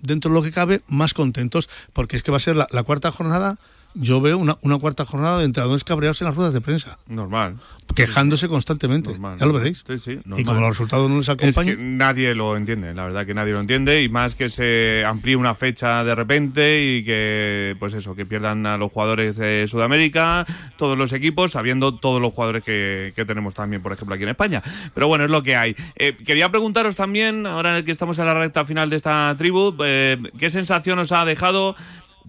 dentro 0.00 0.30
de 0.30 0.34
lo 0.34 0.42
que 0.42 0.52
cabe, 0.52 0.80
más 0.88 1.14
contentos, 1.14 1.68
porque 1.92 2.16
es 2.16 2.22
que 2.22 2.30
va 2.30 2.36
a 2.36 2.40
ser 2.40 2.56
la, 2.56 2.82
cuarta 2.84 3.10
jornada. 3.10 3.58
Yo 4.00 4.20
veo 4.20 4.38
una, 4.38 4.56
una 4.62 4.78
cuarta 4.78 5.04
jornada 5.04 5.38
de 5.38 5.44
entrenadores 5.44 5.82
cabreados 5.84 6.20
en 6.20 6.26
las 6.26 6.36
ruedas 6.36 6.54
de 6.54 6.60
prensa, 6.60 6.98
Normal. 7.08 7.56
quejándose 7.96 8.46
constantemente. 8.48 9.10
Normal, 9.10 9.38
ya 9.38 9.46
lo 9.46 9.52
veréis. 9.54 9.82
Sí, 9.86 9.98
sí, 9.98 10.18
y 10.36 10.44
como 10.44 10.60
los 10.60 10.70
resultados 10.70 11.10
no 11.10 11.16
les 11.18 11.28
Es 11.28 11.34
acompañan. 11.34 11.76
que 11.76 11.82
nadie 11.82 12.34
lo 12.34 12.56
entiende, 12.56 12.94
la 12.94 13.04
verdad 13.04 13.26
que 13.26 13.34
nadie 13.34 13.52
lo 13.52 13.60
entiende 13.60 14.00
y 14.02 14.08
más 14.08 14.34
que 14.34 14.48
se 14.48 15.04
amplíe 15.04 15.34
una 15.36 15.54
fecha 15.54 16.04
de 16.04 16.14
repente 16.14 16.80
y 16.82 17.04
que, 17.04 17.74
pues 17.80 17.92
eso, 17.94 18.14
que 18.14 18.24
pierdan 18.24 18.66
a 18.66 18.76
los 18.76 18.92
jugadores 18.92 19.36
de 19.36 19.66
Sudamérica, 19.66 20.46
todos 20.76 20.96
los 20.96 21.12
equipos, 21.12 21.52
sabiendo 21.52 21.96
todos 21.96 22.20
los 22.22 22.32
jugadores 22.32 22.62
que, 22.62 23.12
que 23.16 23.24
tenemos 23.24 23.54
también, 23.54 23.82
por 23.82 23.92
ejemplo, 23.92 24.14
aquí 24.14 24.22
en 24.24 24.30
España. 24.30 24.62
Pero 24.94 25.08
bueno, 25.08 25.24
es 25.24 25.30
lo 25.30 25.42
que 25.42 25.56
hay. 25.56 25.74
Eh, 25.96 26.16
quería 26.24 26.50
preguntaros 26.50 26.94
también, 26.94 27.46
ahora 27.46 27.82
que 27.84 27.90
estamos 27.90 28.18
en 28.18 28.26
la 28.26 28.34
recta 28.34 28.64
final 28.64 28.90
de 28.90 28.96
esta 28.96 29.34
tribu, 29.36 29.74
eh, 29.84 30.18
¿qué 30.38 30.50
sensación 30.50 30.98
os 31.00 31.10
ha 31.12 31.24
dejado? 31.24 31.74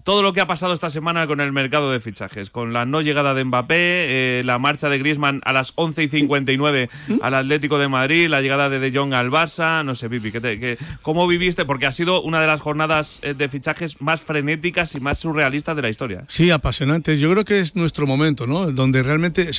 Todo 0.04 0.22
lo 0.22 0.32
que 0.32 0.40
ha 0.40 0.46
pasado 0.46 0.72
esta 0.72 0.90
semana 0.90 1.26
con 1.26 1.40
el 1.40 1.52
mercado 1.52 1.90
de 1.92 2.00
fichajes, 2.00 2.50
con 2.50 2.72
la 2.72 2.84
no 2.84 3.00
llegada 3.00 3.34
de 3.34 3.44
Mbappé, 3.44 3.76
eh, 3.78 4.42
la 4.44 4.58
marcha 4.58 4.88
de 4.88 4.98
Griezmann 4.98 5.40
a 5.44 5.52
las 5.52 5.72
11 5.76 6.02
y 6.04 6.08
59 6.08 6.88
al 7.22 7.34
Atlético 7.34 7.78
de 7.78 7.88
Madrid, 7.88 8.28
la 8.28 8.40
llegada 8.40 8.68
de 8.68 8.78
De 8.78 8.90
Jong 8.96 9.14
al 9.14 9.30
Barça, 9.30 9.84
no 9.84 9.94
sé, 9.94 10.08
Pipi, 10.08 10.32
¿qué 10.32 10.40
te- 10.40 10.58
qué- 10.58 10.78
¿cómo 11.02 11.26
viviste? 11.26 11.64
Porque 11.64 11.86
ha 11.86 11.92
sido 11.92 12.22
una 12.22 12.40
de 12.40 12.46
las 12.46 12.60
jornadas 12.60 13.18
eh, 13.22 13.34
de 13.34 13.48
fichajes 13.48 14.00
más 14.00 14.20
frenéticas 14.20 14.94
y 14.94 15.00
más 15.00 15.18
surrealistas 15.18 15.76
de 15.76 15.82
la 15.82 15.88
historia. 15.90 16.24
Sí, 16.28 16.50
apasionante. 16.50 17.18
Yo 17.18 17.30
creo 17.30 17.44
que 17.44 17.60
es 17.60 17.76
nuestro 17.76 18.06
momento, 18.06 18.46
¿no? 18.46 18.70
Donde 18.72 19.02
realmente 19.02 19.50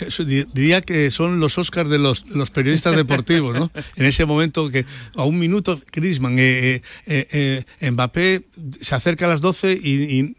diría 0.54 0.82
que 0.82 1.12
son 1.12 1.40
los 1.40 1.58
Oscars 1.58 1.90
de 1.90 2.00
los, 2.00 2.22
periodistas 2.52 2.96
deportivos, 2.96 3.54
¿no? 3.58 3.72
En 3.96 4.06
ese 4.06 4.26
momento 4.26 4.70
que 4.70 4.86
a 5.16 5.24
un 5.24 5.38
minuto 5.40 5.80
Griezmann, 5.92 6.36
eh, 6.40 6.82
eh, 7.06 7.64
eh, 7.82 7.92
Mbappé 7.92 8.44
se 8.80 8.96
acerca 8.96 9.26
a 9.26 9.30
las 9.30 9.42
12 9.42 9.78
y, 9.82 10.18
y, 10.20 10.24
mm, 10.24 10.31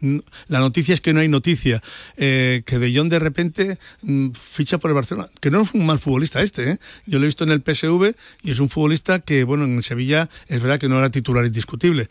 la 0.47 0.59
noticia 0.59 0.93
es 0.93 1.01
que 1.01 1.13
no 1.13 1.19
hay 1.19 1.27
noticia. 1.27 1.81
Eh, 2.17 2.63
que 2.65 2.79
De 2.79 2.95
Jong 2.95 3.09
de 3.09 3.19
repente 3.19 3.77
mm, 4.01 4.29
ficha 4.31 4.77
por 4.77 4.91
el 4.91 4.95
Barcelona. 4.95 5.29
Que 5.39 5.51
no 5.51 5.61
es 5.61 5.73
un 5.73 5.85
mal 5.85 5.99
futbolista 5.99 6.41
este, 6.41 6.71
¿eh? 6.71 6.77
Yo 7.05 7.19
lo 7.19 7.25
he 7.25 7.27
visto 7.27 7.43
en 7.43 7.51
el 7.51 7.61
PSV 7.61 8.15
y 8.43 8.51
es 8.51 8.59
un 8.59 8.69
futbolista 8.69 9.19
que, 9.19 9.43
bueno, 9.43 9.65
en 9.65 9.81
Sevilla 9.83 10.29
es 10.47 10.61
verdad 10.61 10.79
que 10.79 10.89
no 10.89 10.97
era 10.97 11.09
titular 11.09 11.45
indiscutible. 11.45 12.09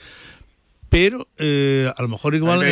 Pero 0.89 1.29
eh, 1.39 1.91
a 1.97 2.03
lo 2.03 2.09
mejor 2.09 2.35
igual... 2.35 2.63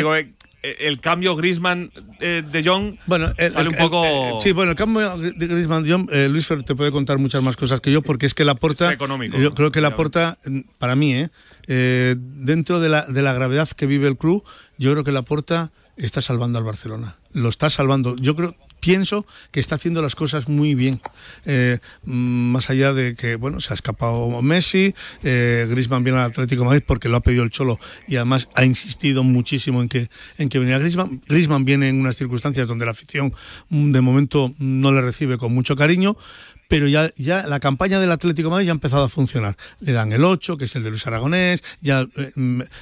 Eh, 0.63 0.77
el 0.81 1.01
cambio 1.01 1.37
Griezmann 1.37 1.91
eh, 2.21 2.43
de 2.47 2.63
Jong 2.63 2.97
Bueno, 3.07 3.33
el- 3.39 3.51
sale 3.51 3.69
un 3.71 3.75
el- 3.75 3.81
poco... 3.81 4.41
sí, 4.43 4.53
bueno, 4.53 4.73
el 4.73 4.77
cambio 4.77 5.17
de 5.17 5.47
Griezmann, 5.47 5.87
John, 5.89 6.07
eh, 6.13 6.29
Luis 6.29 6.47
Fer 6.47 6.63
te 6.65 6.75
puede 6.75 6.91
contar 6.93 7.17
muchas 7.17 7.43
más 7.43 7.57
cosas 7.57 7.81
que 7.81 7.91
yo, 7.91 8.03
porque 8.03 8.27
es 8.27 8.35
que 8.35 8.45
la 8.45 8.55
porta. 8.57 8.89
Es 8.89 8.93
económico, 8.95 9.39
Yo 9.39 9.55
creo 9.55 9.73
que 9.73 9.81
la 9.81 9.95
porta, 9.97 10.37
para 10.77 10.97
mí, 10.97 11.15
eh, 11.15 11.31
eh, 11.73 12.17
dentro 12.19 12.81
de 12.81 12.89
la, 12.89 13.07
de 13.07 13.23
la 13.23 13.33
gravedad 13.33 13.69
que 13.69 13.87
vive 13.87 14.09
el 14.09 14.17
club, 14.17 14.43
yo 14.77 14.91
creo 14.91 15.05
que 15.05 15.13
la 15.13 15.23
porta 15.23 15.71
está 15.97 16.21
salvando 16.21 16.59
al 16.59 16.65
Barcelona. 16.65 17.17
Lo 17.33 17.49
está 17.49 17.71
salvando. 17.71 18.17
Yo 18.17 18.35
creo, 18.35 18.57
pienso 18.81 19.25
que 19.53 19.61
está 19.61 19.77
haciendo 19.77 20.03
las 20.03 20.17
cosas 20.17 20.49
muy 20.49 20.75
bien. 20.75 21.01
Eh, 21.45 21.79
mm, 22.03 22.51
más 22.51 22.71
allá 22.71 22.93
de 22.93 23.15
que, 23.15 23.37
bueno, 23.37 23.61
se 23.61 23.73
ha 23.73 23.75
escapado 23.75 24.43
Messi, 24.43 24.97
eh, 25.23 25.69
Griezmann 25.71 26.03
viene 26.03 26.19
al 26.19 26.31
Atlético 26.31 26.65
Madrid 26.65 26.83
porque 26.85 27.09
lo 27.09 27.19
ha 27.19 27.21
pedido 27.21 27.45
el 27.45 27.51
Cholo 27.51 27.79
y 28.09 28.17
además 28.17 28.49
ha 28.57 28.65
insistido 28.65 29.23
muchísimo 29.23 29.81
en 29.81 29.89
que, 29.89 30.11
en 30.39 30.49
que 30.49 30.59
venía 30.59 30.77
Griezmann. 30.79 31.23
Griezmann 31.29 31.65
viene 31.65 31.89
en 31.89 32.01
unas 32.01 32.17
circunstancias 32.17 32.67
donde 32.67 32.85
la 32.85 32.91
afición 32.91 33.33
mm, 33.69 33.93
de 33.93 34.01
momento 34.01 34.55
no 34.59 34.91
le 34.91 35.03
recibe 35.03 35.39
con 35.39 35.55
mucho 35.55 35.77
cariño, 35.77 36.17
pero 36.71 36.87
ya, 36.87 37.13
ya 37.17 37.49
la 37.49 37.59
campaña 37.59 37.99
del 37.99 38.13
Atlético 38.13 38.49
Madrid 38.49 38.67
ya 38.67 38.71
ha 38.71 38.79
empezado 38.79 39.03
a 39.03 39.09
funcionar. 39.09 39.57
Le 39.81 39.91
dan 39.91 40.13
el 40.13 40.25
8, 40.25 40.57
que 40.57 40.67
es 40.67 40.77
el 40.77 40.85
de 40.85 40.91
Luis 40.91 41.05
Aragonés, 41.05 41.65
ya 41.81 42.07
eh, 42.17 42.33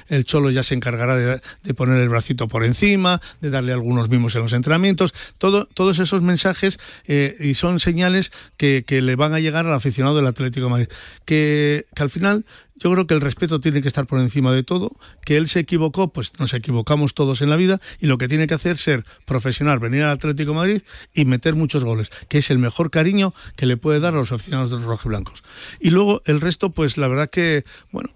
el 0.09 0.25
Cholo 0.25 0.51
ya 0.51 0.61
se 0.61 0.75
encargará 0.75 1.17
de, 1.17 1.73
poner 1.73 1.97
el 1.97 2.07
bracito 2.07 2.47
por 2.47 2.63
encima, 2.63 3.19
de 3.41 3.49
darle 3.49 3.73
algunos 3.73 4.07
mimos 4.07 4.35
en 4.35 4.43
los 4.43 4.53
entrenamientos, 4.53 5.15
todo, 5.39 5.65
todos 5.65 5.97
esos 5.97 6.21
mensajes 6.21 6.79
eh, 7.07 7.35
y 7.39 7.55
son 7.55 7.79
señales 7.79 8.31
que, 8.57 8.83
que 8.85 9.01
le 9.01 9.15
van 9.15 9.33
a 9.33 9.39
llegar 9.39 9.65
al 9.65 9.73
aficionado 9.73 10.15
del 10.15 10.27
Atlético 10.27 10.69
Madrid. 10.69 10.87
Que, 11.25 11.87
que 11.95 12.03
al 12.03 12.11
final 12.11 12.45
yo 12.79 12.91
creo 12.91 13.05
que 13.07 13.13
el 13.13 13.21
respeto 13.21 13.59
tiene 13.59 13.81
que 13.81 13.87
estar 13.87 14.07
por 14.07 14.19
encima 14.19 14.51
de 14.53 14.63
todo, 14.63 14.91
que 15.25 15.37
él 15.37 15.47
se 15.47 15.59
equivocó, 15.59 16.11
pues 16.13 16.31
nos 16.39 16.53
equivocamos 16.53 17.13
todos 17.13 17.41
en 17.41 17.49
la 17.49 17.55
vida 17.55 17.79
y 17.99 18.07
lo 18.07 18.17
que 18.17 18.27
tiene 18.27 18.47
que 18.47 18.53
hacer 18.53 18.73
es 18.77 18.81
ser 18.81 19.05
profesional, 19.25 19.79
venir 19.79 20.03
al 20.03 20.11
Atlético 20.11 20.51
de 20.51 20.57
Madrid 20.57 20.81
y 21.13 21.25
meter 21.25 21.55
muchos 21.55 21.83
goles, 21.83 22.09
que 22.29 22.37
es 22.39 22.49
el 22.49 22.57
mejor 22.59 22.89
cariño 22.89 23.33
que 23.55 23.65
le 23.65 23.77
puede 23.77 23.99
dar 23.99 24.13
a 24.13 24.17
los 24.17 24.31
aficionados 24.31 24.69
de 24.71 24.77
los 24.77 24.85
rojiblancos. 24.85 25.43
Y 25.79 25.89
luego 25.91 26.21
el 26.25 26.41
resto, 26.41 26.71
pues 26.71 26.97
la 26.97 27.07
verdad 27.07 27.29
que, 27.29 27.65
bueno, 27.91 28.09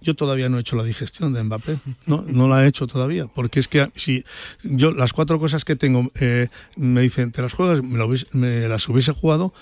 yo 0.00 0.14
todavía 0.14 0.48
no 0.50 0.58
he 0.58 0.60
hecho 0.60 0.76
la 0.76 0.84
digestión 0.84 1.32
de 1.32 1.42
Mbappé, 1.42 1.78
no, 2.06 2.24
no 2.28 2.46
la 2.46 2.62
he 2.64 2.68
hecho 2.68 2.86
todavía, 2.86 3.26
porque 3.26 3.58
es 3.58 3.68
que 3.68 3.90
si 3.96 4.24
yo 4.62 4.92
las 4.92 5.12
cuatro 5.14 5.38
cosas 5.40 5.64
que 5.64 5.76
tengo 5.76 6.12
eh, 6.20 6.48
me 6.76 7.00
dicen, 7.00 7.32
te 7.32 7.40
las 7.42 7.52
juegas, 7.54 7.82
me, 7.82 7.96
lo 7.98 8.06
hubiese- 8.06 8.26
me 8.32 8.68
las 8.68 8.86
hubiese 8.88 9.12
jugado 9.12 9.54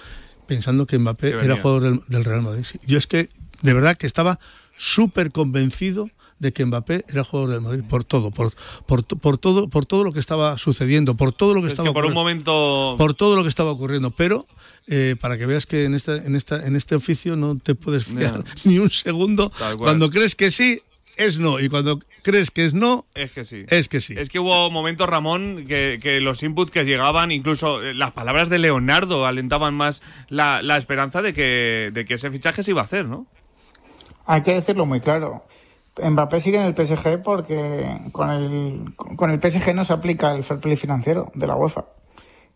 pensando 0.49 0.87
que 0.87 0.99
Mbappé 0.99 1.31
era 1.45 1.55
jugador 1.63 1.83
del, 1.83 2.01
del 2.09 2.25
Real 2.25 2.43
Madrid. 2.43 2.65
Yo 2.87 2.99
es 2.99 3.07
que 3.07 3.29
de 3.63 3.73
verdad 3.75 3.97
que 3.97 4.07
estaba 4.07 4.39
súper 4.77 5.31
convencido 5.33 6.11
de 6.39 6.53
que 6.53 6.67
Mbappé 6.67 7.05
era 7.09 7.23
jugador 7.23 7.51
del 7.53 7.61
Madrid 7.61 7.85
por 7.89 8.03
todo, 8.03 8.33
por, 8.33 8.53
por, 8.87 9.05
por 9.05 9.39
todo, 9.39 9.69
por 9.69 9.87
todo 9.87 10.03
lo 10.03 10.11
que 10.11 10.19
estaba 10.19 10.59
sucediendo, 10.59 11.15
por 11.17 11.33
todo 11.33 11.55
lo 11.55 11.61
que 11.61 11.69
Es 11.69 11.73
estaba 11.75 11.91
que 11.91 11.93
por 11.93 12.05
un 12.07 12.13
ocurriendo 12.17 12.51
momento. 12.53 12.97
por 12.99 13.15
todo 13.15 13.37
lo 13.37 13.43
que 13.45 13.49
estaba 13.49 13.71
ocurriendo. 13.71 14.11
Pero 14.11 14.45
eh, 14.89 15.15
para 15.21 15.39
que 15.39 15.47
veas 15.47 15.67
que 15.67 15.85
en 15.85 15.95
esta, 15.95 16.17
en 16.17 16.35
esta, 16.35 16.67
en 16.67 16.75
este 16.75 16.97
oficio 16.97 17.37
no 17.37 17.57
te 17.59 17.77
puedes 17.77 18.07
fiar 18.07 18.43
ni 18.65 18.79
un 18.81 18.91
segundo. 18.91 19.53
Cuando 19.79 20.11
crees 20.11 20.35
que 20.35 20.51
sí, 20.51 20.81
es 21.17 21.39
no. 21.39 21.61
Y 21.61 21.69
cuando 21.69 22.01
crees 22.25 22.51
que 22.51 22.65
es 22.67 22.75
no, 22.75 23.05
Es 23.15 23.31
que 23.31 23.45
sí. 23.45 23.59
es 23.69 23.89
que 23.89 24.01
sí. 24.01 24.15
Es 24.17 24.29
que 24.29 24.41
hubo 24.41 24.69
momentos, 24.69 25.09
Ramón, 25.09 25.65
que, 25.69 26.01
que 26.03 26.21
los 26.21 26.43
inputs 26.43 26.73
que 26.73 26.83
llegaban, 26.85 27.31
incluso 27.31 27.81
eh, 27.83 27.95
las 27.95 28.11
palabras 28.11 28.49
de 28.49 28.59
Leonardo 28.59 29.27
alentaban 29.27 29.75
más 29.75 30.03
la, 30.29 30.61
la 30.61 30.77
esperanza 30.77 31.23
de 31.23 31.33
que, 31.33 31.91
de 31.93 32.05
que 32.05 32.15
ese 32.15 32.33
fichaje 32.33 32.65
se 32.65 32.73
iba 32.73 32.81
a 32.83 32.87
hacer, 32.87 33.05
¿no? 33.07 33.29
Hay 34.27 34.43
que 34.43 34.55
decirlo 34.55 34.87
muy 34.87 35.01
claro. 35.01 35.45
Mbappé 36.03 36.41
sigue 36.41 36.57
en 36.59 36.65
el 36.65 36.75
PSG 36.75 37.23
porque 37.23 37.87
con 38.13 38.31
el, 38.31 38.95
con 39.17 39.31
el 39.31 39.41
PSG 39.41 39.75
no 39.75 39.85
se 39.85 39.93
aplica 39.93 40.35
el 40.35 40.43
fair 40.45 40.61
play 40.61 40.77
financiero 40.77 41.31
de 41.35 41.47
la 41.47 41.55
UEFA. 41.57 41.85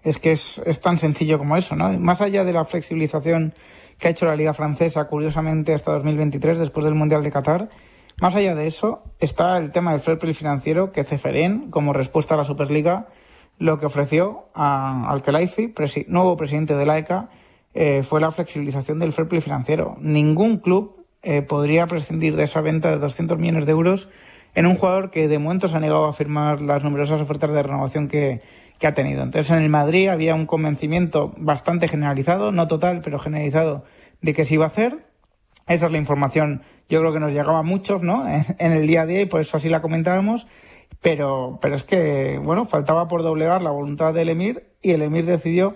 Es 0.03 0.19
que 0.19 0.33
es, 0.33 0.59
es 0.64 0.81
tan 0.81 0.99
sencillo 0.99 1.39
como 1.39 1.57
eso, 1.57 1.77
¿no? 1.77 1.91
Más 1.99 2.21
allá 2.23 2.45
de 2.45 2.53
la 2.53 2.64
flexibilización 2.64 3.55
que 3.99 4.09
ha 4.09 4.11
hecho 4.11 4.27
la 4.27 4.37
Liga 4.37 4.55
Francesa, 4.55 5.09
curiosamente, 5.09 5.75
hasta 5.75 5.93
2023, 5.93 6.59
después 6.59 6.85
del 6.85 6.95
Mundial 6.95 7.23
de 7.23 7.31
Qatar, 7.31 7.69
más 8.21 8.35
allá 8.35 8.55
de 8.55 8.67
eso 8.67 9.03
está 9.19 9.59
el 9.59 9.71
tema 9.71 9.91
del 9.91 10.01
fair 10.01 10.19
play 10.19 10.33
financiero 10.33 10.93
que 10.93 11.05
Ceferén, 11.05 11.71
como 11.71 11.93
respuesta 11.93 12.35
a 12.35 12.37
la 12.39 12.45
Superliga, 12.45 13.09
lo 13.59 13.79
que 13.79 13.87
ofreció 13.87 14.49
a, 14.55 15.11
al 15.11 15.23
Khelaifi, 15.23 15.75
presi- 15.75 16.07
nuevo 16.09 16.37
presidente 16.37 16.75
de 16.75 16.87
la 16.87 16.99
ECA, 16.99 17.29
eh, 17.75 18.03
fue 18.03 18.21
la 18.21 18.31
flexibilización 18.31 18.99
del 18.99 19.12
fair 19.12 19.29
play 19.29 19.41
financiero. 19.41 19.97
Ningún 20.01 20.59
club 20.59 20.96
eh, 21.29 21.43
podría 21.43 21.89
prescindir 21.89 22.37
de 22.37 22.45
esa 22.45 22.61
venta 22.61 22.89
de 22.89 22.99
200 22.99 23.37
millones 23.37 23.66
de 23.66 23.72
euros 23.72 24.09
en 24.55 24.64
un 24.64 24.77
jugador 24.77 25.11
que 25.11 25.27
de 25.27 25.41
momento 25.41 25.66
se 25.66 25.77
ha 25.77 25.81
negado 25.81 26.07
a 26.07 26.12
firmar 26.12 26.61
las 26.61 26.85
numerosas 26.85 27.20
ofertas 27.20 27.51
de 27.51 27.64
renovación 27.64 28.07
que, 28.07 28.43
ha 28.81 28.95
tenido. 28.95 29.24
Entonces 29.24 29.51
en 29.51 29.64
el 29.64 29.68
Madrid 29.68 30.07
había 30.07 30.37
un 30.37 30.47
convencimiento 30.47 31.33
bastante 31.37 31.89
generalizado, 31.89 32.53
no 32.53 32.68
total, 32.68 33.01
pero 33.03 33.18
generalizado, 33.18 33.83
de 34.20 34.35
que 34.35 34.45
se 34.45 34.55
iba 34.55 34.66
a 34.66 34.68
hacer. 34.68 35.05
Esa 35.66 35.87
es 35.87 35.93
la 35.93 35.99
información, 35.99 36.62
yo 36.89 37.01
creo 37.01 37.12
que 37.12 37.18
nos 37.18 37.33
llegaba 37.33 37.59
a 37.59 37.64
muchos, 37.64 38.03
¿no? 38.03 38.29
En, 38.29 38.45
en 38.61 38.70
el 38.70 38.87
día 38.87 39.03
a 39.03 39.07
día 39.07 39.22
y 39.22 39.27
por 39.27 39.41
eso 39.41 39.57
así 39.57 39.68
la 39.68 39.83
comentábamos. 39.83 40.47
Pero, 41.03 41.59
pero 41.61 41.74
es 41.74 41.83
que, 41.83 42.41
bueno, 42.41 42.66
faltaba 42.66 43.09
por 43.09 43.24
doblegar 43.24 43.62
la 43.62 43.70
voluntad 43.70 44.14
del 44.14 44.29
Emir 44.29 44.68
y 44.81 44.93
el 44.93 45.03
Emir 45.03 45.27
decidió 45.27 45.74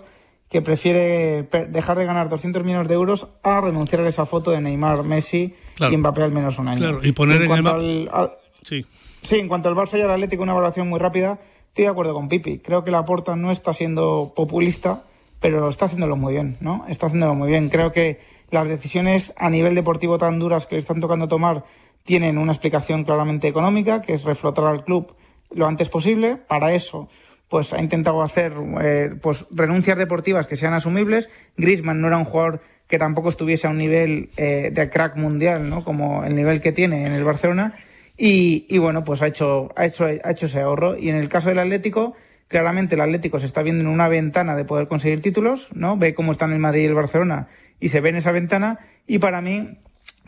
que 0.50 0.60
prefiere 0.62 1.44
dejar 1.68 1.96
de 1.96 2.04
ganar 2.04 2.28
200 2.28 2.64
millones 2.64 2.88
de 2.88 2.94
euros 2.94 3.28
a 3.42 3.60
renunciar 3.60 4.02
a 4.02 4.08
esa 4.08 4.26
foto 4.26 4.50
de 4.50 4.60
Neymar, 4.60 5.04
Messi 5.04 5.54
Claro. 5.76 5.92
y 5.94 5.96
Mbappé 5.96 6.22
al 6.24 6.32
menos 6.32 6.58
un 6.58 6.68
año. 6.68 6.78
Claro, 6.78 7.00
y 7.02 7.12
poner 7.12 7.40
en 7.42 7.50
el 7.52 7.66
al- 7.66 8.10
al- 8.12 8.32
Sí. 8.62 8.84
Sí, 9.22 9.38
en 9.38 9.48
cuanto 9.48 9.68
al 9.68 9.74
Barça 9.76 9.96
y 9.98 10.02
al 10.02 10.10
Atlético, 10.10 10.42
una 10.42 10.52
valoración 10.54 10.88
muy 10.88 10.98
rápida. 10.98 11.38
Estoy 11.68 11.84
de 11.84 11.90
acuerdo 11.90 12.14
con 12.14 12.28
Pipi. 12.28 12.58
Creo 12.58 12.82
que 12.84 12.90
Laporta 12.90 13.36
no 13.36 13.50
está 13.52 13.72
siendo 13.72 14.32
populista, 14.34 15.04
pero 15.40 15.68
está 15.68 15.84
haciéndolo 15.86 16.16
muy 16.16 16.32
bien, 16.34 16.56
¿no? 16.60 16.84
Está 16.88 17.06
haciéndolo 17.06 17.34
muy 17.34 17.48
bien. 17.48 17.68
Creo 17.70 17.92
que 17.92 18.18
las 18.50 18.66
decisiones 18.66 19.32
a 19.36 19.48
nivel 19.50 19.74
deportivo 19.76 20.18
tan 20.18 20.38
duras 20.38 20.66
que 20.66 20.74
le 20.74 20.80
están 20.80 21.00
tocando 21.00 21.28
tomar 21.28 21.64
tienen 22.04 22.38
una 22.38 22.52
explicación 22.52 23.04
claramente 23.04 23.46
económica, 23.46 24.02
que 24.02 24.14
es 24.14 24.24
reflotar 24.24 24.64
al 24.66 24.84
club 24.84 25.14
lo 25.52 25.66
antes 25.66 25.88
posible. 25.88 26.36
Para 26.36 26.74
eso, 26.74 27.08
pues 27.50 27.72
ha 27.72 27.82
intentado 27.82 28.22
hacer 28.22 28.52
eh, 28.80 29.12
pues 29.20 29.44
renuncias 29.50 29.98
deportivas 29.98 30.46
que 30.46 30.54
sean 30.54 30.72
asumibles. 30.72 31.28
Griezmann 31.56 32.00
no 32.00 32.06
era 32.06 32.16
un 32.16 32.24
jugador 32.24 32.62
que 32.86 32.96
tampoco 32.96 33.28
estuviese 33.28 33.66
a 33.66 33.70
un 33.70 33.78
nivel 33.78 34.30
eh, 34.36 34.70
de 34.72 34.88
crack 34.88 35.16
mundial, 35.16 35.68
¿no? 35.68 35.84
Como 35.84 36.24
el 36.24 36.36
nivel 36.36 36.60
que 36.60 36.70
tiene 36.70 37.04
en 37.04 37.12
el 37.12 37.24
Barcelona. 37.24 37.74
Y, 38.16 38.76
bueno, 38.78 39.02
pues 39.02 39.22
ha 39.22 39.26
hecho, 39.26 39.70
ha, 39.76 39.86
hecho, 39.86 40.04
ha 40.04 40.30
hecho 40.30 40.46
ese 40.46 40.60
ahorro. 40.60 40.96
Y 40.96 41.08
en 41.08 41.16
el 41.16 41.28
caso 41.28 41.48
del 41.48 41.58
Atlético, 41.58 42.14
claramente 42.48 42.94
el 42.94 43.00
Atlético 43.00 43.38
se 43.38 43.46
está 43.46 43.62
viendo 43.62 43.82
en 43.82 43.88
una 43.88 44.08
ventana 44.08 44.54
de 44.54 44.64
poder 44.64 44.88
conseguir 44.88 45.20
títulos, 45.20 45.68
¿no? 45.72 45.96
Ve 45.96 46.14
cómo 46.14 46.32
están 46.32 46.52
el 46.52 46.58
Madrid 46.58 46.82
y 46.82 46.86
el 46.86 46.94
Barcelona 46.94 47.48
y 47.80 47.88
se 47.88 48.00
ve 48.00 48.10
en 48.10 48.16
esa 48.16 48.30
ventana. 48.30 48.78
Y 49.06 49.18
para 49.18 49.40
mí, 49.40 49.78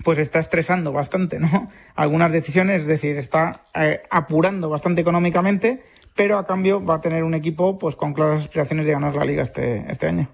pues 0.02 0.18
está 0.18 0.38
estresando 0.38 0.90
bastante, 0.92 1.38
¿no? 1.38 1.70
Algunas 1.94 2.32
decisiones, 2.32 2.82
es 2.82 2.86
decir, 2.88 3.16
está 3.16 3.66
eh, 3.74 4.02
apurando 4.10 4.70
bastante 4.70 5.02
económicamente, 5.02 5.82
pero 6.14 6.38
a 6.38 6.46
cambio 6.46 6.84
va 6.84 6.96
a 6.96 7.00
tener 7.00 7.24
un 7.24 7.34
equipo 7.34 7.78
pues 7.78 7.96
con 7.96 8.12
claras 8.12 8.44
aspiraciones 8.44 8.86
de 8.86 8.92
ganar 8.92 9.14
la 9.14 9.24
liga 9.24 9.42
este, 9.42 9.84
este 9.88 10.06
año. 10.06 10.28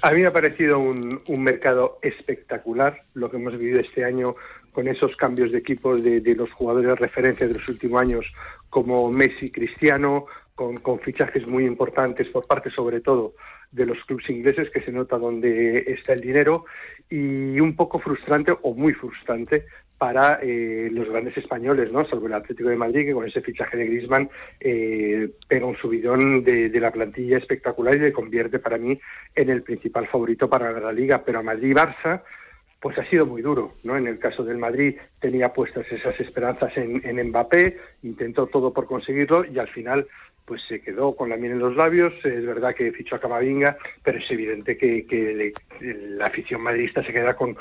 A 0.00 0.12
mí 0.12 0.22
me 0.22 0.28
ha 0.28 0.32
parecido 0.32 0.78
un, 0.78 1.20
un 1.26 1.42
mercado 1.42 1.98
espectacular 2.00 3.02
lo 3.12 3.30
que 3.30 3.36
hemos 3.36 3.58
vivido 3.58 3.80
este 3.80 4.02
año 4.02 4.34
con 4.72 4.88
esos 4.88 5.14
cambios 5.16 5.52
de 5.52 5.58
equipos 5.58 6.02
de, 6.02 6.20
de 6.20 6.34
los 6.34 6.50
jugadores 6.52 6.88
de 6.88 6.94
referencia 6.94 7.46
de 7.46 7.54
los 7.54 7.68
últimos 7.68 8.00
años 8.00 8.24
como 8.70 9.10
Messi, 9.10 9.50
Cristiano, 9.50 10.26
con, 10.54 10.78
con 10.78 11.00
fichajes 11.00 11.46
muy 11.46 11.66
importantes 11.66 12.28
por 12.28 12.46
parte 12.46 12.70
sobre 12.70 13.00
todo 13.00 13.34
de 13.70 13.86
los 13.86 13.98
clubes 14.06 14.28
ingleses 14.30 14.70
que 14.70 14.80
se 14.80 14.90
nota 14.90 15.18
dónde 15.18 15.84
está 15.86 16.14
el 16.14 16.20
dinero 16.20 16.64
y 17.10 17.58
un 17.60 17.74
poco 17.74 17.98
frustrante 17.98 18.54
o 18.62 18.74
muy 18.74 18.92
frustrante 18.92 19.64
para 19.98 20.38
eh, 20.40 20.88
los 20.92 21.08
grandes 21.08 21.36
españoles, 21.36 21.90
¿no? 21.90 22.06
Salvo 22.06 22.28
el 22.28 22.34
Atlético 22.34 22.68
de 22.68 22.76
Madrid, 22.76 23.04
que 23.04 23.12
con 23.12 23.26
ese 23.26 23.40
fichaje 23.40 23.76
de 23.76 23.86
Griezmann 23.86 24.30
eh, 24.60 25.28
pega 25.48 25.66
un 25.66 25.76
subidón 25.76 26.44
de, 26.44 26.70
la 26.78 26.92
plantilla 26.92 27.36
espectacular 27.36 27.96
y 27.96 27.98
le 27.98 28.12
convierte 28.12 28.60
para 28.60 28.78
mí 28.78 28.98
en 29.34 29.50
el 29.50 29.62
principal 29.62 30.06
favorito 30.06 30.48
para 30.48 30.70
la 30.78 30.92
Liga. 30.92 31.22
Pero 31.24 31.40
a 31.40 31.42
Madrid 31.42 31.74
Barça, 31.74 32.22
pues 32.80 32.96
ha 32.98 33.04
sido 33.06 33.26
muy 33.26 33.42
duro, 33.42 33.74
¿no? 33.82 33.96
En 33.96 34.06
el 34.06 34.20
caso 34.20 34.44
del 34.44 34.58
Madrid 34.58 34.96
tenía 35.20 35.52
puestas 35.52 35.90
esas 35.90 36.18
esperanzas 36.20 36.76
en, 36.76 37.02
en 37.04 37.28
Mbappé, 37.30 37.76
intentó 38.04 38.46
todo 38.46 38.72
por 38.72 38.86
conseguirlo 38.86 39.44
y 39.44 39.58
al 39.58 39.68
final 39.68 40.06
pues 40.48 40.62
se 40.66 40.80
quedó 40.80 41.14
con 41.14 41.28
la 41.28 41.36
miel 41.36 41.52
en 41.52 41.58
los 41.58 41.76
labios. 41.76 42.12
Es 42.24 42.44
verdad 42.46 42.74
que 42.74 42.90
fichó 42.90 43.16
a 43.16 43.20
Camavinga, 43.20 43.76
pero 44.02 44.18
es 44.18 44.28
evidente 44.30 44.76
que, 44.78 45.06
que 45.06 45.34
le- 45.34 45.52
la 46.16 46.24
afición 46.24 46.62
madridista 46.62 47.04
se 47.04 47.12
queda 47.12 47.36
con, 47.36 47.54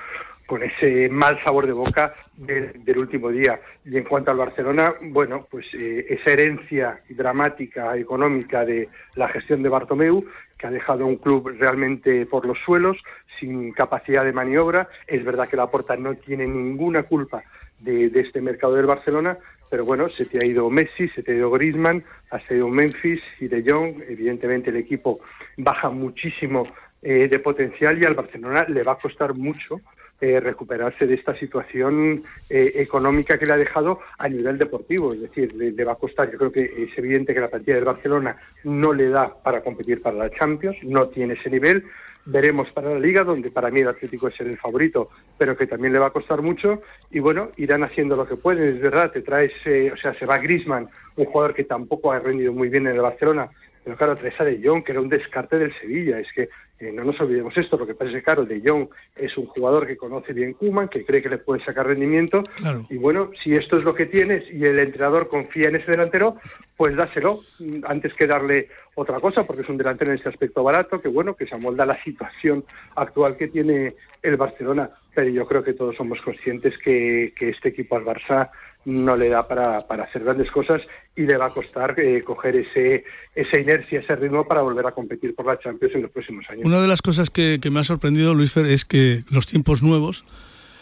ese 0.63 1.09
mal 1.09 1.37
sabor 1.43 1.67
de 1.67 1.73
boca 1.73 2.13
de- 2.37 2.71
del 2.85 2.97
último 2.99 3.29
día. 3.29 3.59
Y 3.83 3.97
en 3.97 4.05
cuanto 4.05 4.31
al 4.31 4.37
Barcelona, 4.37 4.93
bueno, 5.01 5.45
pues 5.51 5.65
eh, 5.73 6.05
esa 6.09 6.31
herencia 6.31 7.01
dramática 7.09 7.97
económica 7.97 8.63
de 8.63 8.87
la 9.15 9.27
gestión 9.27 9.61
de 9.61 9.69
Bartomeu, 9.69 10.25
que 10.57 10.65
ha 10.67 10.71
dejado 10.71 11.05
un 11.05 11.17
club 11.17 11.53
realmente 11.59 12.25
por 12.25 12.45
los 12.47 12.57
suelos, 12.65 12.97
sin 13.39 13.73
capacidad 13.73 14.23
de 14.23 14.31
maniobra. 14.31 14.87
Es 15.05 15.23
verdad 15.25 15.49
que 15.49 15.57
la 15.57 15.67
Porta 15.69 15.95
no 15.97 16.15
tiene 16.15 16.47
ninguna 16.47 17.03
culpa 17.03 17.43
de, 17.79 18.09
de 18.09 18.21
este 18.21 18.41
mercado 18.41 18.73
del 18.75 18.87
Barcelona, 18.87 19.37
pero 19.69 19.85
bueno, 19.85 20.07
se 20.07 20.25
te 20.25 20.39
ha 20.39 20.45
ido 20.45 20.69
Messi, 20.69 21.09
se 21.09 21.23
te 21.23 21.31
ha 21.31 21.35
ido 21.35 21.51
Griezmann, 21.51 22.03
has 22.29 22.49
ido 22.51 22.67
Memphis 22.67 23.21
y 23.39 23.47
De 23.47 23.63
Jong. 23.65 24.03
Evidentemente 24.07 24.69
el 24.69 24.77
equipo 24.77 25.19
baja 25.57 25.89
muchísimo 25.89 26.67
eh, 27.01 27.27
de 27.27 27.39
potencial 27.39 28.01
y 28.01 28.05
al 28.05 28.15
Barcelona 28.15 28.65
le 28.67 28.83
va 28.83 28.93
a 28.93 28.97
costar 28.97 29.35
mucho 29.35 29.81
eh, 30.19 30.39
recuperarse 30.39 31.05
de 31.05 31.13
esta 31.13 31.37
situación 31.37 32.23
eh, 32.49 32.71
económica 32.75 33.37
que 33.37 33.45
le 33.45 33.53
ha 33.53 33.57
dejado 33.57 33.99
a 34.17 34.27
nivel 34.27 34.57
deportivo. 34.57 35.13
Es 35.13 35.21
decir, 35.21 35.53
le, 35.53 35.71
le 35.71 35.83
va 35.83 35.91
a 35.91 35.95
costar, 35.95 36.31
yo 36.31 36.39
creo 36.39 36.51
que 36.51 36.63
es 36.63 36.97
evidente 36.97 37.35
que 37.35 37.39
la 37.39 37.49
plantilla 37.49 37.75
del 37.75 37.85
Barcelona 37.85 38.35
no 38.63 38.93
le 38.93 39.09
da 39.09 39.31
para 39.43 39.61
competir 39.61 40.01
para 40.01 40.17
la 40.17 40.31
Champions, 40.31 40.77
no 40.81 41.09
tiene 41.09 41.35
ese 41.35 41.51
nivel. 41.51 41.83
Veremos 42.29 42.69
para 42.71 42.93
la 42.93 42.99
Liga, 42.99 43.23
donde 43.23 43.51
para 43.51 43.71
mí 43.71 43.79
el 43.79 43.87
Atlético 43.87 44.27
es 44.27 44.37
el 44.41 44.57
favorito, 44.57 45.09
pero 45.37 45.55
que 45.55 45.65
también 45.65 45.93
le 45.93 45.99
va 45.99 46.07
a 46.07 46.11
costar 46.11 46.41
mucho. 46.41 46.81
Y 47.09 47.19
bueno, 47.19 47.51
irán 47.55 47.85
haciendo 47.85 48.17
lo 48.17 48.27
que 48.27 48.35
pueden. 48.35 48.67
Es 48.67 48.81
verdad, 48.81 49.11
te 49.11 49.21
traes, 49.21 49.53
eh, 49.65 49.91
o 49.93 49.97
sea, 49.97 50.13
se 50.13 50.25
va 50.25 50.37
Grisman, 50.37 50.89
un 51.15 51.25
jugador 51.25 51.53
que 51.53 51.63
tampoco 51.63 52.11
ha 52.11 52.19
rendido 52.19 52.51
muy 52.51 52.67
bien 52.67 52.85
en 52.85 52.95
el 52.95 53.01
Barcelona, 53.01 53.49
pero 53.87 53.95
claro, 53.95 54.17
traes 54.17 54.37
a 54.41 54.43
De 54.43 54.59
Jong, 54.61 54.83
que 54.83 54.91
era 54.91 54.99
un 54.99 55.07
descarte 55.07 55.57
del 55.57 55.73
Sevilla. 55.79 56.19
Es 56.19 56.27
que 56.33 56.49
eh, 56.79 56.91
no 56.91 57.05
nos 57.05 57.17
olvidemos 57.21 57.55
esto, 57.55 57.77
lo 57.77 57.87
que 57.87 57.93
pasa 57.93 58.09
es 58.09 58.17
que, 58.17 58.23
claro, 58.23 58.43
De 58.43 58.61
Jong 58.61 58.89
es 59.15 59.37
un 59.37 59.45
jugador 59.45 59.87
que 59.87 59.95
conoce 59.95 60.33
bien 60.33 60.55
Kuman, 60.55 60.89
que 60.89 61.05
cree 61.05 61.21
que 61.21 61.29
le 61.29 61.37
puede 61.37 61.63
sacar 61.63 61.87
rendimiento. 61.87 62.43
Y 62.89 62.97
bueno, 62.97 63.31
si 63.41 63.53
esto 63.53 63.77
es 63.77 63.85
lo 63.85 63.95
que 63.95 64.07
tienes 64.07 64.43
y 64.51 64.61
el 64.65 64.77
entrenador 64.79 65.29
confía 65.29 65.69
en 65.69 65.77
ese 65.77 65.89
delantero, 65.89 66.35
pues 66.75 66.97
dáselo 66.97 67.43
mm, 67.59 67.85
antes 67.85 68.13
que 68.13 68.27
darle 68.27 68.67
otra 68.95 69.21
cosa, 69.21 69.47
porque 69.47 69.61
es 69.61 69.69
un 69.69 69.77
delantero 69.77 70.11
en 70.11 70.19
ese 70.19 70.27
aspecto 70.27 70.63
barato, 70.63 70.99
que 70.99 71.07
bueno, 71.07 71.35
que 71.35 71.47
se 71.47 71.55
amolda 71.55 71.85
a 71.85 71.87
la 71.87 72.03
situación 72.03 72.65
actual 72.93 73.37
que 73.37 73.47
tiene 73.47 73.95
el 74.21 74.35
Barcelona. 74.35 74.89
Pero 75.15 75.29
yo 75.29 75.47
creo 75.47 75.63
que 75.63 75.75
todos 75.75 75.95
somos 75.95 76.21
conscientes 76.21 76.77
que, 76.83 77.33
que 77.39 77.51
este 77.51 77.69
equipo 77.69 77.95
al 77.95 78.03
Barça 78.03 78.49
no 78.87 79.17
le 79.17 79.27
da 79.27 79.47
para, 79.47 79.81
para 79.81 80.05
hacer 80.05 80.23
grandes 80.23 80.49
cosas 80.49 80.81
y 81.15 81.23
le 81.23 81.35
va 81.35 81.47
a 81.47 81.49
costar 81.49 81.99
eh, 81.99 82.21
coger 82.23 82.55
ese, 82.55 83.03
esa 83.35 83.59
inercia, 83.59 83.99
ese 83.99 84.15
ritmo 84.15 84.47
para 84.47 84.61
volver 84.61 84.87
a 84.87 84.91
competir 84.93 85.35
por 85.35 85.45
la 85.45 85.59
Champions 85.59 85.93
en 85.95 86.03
los 86.03 86.11
próximos 86.11 86.45
años. 86.49 86.63
Una 86.63 86.81
de 86.81 86.87
las 86.87 87.01
cosas 87.01 87.29
que, 87.29 87.59
que 87.61 87.69
me 87.69 87.81
ha 87.81 87.83
sorprendido, 87.83 88.33
Luis 88.33 88.53
Fer, 88.53 88.65
es 88.65 88.85
que 88.85 89.23
los 89.29 89.45
tiempos 89.45 89.83
nuevos 89.83 90.23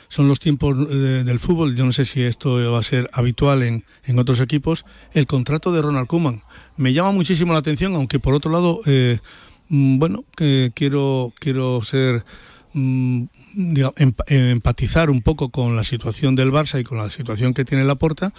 son 0.07 0.27
los 0.27 0.39
tiempos 0.39 0.87
de- 0.87 1.23
del 1.23 1.39
fútbol. 1.39 1.75
Yo 1.75 1.83
no 1.83 1.91
sé 1.91 2.05
si 2.05 2.21
esto 2.21 2.71
va 2.71 2.77
a 2.79 2.83
ser 2.83 3.09
habitual 3.11 3.63
en, 3.63 3.83
en 4.03 4.19
otros 4.19 4.39
equipos. 4.39 4.85
El 5.13 5.25
contrato 5.25 5.71
de 5.73 5.81
Ronald 5.81 6.05
Koeman 6.07 6.41
me 6.77 6.93
llama 6.93 7.11
muchísimo 7.11 7.53
la 7.53 7.59
atención, 7.59 7.95
aunque 7.95 8.19
por 8.19 8.35
otro 8.35 8.51
lado, 8.51 8.81
eh, 8.85 9.17
mm, 9.69 9.97
bueno, 9.97 10.23
que 10.37 10.71
quiero, 10.75 11.33
quiero 11.39 11.81
ser 11.81 12.23
mm, 12.75 13.23
diga- 13.55 13.93
emp- 13.95 14.23
eh, 14.27 14.51
empatizar 14.51 15.09
un 15.09 15.21
poco 15.21 15.49
con 15.49 15.75
la 15.75 15.83
situación 15.83 16.35
del 16.35 16.51
Barça 16.51 16.79
y 16.79 16.83
con 16.83 16.97
la 16.97 17.09
situación 17.09 17.53
que 17.53 17.65
tiene 17.65 17.83
la 17.85 17.95
Porta, 17.95 18.33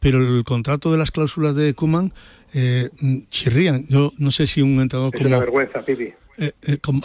pero 0.00 0.18
el 0.18 0.44
contrato 0.44 0.90
de 0.90 0.98
las 0.98 1.10
cláusulas 1.10 1.54
de 1.54 1.74
Koeman 1.74 2.12
eh, 2.54 2.90
mm, 3.00 3.18
chirrían. 3.30 3.86
Yo 3.88 4.12
no 4.18 4.30
sé 4.30 4.46
si 4.46 4.60
un 4.62 4.80
entrenador 4.80 5.14
Es 5.14 5.18
como 5.20 5.28
una 5.28 5.38
vergüenza, 5.38 5.80
Pipi. 5.82 6.12
eh, 6.38 6.52
eh, 6.62 6.78
como- 6.78 7.00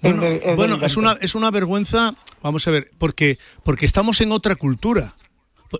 Bueno, 0.00 0.22
Es 0.22 0.30
de- 0.30 0.50
es 0.50 0.56
bueno, 0.56 0.78
es 0.84 0.96
una 0.96 1.12
es 1.20 1.34
una 1.34 1.50
vergüenza, 1.50 2.14
vamos 2.42 2.68
a 2.68 2.70
ver, 2.70 2.90
porque 2.98 3.38
porque 3.64 3.84
estamos 3.86 4.20
en 4.20 4.30
otra 4.32 4.54
cultura. 4.54 5.14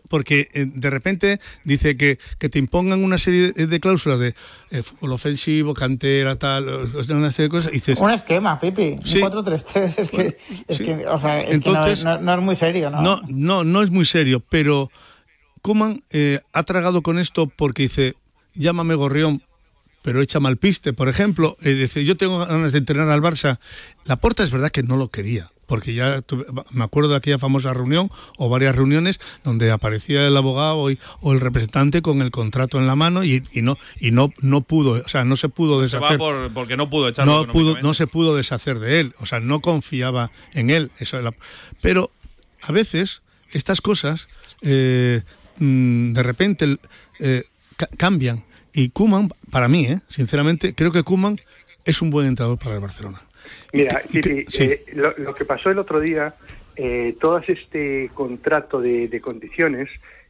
Porque 0.08 0.48
eh, 0.52 0.66
de 0.66 0.90
repente 0.90 1.40
dice 1.64 1.96
que, 1.96 2.18
que 2.38 2.48
te 2.48 2.58
impongan 2.58 3.02
una 3.02 3.16
serie 3.18 3.52
de, 3.52 3.80
cláusulas 3.80 4.20
de 4.20 4.34
eh, 4.70 4.82
fútbol 4.82 5.12
ofensivo, 5.12 5.72
cantera, 5.74 6.36
tal, 6.36 6.68
una 7.10 7.32
serie 7.32 7.44
de 7.44 7.48
cosas. 7.48 7.72
Y 7.72 7.76
dices, 7.76 7.98
Un 7.98 8.10
esquema, 8.10 8.58
Pipi. 8.60 8.96
Sí. 9.04 9.22
Un 9.22 9.30
4-3-3. 9.30 9.98
Es 9.98 10.08
que, 10.10 10.38
es 10.68 10.76
sí. 10.76 10.84
que, 10.84 11.06
o 11.06 11.18
sea, 11.18 11.40
es 11.40 11.52
Entonces- 11.52 12.00
que 12.00 12.04
no, 12.04 12.16
no- 12.16 12.22
no 12.22 12.34
es 12.34 12.40
muy 12.40 12.56
serio, 12.56 12.90
¿no? 12.90 13.00
no, 13.02 13.20
no, 13.28 13.64
no 13.64 13.82
es 13.82 13.90
muy 13.90 14.04
serio, 14.04 14.42
pero 14.48 14.90
Kuman 15.62 16.02
eh, 16.10 16.40
ha 16.52 16.62
tragado 16.64 17.02
con 17.02 17.18
esto 17.18 17.46
porque 17.48 17.82
dice, 17.82 18.14
llámame 18.54 18.94
gorrión, 18.94 19.42
pero 20.02 20.22
echa 20.22 20.38
mal 20.40 20.56
piste, 20.56 20.92
por 20.92 21.08
ejemplo. 21.08 21.56
Eh, 21.62 21.70
dice, 21.74 22.04
yo 22.04 22.16
tengo 22.16 22.38
ganas 22.38 22.72
de 22.72 22.78
entrenar 22.78 23.08
al 23.08 23.20
Barça. 23.22 23.58
La 24.04 24.16
Porta 24.16 24.44
es 24.44 24.50
verdad 24.50 24.70
que 24.70 24.82
no 24.82 24.96
lo 24.96 25.08
quería, 25.10 25.50
porque 25.68 25.94
ya 25.94 26.20
tuve- 26.22 26.46
me 26.72 26.82
acuerdo 26.82 27.10
de 27.10 27.16
aquella 27.16 27.38
famosa 27.38 27.72
reunión 27.72 28.10
o 28.36 28.48
varias 28.48 28.74
reuniones 28.74 29.20
donde 29.44 29.70
aparecía 29.70 30.26
el 30.26 30.36
abogado 30.36 30.90
y- 30.90 30.98
o 31.20 31.32
el 31.32 31.40
representante 31.40 32.02
con 32.02 32.20
el 32.22 32.32
contrato 32.32 32.78
en 32.78 32.88
la 32.88 32.96
mano 32.96 33.22
y, 33.22 33.44
y 33.52 33.62
no 33.62 33.78
y 34.00 34.10
no 34.10 34.32
no 34.40 34.62
pudo, 34.62 35.00
o 35.04 35.08
sea, 35.08 35.24
no 35.24 35.36
se 35.36 35.48
pudo 35.48 35.86
Se 35.86 35.96
va 35.96 36.00
deshacer. 36.00 36.18
por, 36.18 36.52
porque 36.52 36.76
no 36.76 36.90
pudo 36.90 37.08
echarlo. 37.08 37.46
no 37.46 37.52
pudo 37.52 37.80
no 37.80 37.94
se 37.94 38.08
pudo 38.08 38.34
deshacer 38.34 38.80
de 38.80 38.98
él 38.98 39.14
o 39.20 39.26
sea 39.26 39.38
no 39.38 39.60
confiaba 39.60 40.32
en 40.54 40.70
él 40.70 40.90
eso 40.98 41.18
pero 41.80 42.10
a 42.62 42.72
veces 42.72 43.22
estas 43.52 43.80
cosas 43.80 44.28
eh, 44.62 45.22
mm, 45.58 46.12
de 46.14 46.22
repente 46.22 46.76
eh, 47.20 47.44
ca- 47.76 47.88
cambian. 47.96 48.44
Y 48.72 48.90
Kuman 48.90 49.30
para 49.50 49.68
mí 49.68 49.86
eh, 49.86 50.00
sinceramente 50.08 50.74
creo 50.74 50.92
que 50.92 51.02
Kuman 51.02 51.40
es 51.84 52.02
un 52.02 52.10
buen 52.10 52.26
entrenador 52.26 52.58
para 52.58 52.74
el 52.76 52.80
Barcelona 52.80 53.20
Mira, 53.72 54.02
Y 54.12 54.22
sí. 54.48 54.62
eh, 54.64 54.84
lo, 54.94 55.14
lo 55.18 55.34
que 55.34 55.44
pasó 55.44 55.70
el 55.70 55.78
otro 55.78 56.00
día, 56.00 56.34
eh, 56.76 57.16
todo 57.20 57.38
este 57.38 58.10
contrato 58.14 58.80
de, 58.80 59.08
de 59.08 59.20
condiciones 59.20 59.88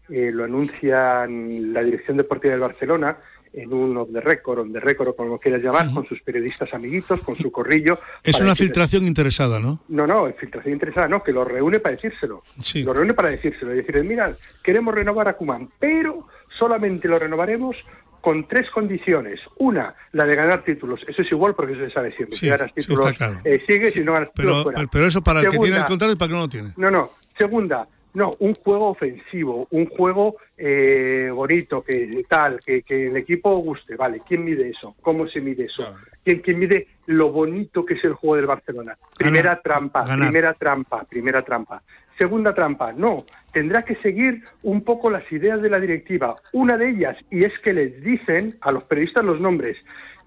eh, 0.09 0.31
lo 0.33 0.45
anuncian 0.45 1.73
la 1.73 1.83
Dirección 1.83 2.17
Deportiva 2.17 2.53
del 2.53 2.61
Barcelona 2.61 3.19
en 3.53 3.73
un 3.73 3.97
off 3.97 4.11
the 4.13 4.21
record, 4.21 4.59
on 4.61 4.73
the 4.73 4.81
record 4.81 5.09
o 5.09 5.15
como 5.17 5.31
lo 5.31 5.39
quieras 5.39 5.63
llamar, 5.63 5.93
con 5.93 6.07
sus 6.07 6.21
periodistas 6.21 6.73
amiguitos, 6.75 7.21
con 7.23 7.35
su 7.35 7.51
corrillo. 7.51 7.99
es 8.23 8.39
una 8.41 8.55
filtración 8.55 9.07
interesada 9.07 9.59
no 9.59 9.81
No, 9.89 10.07
no, 10.07 10.31
filtración 10.35 10.75
interesada, 10.75 11.09
no, 11.09 11.23
que 11.23 11.33
lo 11.33 11.45
reúne 11.45 11.81
para 11.81 11.95
decírselo. 11.97 12.43
Sí. 12.61 12.83
Lo 12.83 12.93
reúne 12.93 13.15
para 13.15 13.31
decírselo. 13.31 13.73
Y 13.73 13.79
decirles, 13.79 14.05
mira, 14.05 14.37
queremos 14.63 14.95
renovar 14.95 15.29
a 15.29 15.33
Kuman, 15.35 15.71
pero 15.79 16.29
solamente 16.59 17.09
lo 17.09 17.19
renovaremos 17.19 17.75
con 18.21 18.47
tres 18.47 18.71
condiciones. 18.71 19.41
Una, 19.59 19.95
la 20.13 20.25
de 20.25 20.35
ganar 20.35 20.65
títulos. 20.65 21.01
Eso 21.07 21.23
es 21.23 21.33
igual 21.33 21.55
porque 21.55 21.73
eso 21.73 21.85
se 21.85 21.91
sabe 21.91 22.13
siempre. 22.13 22.37
Sí, 22.37 22.47
si 22.47 22.49
ganas 22.49 22.71
sí, 22.75 22.81
títulos, 22.81 23.07
está 23.07 23.17
claro. 23.17 23.41
eh, 23.45 23.63
sigues 23.67 23.97
y 23.97 24.01
no 24.01 24.13
ganas 24.13 24.33
títulos, 24.33 24.59
pero, 24.59 24.63
fuera. 24.63 24.91
pero 24.91 25.07
eso 25.07 25.23
para 25.23 25.41
el 25.41 25.49
que 25.49 25.59
tiene 25.59 25.77
el 25.77 25.85
contrato 25.85 26.13
y 26.13 26.17
para 26.17 26.27
el 26.27 26.31
que 26.31 26.35
no 26.37 26.43
lo 26.43 26.49
tiene 26.49 26.73
no, 26.77 26.91
no. 26.91 27.11
Segunda, 27.37 27.87
no, 28.15 28.35
un 28.41 28.55
juego 28.55 28.89
ofensivo, 28.89 29.69
un 29.71 29.87
juego 29.87 30.37
eh, 30.57 31.31
bonito, 31.33 31.83
que 31.83 32.23
tal, 32.29 32.59
que, 32.65 32.83
que 32.83 33.07
el 33.07 33.17
equipo 33.17 33.57
guste. 33.59 33.97
Vale, 33.97 34.21
¿quién 34.27 34.45
mide 34.45 34.71
eso? 34.71 34.97
¿Cómo 35.03 35.29
se 35.29 35.41
mide 35.41 35.65
eso? 35.65 35.95
¿Quién, 36.25 36.41
quién 36.41 36.59
mide 36.59 36.89
lo 37.07 37.31
bonito 37.31 37.85
que 37.85 37.95
es 37.95 38.05
el 38.05 38.15
juego 38.15 38.37
del 38.37 38.47
Barcelona? 38.47 38.97
Primera 39.17 39.61
trampa, 39.61 40.05
ganar. 40.05 40.27
primera 40.27 40.55
trampa, 40.55 41.05
primera 41.05 41.43
trampa. 41.43 41.83
Segunda 42.19 42.53
trampa, 42.55 42.93
no. 42.93 43.25
Tendrá 43.53 43.83
que 43.85 43.95
seguir 43.97 44.43
un 44.63 44.83
poco 44.83 45.09
las 45.11 45.31
ideas 45.33 45.63
de 45.63 45.71
la 45.71 45.79
directiva. 45.81 46.37
Una 46.53 46.77
de 46.77 46.91
ellas, 46.91 47.17
y 47.31 47.45
es 47.45 47.53
que 47.61 47.73
les 47.73 48.03
dicen 48.03 48.57
a 48.61 48.73
los 48.73 48.85
periodistas 48.85 49.25
los 49.25 49.41
nombres, 49.41 49.77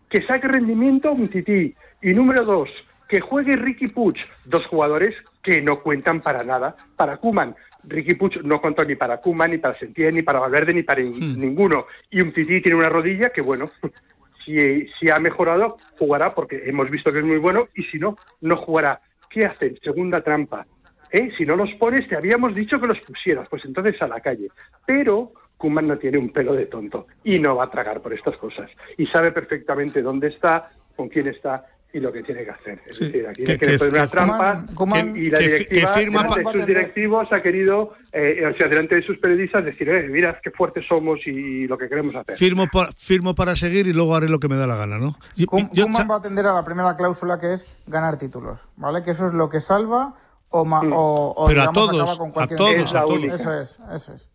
que 0.10 0.22
saque 0.24 0.48
rendimiento 0.48 1.10
a 1.10 1.12
un 1.12 1.28
tití. 1.28 1.76
Y 2.02 2.14
número 2.14 2.46
dos, 2.46 2.70
que 3.10 3.20
juegue 3.20 3.56
Ricky 3.58 3.88
Puig, 3.88 4.16
dos 4.46 4.66
jugadores 4.68 5.16
que 5.44 5.62
no 5.62 5.82
cuentan 5.82 6.22
para 6.22 6.44
nada 6.44 6.76
para 6.96 7.18
Kuman. 7.18 7.56
Ricky 7.84 8.14
Puig 8.16 8.42
no 8.44 8.62
contó 8.62 8.86
ni 8.86 8.96
para 8.96 9.18
Kuman, 9.18 9.52
ni 9.52 9.58
para 9.58 9.78
Sentién, 9.78 10.16
ni 10.16 10.22
para 10.22 10.40
Valverde, 10.40 10.74
ni 10.74 10.84
para 10.84 11.02
in- 11.02 11.40
ninguno. 11.40 11.88
Y 12.10 12.22
un 12.22 12.32
tití 12.32 12.62
tiene 12.62 12.78
una 12.78 12.90
rodilla 12.90 13.30
que, 13.32 13.42
bueno, 13.42 13.70
si, 14.46 14.88
si 15.00 15.10
ha 15.10 15.20
mejorado, 15.20 15.78
jugará 16.00 16.34
porque 16.34 16.62
hemos 16.66 16.90
visto 16.90 17.12
que 17.12 17.20
es 17.20 17.26
muy 17.26 17.38
bueno, 17.38 17.68
y 17.76 17.84
si 17.84 18.00
no, 18.00 18.18
no 18.42 18.56
jugará. 18.58 19.02
¿Qué 19.30 19.46
hacen? 19.46 19.78
Segunda 19.84 20.22
trampa. 20.22 20.66
¿Eh? 21.12 21.30
Si 21.38 21.46
no 21.46 21.56
los 21.56 21.70
pones, 21.80 22.08
te 22.08 22.16
habíamos 22.16 22.56
dicho 22.56 22.80
que 22.80 22.88
los 22.88 23.00
pusieras, 23.02 23.48
pues 23.50 23.66
entonces 23.66 24.02
a 24.02 24.08
la 24.08 24.20
calle. 24.22 24.50
Pero 24.86 25.34
Kuman 25.58 25.88
no 25.88 25.98
tiene 25.98 26.18
un 26.18 26.32
pelo 26.32 26.54
de 26.54 26.66
tonto 26.68 27.08
y 27.24 27.38
no 27.40 27.56
va 27.58 27.66
a 27.66 27.70
tragar 27.72 28.02
por 28.02 28.14
estas 28.14 28.38
cosas. 28.38 28.70
Y 28.98 29.06
sabe 29.08 29.32
perfectamente 29.32 30.02
dónde 30.02 30.30
está, 30.30 30.72
con 30.96 31.10
quién 31.10 31.28
está 31.28 31.66
y 31.94 32.00
lo 32.00 32.12
que 32.14 32.24
tiene 32.24 32.46
que 32.46 32.52
hacer. 32.52 32.80
Es 32.88 32.96
Sí, 32.96 33.06
decir, 33.08 33.28
aquí 33.28 33.44
que- 33.44 33.52
hay 33.52 33.58
que, 33.58 33.68
que- 33.68 33.78
poner 33.78 33.94
una 33.94 34.08
trampa 34.08 34.64
Koeman- 34.74 35.18
y 35.18 35.30
la 35.30 35.40
directiva, 35.40 35.94
que 35.94 36.00
firma 36.00 36.24
delante 36.24 36.44
de 36.48 36.54
sus 36.60 36.66
directivos, 36.66 37.34
ha 37.34 37.42
querido, 37.42 37.94
eh, 38.14 38.46
o 38.46 38.58
sea, 38.58 38.70
delante 38.70 38.96
de 38.96 39.02
sus 39.04 39.18
periodistas, 39.18 39.66
decir, 39.66 39.90
eh, 39.90 40.08
mira 40.08 40.40
qué 40.42 40.52
fuertes 40.52 40.86
somos 40.88 41.20
y 41.28 41.68
lo 41.68 41.78
que 41.78 41.90
queremos 41.90 42.16
hacer. 42.16 42.38
firmo 42.38 42.68
para, 42.72 42.94
firmo 42.94 43.36
para 43.36 43.58
seguir 43.58 43.88
y 43.88 43.94
luego 43.94 44.16
haré 44.16 44.30
lo 44.30 44.40
que 44.40 44.48
me 44.48 44.56
da 44.56 44.66
la 44.68 44.78
gana 44.78 44.98
no 45.00 45.16
yo- 45.36 45.86
va 46.10 46.16
a 46.16 46.18
atender 46.20 46.46
a 46.46 46.54
la 46.54 46.64
primera 46.64 46.96
cláusula 46.96 47.38
que 47.38 47.56
es 47.56 47.66
ganar 47.88 48.18
títulos, 48.18 48.66
¿vale? 48.78 49.04
Que 49.04 49.12
eso 49.12 49.26
es 49.26 49.34
lo 49.34 49.50
que 49.50 49.60
salva 49.60 50.16
o, 50.52 50.64
ma- 50.66 50.82
o, 50.82 51.34
o, 51.36 51.48
Pero 51.48 51.62
a 51.62 51.64
digamos, 51.68 51.74
todos, 51.90 52.02
acaba 52.02 52.18
con 52.18 52.30
a 52.30 52.34
cualquier 52.34 52.58
todos. 52.58 52.74
Es 52.74 52.94
a 52.94 53.02
todos. 53.02 53.24
Eso 53.24 53.54
es, 53.60 53.78
eso 53.94 54.14
es. 54.14 54.28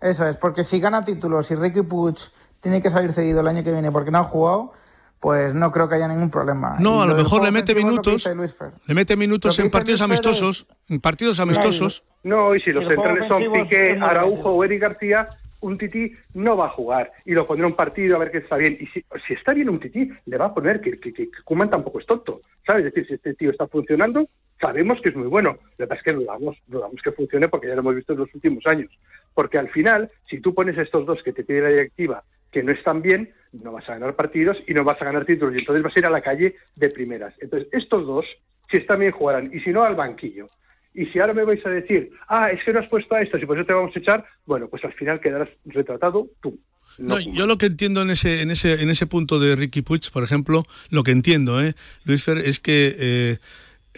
Eso 0.00 0.26
es, 0.28 0.36
porque 0.36 0.64
si 0.64 0.80
gana 0.80 1.04
títulos 1.04 1.50
y 1.50 1.54
Ricky 1.54 1.82
Puig 1.82 2.16
tiene 2.60 2.82
que 2.82 2.90
salir 2.90 3.12
cedido 3.12 3.40
el 3.40 3.48
año 3.48 3.64
que 3.64 3.72
viene 3.72 3.90
porque 3.90 4.10
no 4.10 4.18
ha 4.18 4.24
jugado, 4.24 4.72
pues 5.20 5.54
no 5.54 5.70
creo 5.72 5.88
que 5.88 5.94
haya 5.94 6.08
ningún 6.08 6.28
problema. 6.30 6.76
No, 6.78 6.98
Y 7.00 7.02
a 7.04 7.06
lo 7.06 7.14
mejor 7.14 7.42
le 7.42 7.50
mete 7.50 7.74
minutos. 7.74 8.14
dice 8.16 8.34
Luis 8.34 8.54
Fer. 8.54 8.72
Le 8.86 8.94
mete 8.94 9.16
minutos 9.16 9.58
en 9.58 9.70
partidos 9.70 10.02
amistosos, 10.02 10.66
en 10.90 11.00
partidos 11.00 11.40
amistosos. 11.40 12.04
No, 12.22 12.54
y 12.54 12.60
si 12.60 12.72
los 12.72 12.84
centrales 12.86 13.26
son 13.28 13.42
Piqué, 13.52 13.94
muy 13.96 14.02
Araujo 14.06 14.50
o 14.50 14.64
Eric 14.64 14.82
García, 14.82 15.28
un 15.64 15.78
tití 15.78 16.12
no 16.34 16.56
va 16.56 16.66
a 16.66 16.70
jugar 16.70 17.10
y 17.24 17.32
lo 17.32 17.46
pondrá 17.46 17.66
un 17.66 17.74
partido 17.74 18.16
a 18.16 18.18
ver 18.18 18.30
que 18.30 18.38
está 18.38 18.56
bien. 18.56 18.76
Y 18.78 18.86
si, 18.86 19.04
está 19.32 19.54
bien 19.54 19.70
un 19.70 19.80
tití, 19.80 20.10
le 20.26 20.36
va 20.36 20.46
a 20.46 20.54
poner 20.54 20.80
que, 20.80 21.00
que, 21.00 21.30
Koeman 21.44 21.70
tampoco 21.70 22.00
es 22.00 22.06
tonto. 22.06 22.42
¿Sabes? 22.66 22.86
Es 22.86 22.92
decir, 22.92 23.08
si 23.08 23.14
este 23.14 23.34
tío 23.34 23.50
está 23.50 23.66
funcionando, 23.66 24.28
sabemos 24.60 25.00
que 25.00 25.08
es 25.08 25.16
muy 25.16 25.26
bueno. 25.26 25.58
Lo 25.78 25.86
que 25.86 25.88
pasa 25.88 26.00
es 26.00 26.04
que 26.04 26.14
dudamos, 26.14 26.56
dudamos 26.66 27.00
que 27.02 27.12
funcione 27.12 27.48
porque 27.48 27.68
ya 27.68 27.74
lo 27.74 27.80
hemos 27.80 27.96
visto 27.96 28.12
en 28.12 28.18
los 28.20 28.34
últimos 28.34 28.64
años. 28.66 28.90
Porque 29.32 29.58
al 29.58 29.70
final, 29.70 30.10
si 30.28 30.40
tú 30.40 30.54
pones 30.54 30.76
estos 30.76 31.06
dos 31.06 31.22
que 31.22 31.32
te 31.32 31.44
pide 31.44 31.62
la 31.62 31.68
directiva 31.68 32.22
que 32.52 32.62
no 32.62 32.70
están 32.70 33.02
bien, 33.02 33.32
no 33.52 33.72
vas 33.72 33.88
a 33.88 33.94
ganar 33.94 34.14
partidos 34.14 34.62
y 34.66 34.74
no 34.74 34.84
vas 34.84 35.00
a 35.00 35.06
ganar 35.06 35.24
títulos 35.24 35.54
y 35.54 35.58
entonces 35.58 35.82
vas 35.82 35.96
a 35.96 35.98
ir 35.98 36.06
a 36.06 36.10
la 36.10 36.20
calle 36.20 36.54
de 36.76 36.88
primeras. 36.90 37.34
Entonces, 37.40 37.68
estos 37.72 38.06
dos, 38.06 38.26
si 38.70 38.76
están 38.76 39.00
bien, 39.00 39.12
jugarán 39.12 39.50
y 39.52 39.60
si 39.60 39.70
no, 39.70 39.82
al 39.82 39.96
banquillo. 39.96 40.48
Y 40.94 41.06
si 41.06 41.18
ahora 41.18 41.34
me 41.34 41.44
vais 41.44 41.64
a 41.66 41.70
decir, 41.70 42.10
ah, 42.28 42.50
es 42.52 42.62
que 42.64 42.72
no 42.72 42.78
has 42.80 42.88
puesto 42.88 43.14
a 43.16 43.20
estos 43.22 43.42
y 43.42 43.46
por 43.46 43.58
eso 43.58 43.66
te 43.66 43.74
vamos 43.74 43.94
a 43.94 43.98
echar, 43.98 44.24
bueno, 44.46 44.68
pues 44.68 44.84
al 44.84 44.92
final 44.92 45.20
quedarás 45.20 45.48
retratado 45.66 46.28
tú. 46.40 46.58
No, 46.98 47.18
yo 47.18 47.46
lo 47.46 47.58
que 47.58 47.66
entiendo 47.66 48.02
en 48.02 48.10
ese, 48.10 48.42
en 48.42 48.52
ese, 48.52 48.80
en 48.80 48.88
ese 48.90 49.06
punto 49.08 49.40
de 49.40 49.56
Ricky 49.56 49.82
Puig, 49.82 50.08
por 50.12 50.22
ejemplo, 50.22 50.64
lo 50.90 51.02
que 51.02 51.10
entiendo, 51.10 51.60
¿eh, 51.60 51.74
Luis 52.04 52.22
Fer, 52.22 52.38
es 52.38 52.60
que 52.60 52.94
eh, 52.96 53.38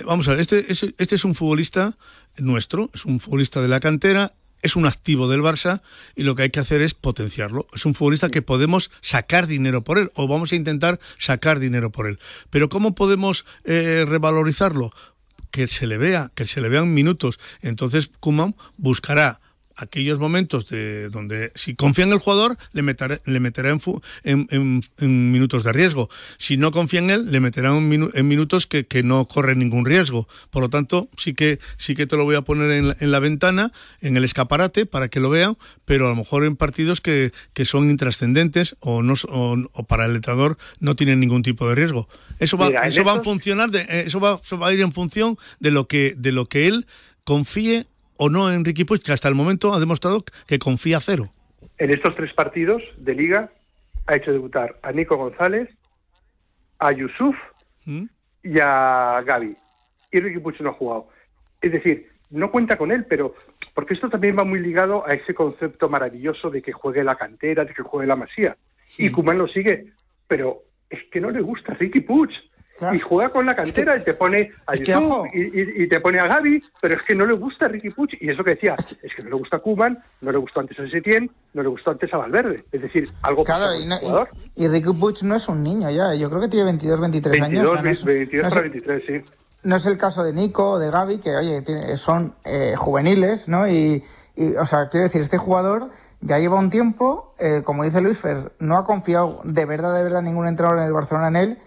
vamos 0.07 0.27
a 0.29 0.31
ver, 0.31 0.41
este, 0.41 0.61
es- 0.73 0.83
este 0.97 1.15
es 1.17 1.25
un 1.27 1.35
futbolista 1.35 1.99
nuestro, 2.39 2.89
es 2.95 3.05
un 3.05 3.21
futbolista 3.21 3.61
de 3.61 3.69
la 3.69 3.81
cantera, 3.81 4.31
es 4.63 4.75
un 4.77 4.87
activo 4.87 5.29
del 5.29 5.43
Barça 5.43 5.83
y 6.15 6.23
lo 6.23 6.35
que 6.35 6.45
hay 6.45 6.51
que 6.51 6.61
hacer 6.61 6.81
es 6.81 6.95
potenciarlo. 6.95 7.67
Es 7.75 7.85
un 7.85 7.95
futbolista 7.95 8.31
que 8.31 8.41
podemos 8.41 8.91
sacar 9.03 9.47
dinero 9.47 9.83
por 9.85 9.99
él 9.99 10.11
o 10.15 10.27
vamos 10.27 10.53
a 10.53 10.57
intentar 10.57 10.99
sacar 11.19 11.59
dinero 11.61 11.93
por 11.93 12.07
él. 12.07 12.19
Pero 12.49 12.71
¿cómo 12.71 12.95
podemos 12.95 13.45
eh, 13.65 14.05
revalorizarlo? 14.09 14.91
Que 15.51 15.67
se 15.67 15.87
le 15.87 15.99
vea, 15.99 16.31
que 16.35 16.47
se 16.47 16.61
le 16.61 16.69
vean 16.69 16.93
minutos. 16.95 17.39
Entonces 17.61 18.11
Kuman 18.21 18.57
buscará 18.77 19.41
aquellos 19.77 20.19
momentos 20.19 20.69
de 20.69 21.09
donde 21.11 21.53
si 21.55 21.75
confía 21.75 22.05
en 22.05 22.13
el 22.13 22.19
jugador 22.19 22.57
le 22.73 22.83
meterá, 22.83 23.19
le 23.25 23.41
meterá 23.41 23.71
en, 23.71 23.81
fu- 23.81 24.01
en, 24.25 24.47
en- 24.51 24.83
en 24.99 25.33
minutos 25.33 25.65
de 25.65 25.73
riesgo. 25.73 26.09
Si 26.39 26.57
no 26.57 26.71
confía 26.73 27.01
en 27.01 27.11
él 27.11 27.31
le 27.31 27.41
meterá 27.41 27.77
en, 27.77 27.91
minu- 27.91 28.11
en 28.15 28.27
minutos 28.29 28.67
que, 28.67 28.87
que 28.87 29.03
no 29.03 29.27
corren 29.29 29.59
ningún 29.59 29.85
riesgo. 29.85 30.29
Por 30.51 30.63
lo 30.63 30.71
tanto 30.71 31.09
sí 31.17 31.35
que 31.35 31.59
sí 31.77 31.95
que 31.95 32.07
te 32.07 32.17
lo 32.17 32.25
voy 32.25 32.37
a 32.37 32.43
poner 32.43 32.71
en 32.71 32.89
la, 32.89 32.97
en 33.01 33.11
la 33.11 33.19
ventana 33.21 33.73
en 34.01 34.17
el 34.17 34.25
escaparate 34.25 34.87
para 34.87 35.09
que 35.09 35.21
lo 35.21 35.31
vean 35.31 35.57
pero 35.85 36.07
a 36.07 36.11
lo 36.11 36.17
mejor 36.17 36.45
en 36.45 36.57
partidos 36.57 37.01
que, 37.01 37.33
que 37.53 37.65
son 37.65 37.89
intrascendentes 37.91 38.77
o 38.81 39.03
no 39.03 39.15
o, 39.29 39.57
o 39.73 39.87
para 39.87 40.07
el 40.07 40.17
entrenador 40.17 40.59
no 40.81 40.97
tienen 40.97 41.21
ningún 41.21 41.43
tipo 41.43 41.69
de 41.69 41.75
riesgo. 41.75 42.09
Eso 42.39 42.57
va 42.57 42.67
Mira, 42.69 42.87
eso 42.89 43.05
va 43.05 43.13
a 43.13 43.23
funcionar 43.23 43.71
de, 43.71 43.81
eh, 43.83 44.05
eso 44.07 44.21
va, 44.21 44.41
eso 44.45 44.59
va 44.59 44.69
a 44.69 44.73
ir 44.73 44.81
en 44.81 44.93
función 44.93 45.39
de 45.61 45.71
lo 45.71 45.87
que 45.89 46.15
de 46.17 46.33
lo 46.33 46.47
que 46.47 46.67
él 46.67 46.87
confíe 47.25 47.87
o 48.19 48.29
no 48.29 48.53
en 48.53 48.65
Ricky 48.65 48.85
Puig, 48.85 49.03
que 49.03 49.13
hasta 49.13 49.29
el 49.29 49.35
momento 49.35 49.75
ha 49.75 49.81
demostrado 49.81 50.25
que 50.47 50.59
confía 50.59 51.01
cero. 51.01 51.33
En 51.79 51.91
estos 51.91 52.15
tres 52.15 52.33
partidos 52.33 52.83
de 52.97 53.15
liga 53.15 53.51
ha 54.07 54.17
hecho 54.17 54.33
debutar 54.33 54.77
a 54.83 54.93
Nico 54.93 55.17
González, 55.17 55.69
a 56.79 56.93
Yusuf 56.93 57.37
¿Mm? 57.85 58.05
y 58.43 58.59
a 58.61 59.23
Gaby. 59.27 59.57
Y 60.13 60.21
Ricky 60.21 60.39
Puig 60.39 60.61
no 60.61 60.71
ha 60.71 60.75
jugado. 60.75 61.09
Es 61.61 61.73
decir, 61.73 62.09
no 62.31 62.51
cuenta 62.51 62.77
con 62.77 62.93
él, 62.93 63.05
pero 63.09 63.35
porque 63.75 63.95
esto 63.95 64.09
también 64.09 64.37
va 64.39 64.45
muy 64.45 64.61
ligado 64.61 65.07
a 65.07 65.11
ese 65.11 65.35
concepto 65.35 65.89
maravilloso 65.89 66.51
de 66.51 66.63
que 66.63 66.73
juegue 66.73 67.05
la 67.05 67.17
cantera, 67.17 67.65
de 67.65 67.75
que 67.75 67.83
juegue 67.83 68.07
la 68.07 68.17
masía. 68.17 68.57
Y 68.99 69.11
Kuman 69.11 69.39
lo 69.39 69.49
sigue, 69.49 69.93
pero 70.27 70.63
es 70.89 71.01
que 71.11 71.21
no 71.21 71.31
le 71.31 71.41
gusta 71.41 71.75
Ricky 71.75 72.01
Puig. 72.01 72.31
Y 72.95 73.01
juega 73.01 73.31
con 73.31 73.47
la 73.47 73.57
cantera 73.57 73.97
y 73.97 74.05
te 74.05 74.15
pone 74.15 74.51
a 74.67 74.75
es 74.75 74.81
que, 74.81 74.93
y, 75.35 75.41
y- 75.61 75.83
y 75.85 75.89
te 75.89 76.01
pone 76.01 76.21
a 76.21 76.27
Gaby, 76.27 76.63
pero 76.81 76.95
es 76.95 77.03
que 77.03 77.15
no 77.15 77.25
le 77.25 77.35
gusta 77.35 77.69
Ricky 77.69 77.91
Puig. 77.91 78.19
Y 78.21 78.29
eso 78.31 78.45
que 78.45 78.51
decía, 78.51 78.75
es 79.03 79.15
que 79.15 79.23
no 79.23 79.31
le 79.31 79.37
gusta 79.37 79.59
Kuman, 79.61 79.99
no 80.21 80.31
le 80.33 80.39
gustó 80.39 80.61
antes 80.61 80.79
a 80.79 80.89
Setién, 80.89 81.31
no 81.55 81.63
le 81.63 81.69
gustó 81.69 81.93
antes 81.93 82.13
a 82.13 82.19
Valverde. 82.19 82.65
Es 82.73 82.83
decir, 82.83 83.11
algo 83.23 83.45
Claro, 83.45 83.65
pasa 83.65 83.77
y, 83.79 83.87
no- 83.87 83.97
jugador. 83.97 84.29
y, 84.55 84.69
Ricky 84.69 84.93
Puig 84.93 85.23
no 85.23 85.35
es 85.37 85.49
un 85.49 85.63
niño 85.63 85.89
ya, 85.91 86.15
yo 86.15 86.29
creo 86.29 86.41
que 86.43 86.49
tiene 86.49 86.65
22, 86.67 87.01
23 87.01 87.35
años. 87.41 87.49
22, 87.51 87.69
o 87.69 87.73
sea, 87.75 87.83
no 87.83 87.91
es- 87.91 88.05
22 88.05 88.43
no 88.43 88.49
es- 88.49 88.55
para 88.55 88.63
23, 88.63 89.03
sí. 89.07 89.31
no 89.63 89.77
es 89.77 89.87
el 89.87 89.97
caso 89.99 90.23
de 90.23 90.33
Nico 90.33 90.73
o 90.73 90.79
de 90.79 90.91
Gaby, 90.91 91.19
que 91.19 91.35
oye, 91.35 91.63
tiene- 91.63 91.97
son 91.97 92.35
eh, 92.45 92.75
juveniles, 92.77 93.49
¿no? 93.49 93.67
Y, 93.67 94.05
y, 94.37 94.55
o 94.57 94.67
sea, 94.67 94.89
quiero 94.91 95.05
decir, 95.05 95.23
este 95.23 95.39
jugador 95.39 95.89
ya 96.21 96.39
lleva 96.39 96.59
un 96.59 96.71
tiempo, 96.71 97.35
eh, 97.39 97.63
como 97.65 97.85
dice 97.85 98.01
Luis 98.01 98.19
Fer, 98.21 98.53
no 98.59 98.77
ha 98.77 98.85
confiado 98.85 99.41
de 99.45 99.65
verdad, 99.65 99.95
de 99.97 100.03
verdad 100.05 100.23
ningún 100.23 100.47
entrenador 100.47 100.81
en 100.81 100.87
el 100.87 100.93
Barcelona 100.93 101.29
en 101.29 101.37
él. 101.37 101.59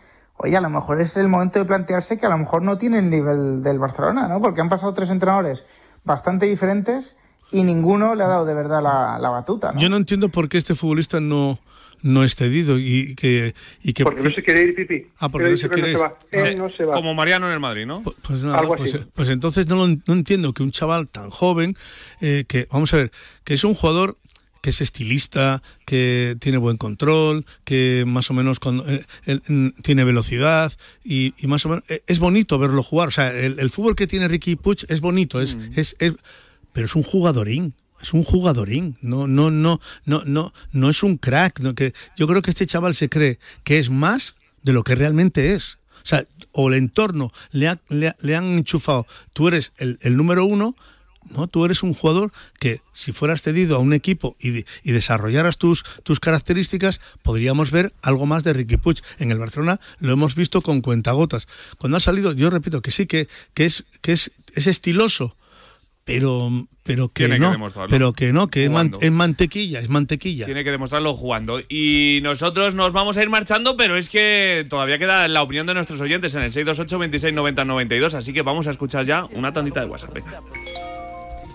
Oye, 0.42 0.56
a 0.56 0.62
lo 0.62 0.70
mejor 0.70 1.02
es 1.02 1.18
el 1.18 1.28
momento 1.28 1.60
de 1.60 1.66
plantearse 1.66 2.18
que 2.18 2.26
a 2.26 2.30
lo 2.30 2.38
mejor 2.38 2.64
no 2.64 2.78
tiene 2.78 3.00
el 3.00 3.10
nivel 3.10 3.62
del 3.62 3.78
Barcelona, 3.78 4.28
¿no? 4.30 4.40
Porque 4.42 4.62
han 4.62 4.70
pasado 4.70 4.94
tres 4.94 5.10
entrenadores 5.10 5.66
bastante 6.06 6.46
diferentes 6.46 7.18
y 7.52 7.64
ninguno 7.64 8.16
le 8.16 8.24
ha 8.24 8.28
dado 8.28 8.46
de 8.46 8.54
verdad 8.54 8.82
la, 8.82 9.20
la 9.20 9.30
batuta, 9.30 9.74
¿no? 9.74 9.80
Yo 9.82 9.90
no 9.90 9.98
entiendo 9.98 10.30
por 10.30 10.48
qué 10.48 10.58
este 10.58 10.76
futbolista 10.76 11.20
no, 11.20 11.60
no 12.02 12.24
es 12.24 12.36
cedido 12.36 12.78
y 12.80 13.16
que... 13.16 13.54
Y 13.84 13.92
que 13.92 14.04
Porque 14.06 14.24
no 14.24 14.30
se 14.30 14.42
quiere 14.42 14.62
ir, 14.62 14.76
Pipi. 14.76 15.08
Ah, 15.20 15.28
porque 15.28 15.50
no 15.50 15.58
se 15.58 15.68
quiere 15.68 15.82
no 15.82 15.88
se 15.88 15.92
ir. 15.94 16.00
va. 16.00 16.20
Él 16.32 16.58
no 16.58 16.70
se 16.70 16.86
va. 16.86 16.94
Como 16.96 17.14
Mariano 17.14 17.48
en 17.48 17.54
el 17.54 17.60
Madrid, 17.60 17.86
¿no? 17.86 18.02
Pues 18.04 18.42
nada, 18.42 18.60
Algo 18.60 18.78
pues, 18.78 18.96
así. 18.96 19.04
pues 19.14 19.28
entonces 19.28 19.68
no, 19.68 19.76
lo- 19.76 19.88
no 20.08 20.14
entiendo 20.14 20.54
que 20.54 20.64
un 20.64 20.72
chaval 20.72 21.10
tan 21.10 21.32
joven, 21.32 21.76
eh, 22.22 22.46
que 22.48 22.66
vamos 22.72 22.94
a 22.94 22.98
ver, 22.98 23.12
que 23.44 23.56
es 23.56 23.64
un 23.66 23.74
jugador 23.74 24.16
que 24.62 24.72
es 24.72 24.82
estilista, 24.82 25.62
que 25.86 26.36
tiene 26.40 26.58
buen 26.58 26.78
control, 26.78 27.46
que 27.64 28.04
más 28.08 28.30
o 28.30 28.34
menos 28.34 28.60
cuando, 28.60 28.86
eh, 28.90 29.06
mm, 29.48 29.70
tiene 29.82 30.04
velocidad 30.04 30.74
y, 31.04 31.34
y 31.38 31.48
más 31.48 31.66
o 31.66 31.70
menos 31.70 31.84
eh, 31.90 32.04
es 32.08 32.20
bonito 32.20 32.58
verlo 32.60 32.84
jugar. 32.84 33.08
O 33.08 33.12
sea, 33.12 33.34
el, 33.34 33.60
el 33.60 33.70
fútbol 33.70 33.96
que 33.96 34.08
tiene 34.08 34.28
Ricky 34.28 34.56
Puig 34.56 34.86
es 34.90 35.00
bonito, 35.02 35.42
es, 35.42 35.58
es, 35.76 35.96
es- 36.00 36.14
pero 36.74 36.86
es 36.88 36.96
un 36.96 37.04
jugadorín. 37.04 37.74
Es 38.02 38.14
un 38.14 38.24
jugadorín, 38.24 38.94
no, 39.02 39.28
no, 39.28 39.52
no, 39.52 39.82
no, 40.06 40.24
no, 40.26 40.54
no 40.72 40.90
es 40.90 41.04
un 41.04 41.18
crack. 41.18 41.60
No, 41.60 41.76
que 41.76 41.94
yo 42.16 42.28
creo 42.28 42.42
que 42.42 42.52
este 42.52 42.66
chaval 42.66 42.96
se 42.96 43.10
cree 43.10 43.40
que 43.66 43.78
es 43.78 43.90
más 43.90 44.36
de 44.64 44.72
lo 44.72 44.84
que 44.86 44.96
realmente 44.96 45.54
es. 45.54 45.80
O 46.02 46.06
sea, 46.06 46.26
o 46.54 46.70
el 46.70 46.76
entorno 46.76 47.34
le, 47.52 47.68
ha- 47.68 47.82
le, 47.90 48.08
ha- 48.08 48.16
le 48.22 48.38
han 48.38 48.58
enchufado, 48.58 49.06
tú 49.34 49.50
eres 49.50 49.74
el, 49.78 50.00
el 50.02 50.16
número 50.16 50.46
uno, 50.46 50.78
no, 51.30 51.48
tú 51.48 51.66
eres 51.66 51.84
un 51.84 51.94
jugador 51.94 52.32
que 52.60 52.82
si 52.94 53.12
fueras 53.12 53.42
cedido 53.42 53.76
a 53.76 53.80
un 53.80 53.94
equipo 53.94 54.36
y, 54.40 54.50
de- 54.52 54.66
y 54.84 54.92
desarrollaras 54.92 55.58
tus, 55.58 55.84
tus 56.04 56.20
características, 56.20 57.02
podríamos 57.24 57.72
ver 57.72 57.94
algo 58.02 58.26
más 58.26 58.44
de 58.44 58.54
Ricky 58.54 58.78
Puig. 58.78 58.98
En 59.20 59.32
el 59.32 59.40
Barcelona 59.40 59.80
lo 60.00 60.12
hemos 60.12 60.36
visto 60.36 60.62
con 60.62 60.82
cuentagotas. 60.82 61.48
Cuando 61.78 61.98
ha 61.98 62.02
salido, 62.02 62.34
yo 62.34 62.50
repito 62.50 62.82
que 62.82 62.92
sí, 62.92 63.06
que, 63.06 63.28
que 63.54 63.66
es, 63.66 63.86
que 64.02 64.12
es, 64.14 64.32
es 64.56 64.68
estiloso, 64.68 65.36
pero, 66.06 66.50
pero 66.82 67.10
que 67.10 67.26
Tiene 67.26 67.36
que 67.36 67.40
no, 67.40 67.52
demostrarlo. 67.52 67.90
pero 67.92 68.14
que 68.14 68.34
no, 68.34 68.48
que 68.48 68.64
es, 68.64 68.70
man- 68.72 68.88
Jugando. 68.88 69.06
es 69.06 69.12
mantequilla, 69.12 69.80
es 69.80 69.90
mantequilla. 69.90 70.46
Tiene 70.46 70.64
que 70.64 70.72
demostrarlo 70.72 71.16
jugando. 71.16 71.60
Y 71.70 72.20
nosotros 72.24 72.74
nos 72.74 72.92
vamos 72.94 73.16
a 73.18 73.22
ir 73.22 73.30
marchando, 73.30 73.78
pero 73.78 73.96
es 73.96 74.10
que 74.10 74.66
todavía 74.68 74.98
queda 74.98 75.28
la 75.28 75.44
opinión 75.44 75.68
de 75.68 75.76
nuestros 75.76 76.02
oyentes 76.02 76.34
en 76.34 76.42
el 76.42 76.52
628 76.52 76.98
26 76.98 77.34
90 77.36 77.64
92. 77.66 78.14
Así 78.16 78.34
que 78.34 78.42
vamos 78.42 78.66
a 78.66 78.72
escuchar 78.72 79.06
ya 79.06 79.26
una 79.34 79.54
tandita 79.54 79.82
de 79.82 79.86
WhatsApp. 79.86 80.18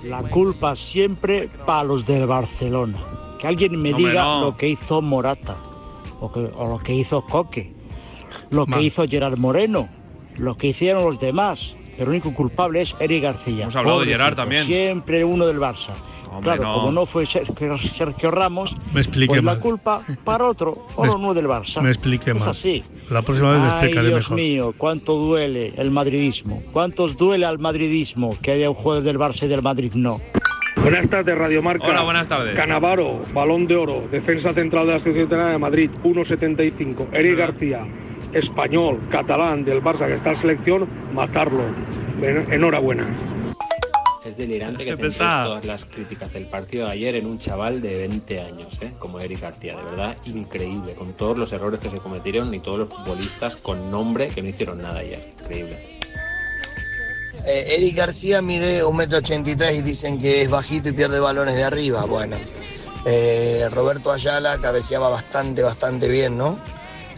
La 0.05 0.22
culpa 0.22 0.74
siempre 0.76 1.48
para 1.66 1.84
los 1.84 2.05
del 2.07 2.26
Barcelona. 2.26 2.98
Que 3.38 3.46
alguien 3.46 3.80
me 3.80 3.92
diga 3.92 4.22
no. 4.24 4.40
lo 4.42 4.57
que 4.57 4.68
hizo 4.68 5.02
Morata, 5.02 5.57
o, 6.20 6.30
que- 6.32 6.50
o 6.57 6.68
lo 6.68 6.78
que 6.78 6.94
hizo 6.94 7.22
Coque, 7.22 7.74
lo 8.50 8.64
que 8.66 8.70
Más. 8.72 8.82
hizo 8.82 9.07
Gerard 9.09 9.38
Moreno, 9.38 9.88
lo 10.36 10.57
que 10.57 10.68
hicieron 10.68 11.05
los 11.05 11.18
demás. 11.20 11.76
Pero 11.96 12.05
el 12.05 12.09
único 12.11 12.34
culpable 12.34 12.80
es 12.82 12.96
Eric 12.98 13.22
García. 13.22 13.62
Hemos 13.64 13.76
hablado 13.76 14.00
de 14.00 14.07
Gerard 14.07 14.34
también. 14.34 14.64
Siempre 14.64 15.24
uno 15.24 15.46
del 15.46 15.59
Barça. 15.61 15.92
Hombre, 16.28 16.55
claro, 16.57 16.62
no. 16.64 16.74
como 16.74 16.90
no 16.92 17.07
fue 17.07 17.24
Sergio, 17.26 18.30
Ramos, 18.32 18.76
Me 18.92 19.05
pues 19.05 19.44
la 19.44 19.61
culpa 19.61 20.05
para 20.24 20.44
otro, 20.48 20.86
o 20.96 21.02
Me- 21.02 21.09
no 21.09 21.14
uno 21.16 21.34
del 21.34 21.46
Barça. 21.46 21.80
me 21.80 21.90
expliqué 21.90 22.32
es 22.32 22.40
mal. 22.40 22.48
así. 22.48 22.82
La 23.11 23.22
próxima 23.22 23.52
vez 23.52 23.61
me 23.61 23.66
Ay, 23.66 23.72
explicaré 23.80 24.09
Dios 24.09 24.18
mejor. 24.30 24.36
mío, 24.36 24.74
cuánto 24.76 25.14
duele 25.16 25.72
el 25.76 25.90
madridismo. 25.90 26.62
¿Cuántos 26.72 27.16
duele 27.16 27.44
al 27.46 27.59
madridismo 27.59 28.34
que 28.42 28.52
haya 28.52 28.70
un 28.70 28.74
jugador 28.76 29.05
del 29.05 29.18
Barça 29.18 29.44
y 29.44 29.48
del 29.48 29.62
Madrid 29.62 29.92
no? 29.94 30.20
Buenas 30.76 31.09
tardes, 31.09 31.36
Radio 31.36 31.62
Marca. 31.62 31.86
Hola, 31.86 32.02
buenas 32.02 32.28
tardes. 32.28 32.57
Canavaro, 32.57 33.24
balón 33.32 33.66
de 33.66 33.76
oro, 33.76 34.07
defensa 34.11 34.52
central 34.52 34.86
de 34.86 34.92
la 34.94 34.98
Selección 34.98 35.26
Italiana 35.26 35.52
de 35.52 35.59
Madrid, 35.59 35.90
1.75. 36.02 37.09
Eric 37.12 37.36
García, 37.38 37.80
español, 38.32 39.00
catalán 39.11 39.64
del 39.64 39.82
Barça 39.82 40.07
que 40.07 40.14
está 40.14 40.30
en 40.30 40.36
selección, 40.36 40.88
matarlo. 41.12 41.62
En- 42.22 42.52
Enhorabuena. 42.52 43.05
Es 44.35 44.39
delirante 44.39 44.85
que 44.85 44.97
centres 44.97 45.16
todas 45.16 45.64
las 45.64 45.85
críticas 45.85 46.32
del 46.32 46.47
partido 46.47 46.87
de 46.87 46.93
ayer 46.93 47.14
en 47.14 47.26
un 47.26 47.39
chaval 47.39 47.80
de 47.80 47.99
20 47.99 48.41
años, 48.41 48.82
¿eh? 48.82 48.91
como 48.99 49.20
Eric 49.20 49.41
García. 49.41 49.76
De 49.76 49.85
verdad, 49.85 50.16
increíble, 50.24 50.95
con 50.95 51.12
todos 51.12 51.39
los 51.39 51.53
errores 51.53 51.78
que 51.78 51.89
se 51.89 51.99
cometieron 51.99 52.53
y 52.53 52.59
todos 52.59 52.80
los 52.80 52.89
futbolistas 52.89 53.57
con 53.57 53.93
nombre 53.93 54.30
que 54.30 54.43
no 54.43 54.49
hicieron 54.49 54.82
nada 54.82 54.99
ayer. 54.99 55.32
Increíble. 55.41 56.01
Eh, 57.47 57.76
Eric 57.76 57.95
García 57.95 58.43
mide 58.43 58.82
1,83m 58.82 59.78
y 59.78 59.82
dicen 59.82 60.20
que 60.20 60.43
es 60.43 60.51
bajito 60.51 60.89
y 60.89 60.93
pierde 60.93 61.20
balones 61.20 61.55
de 61.55 61.62
arriba. 61.62 62.05
Bueno, 62.05 62.37
eh, 63.07 63.68
Roberto 63.70 64.11
Ayala 64.11 64.61
cabeceaba 64.61 65.11
bastante, 65.11 65.62
bastante 65.62 66.09
bien, 66.09 66.37
¿no? 66.37 66.59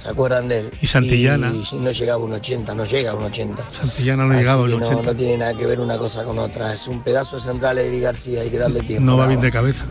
¿Se 0.06 0.12
acuerdan 0.12 0.46
de 0.46 0.60
él? 0.60 0.70
Y 0.80 0.86
Santillana. 0.86 1.52
Y, 1.52 1.76
no 1.80 1.90
llegaba 1.90 2.22
a 2.22 2.24
un 2.24 2.32
80, 2.32 2.74
no 2.74 2.84
llega 2.84 3.10
a 3.10 3.14
un 3.16 3.24
80. 3.24 3.70
Santillana 3.72 4.24
no 4.24 4.30
Así 4.30 4.38
llegaba 4.38 4.64
al 4.64 4.70
que 4.70 4.78
no, 4.78 4.86
80. 4.86 5.02
no 5.02 5.16
tiene 5.16 5.38
nada 5.38 5.56
que 5.56 5.66
ver 5.66 5.80
una 5.80 5.98
cosa 5.98 6.22
con 6.22 6.38
otra. 6.38 6.72
Es 6.72 6.86
un 6.86 7.02
pedazo 7.02 7.34
de 7.34 7.42
central 7.42 7.76
Eric 7.78 8.02
García, 8.02 8.42
hay 8.42 8.50
que 8.50 8.58
darle 8.58 8.82
tiempo. 8.82 9.04
No 9.04 9.16
va 9.16 9.26
bien 9.26 9.40
de 9.40 9.50
cabeza. 9.50 9.84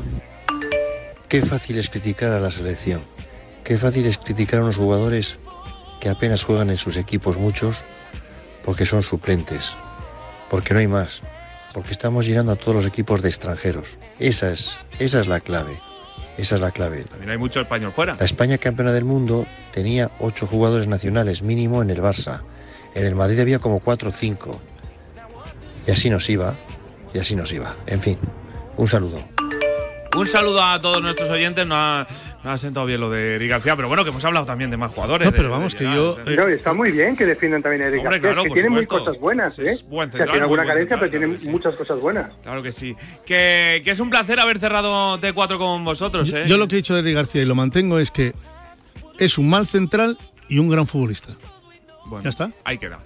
Qué 1.27 1.41
fácil 1.41 1.77
es 1.79 1.89
criticar 1.89 2.31
a 2.31 2.39
la 2.39 2.49
selección. 2.49 3.01
Qué 3.65 3.77
fácil 3.77 4.05
es 4.05 4.17
criticar 4.17 4.61
a 4.61 4.63
unos 4.63 4.77
jugadores 4.77 5.35
que 5.99 6.07
apenas 6.07 6.45
juegan 6.45 6.69
en 6.69 6.77
sus 6.77 6.95
equipos 6.95 7.37
muchos 7.37 7.83
porque 8.63 8.85
son 8.85 9.03
suplentes. 9.03 9.71
Porque 10.49 10.73
no 10.73 10.79
hay 10.79 10.87
más. 10.87 11.19
Porque 11.73 11.91
estamos 11.91 12.25
llenando 12.25 12.53
a 12.53 12.55
todos 12.55 12.73
los 12.73 12.85
equipos 12.85 13.21
de 13.21 13.27
extranjeros. 13.27 13.97
Esa 14.19 14.53
es, 14.53 14.77
esa 14.97 15.19
es 15.19 15.27
la 15.27 15.41
clave. 15.41 15.77
Esa 16.37 16.55
es 16.55 16.61
la 16.61 16.71
clave. 16.71 17.03
También 17.05 17.31
hay 17.31 17.37
mucho 17.37 17.61
español 17.61 17.91
fuera. 17.93 18.15
La 18.19 18.25
España 18.25 18.57
campeona 18.57 18.91
del 18.91 19.05
mundo 19.05 19.45
tenía 19.71 20.11
ocho 20.19 20.47
jugadores 20.47 20.87
nacionales 20.87 21.43
mínimo 21.43 21.81
en 21.81 21.89
el 21.89 22.01
Barça. 22.01 22.41
En 22.93 23.05
el 23.05 23.15
Madrid 23.15 23.39
había 23.39 23.59
como 23.59 23.79
cuatro 23.79 24.09
o 24.09 24.11
cinco. 24.11 24.59
Y 25.87 25.91
así 25.91 26.09
nos 26.09 26.29
iba, 26.29 26.53
y 27.13 27.19
así 27.19 27.35
nos 27.35 27.51
iba. 27.53 27.75
En 27.87 28.01
fin, 28.01 28.17
un 28.77 28.87
saludo. 28.87 29.17
Un 30.17 30.27
saludo 30.27 30.61
a 30.63 30.79
todos 30.81 31.01
nuestros 31.01 31.29
oyentes. 31.29 31.67
Ha, 31.71 32.07
no 32.45 32.51
ha 32.51 32.57
sentado 32.59 32.85
bien 32.85 33.01
lo 33.01 33.09
de 33.09 33.35
Eric 33.35 33.49
García, 33.49 33.75
pero 33.75 33.87
bueno, 33.87 34.03
que 34.03 34.11
hemos 34.11 34.23
hablado 34.23 34.45
también 34.45 34.69
de 34.69 34.77
más 34.77 34.91
jugadores. 34.91 35.25
No, 35.25 35.31
de- 35.31 35.35
pero 35.35 35.49
de 35.49 35.53
vamos, 35.55 35.73
que 35.75 35.83
yo, 35.83 36.11
o. 36.11 36.17
Pero 36.23 36.47
está 36.47 36.73
muy 36.73 36.91
bien 36.91 37.17
que 37.17 37.25
defiendan 37.25 37.61
también 37.63 37.81
a 37.81 37.85
Eric 37.87 38.01
Hombre, 38.01 38.19
García, 38.19 38.31
claro, 38.33 38.43
que 38.43 38.49
tiene 38.53 38.69
muy 38.69 38.83
supuesto. 38.83 39.05
cosas 39.05 39.19
buenas, 39.21 39.59
¿eh? 39.59 39.77
buen 39.89 40.09
O 40.09 40.11
sea, 40.11 40.19
central, 40.19 40.29
tiene 40.29 40.43
alguna 40.43 40.65
carencia, 40.65 40.97
pero 40.99 41.09
tiene 41.11 41.27
muchas 41.49 41.75
cosas 41.75 41.99
buenas. 41.99 42.31
Claro 42.43 42.61
que 42.61 42.71
sí. 42.71 42.95
Que, 43.25 43.81
que 43.83 43.91
es 43.91 43.99
un 43.99 44.09
placer 44.11 44.39
haber 44.39 44.59
cerrado 44.59 45.19
T4 45.19 45.57
con 45.57 45.83
vosotros, 45.83 46.31
¿eh? 46.31 46.43
yo 46.47 46.57
lo 46.57 46.67
que 46.67 46.75
he 46.75 46.77
dicho 46.77 46.93
de 46.93 46.99
Eric 47.01 47.15
García 47.15 47.41
y 47.41 47.45
lo 47.45 47.55
mantengo 47.55 47.97
es 47.97 48.11
que 48.11 48.33
es 49.17 49.37
un 49.39 49.49
mal 49.49 49.65
central 49.65 50.17
y 50.47 50.59
un 50.59 50.69
gran 50.69 50.85
futbolista. 50.85 51.33
Bueno, 52.05 52.23
ya 52.23 52.29
está. 52.29 52.51
Ahí 52.63 52.77
queda. 52.77 52.99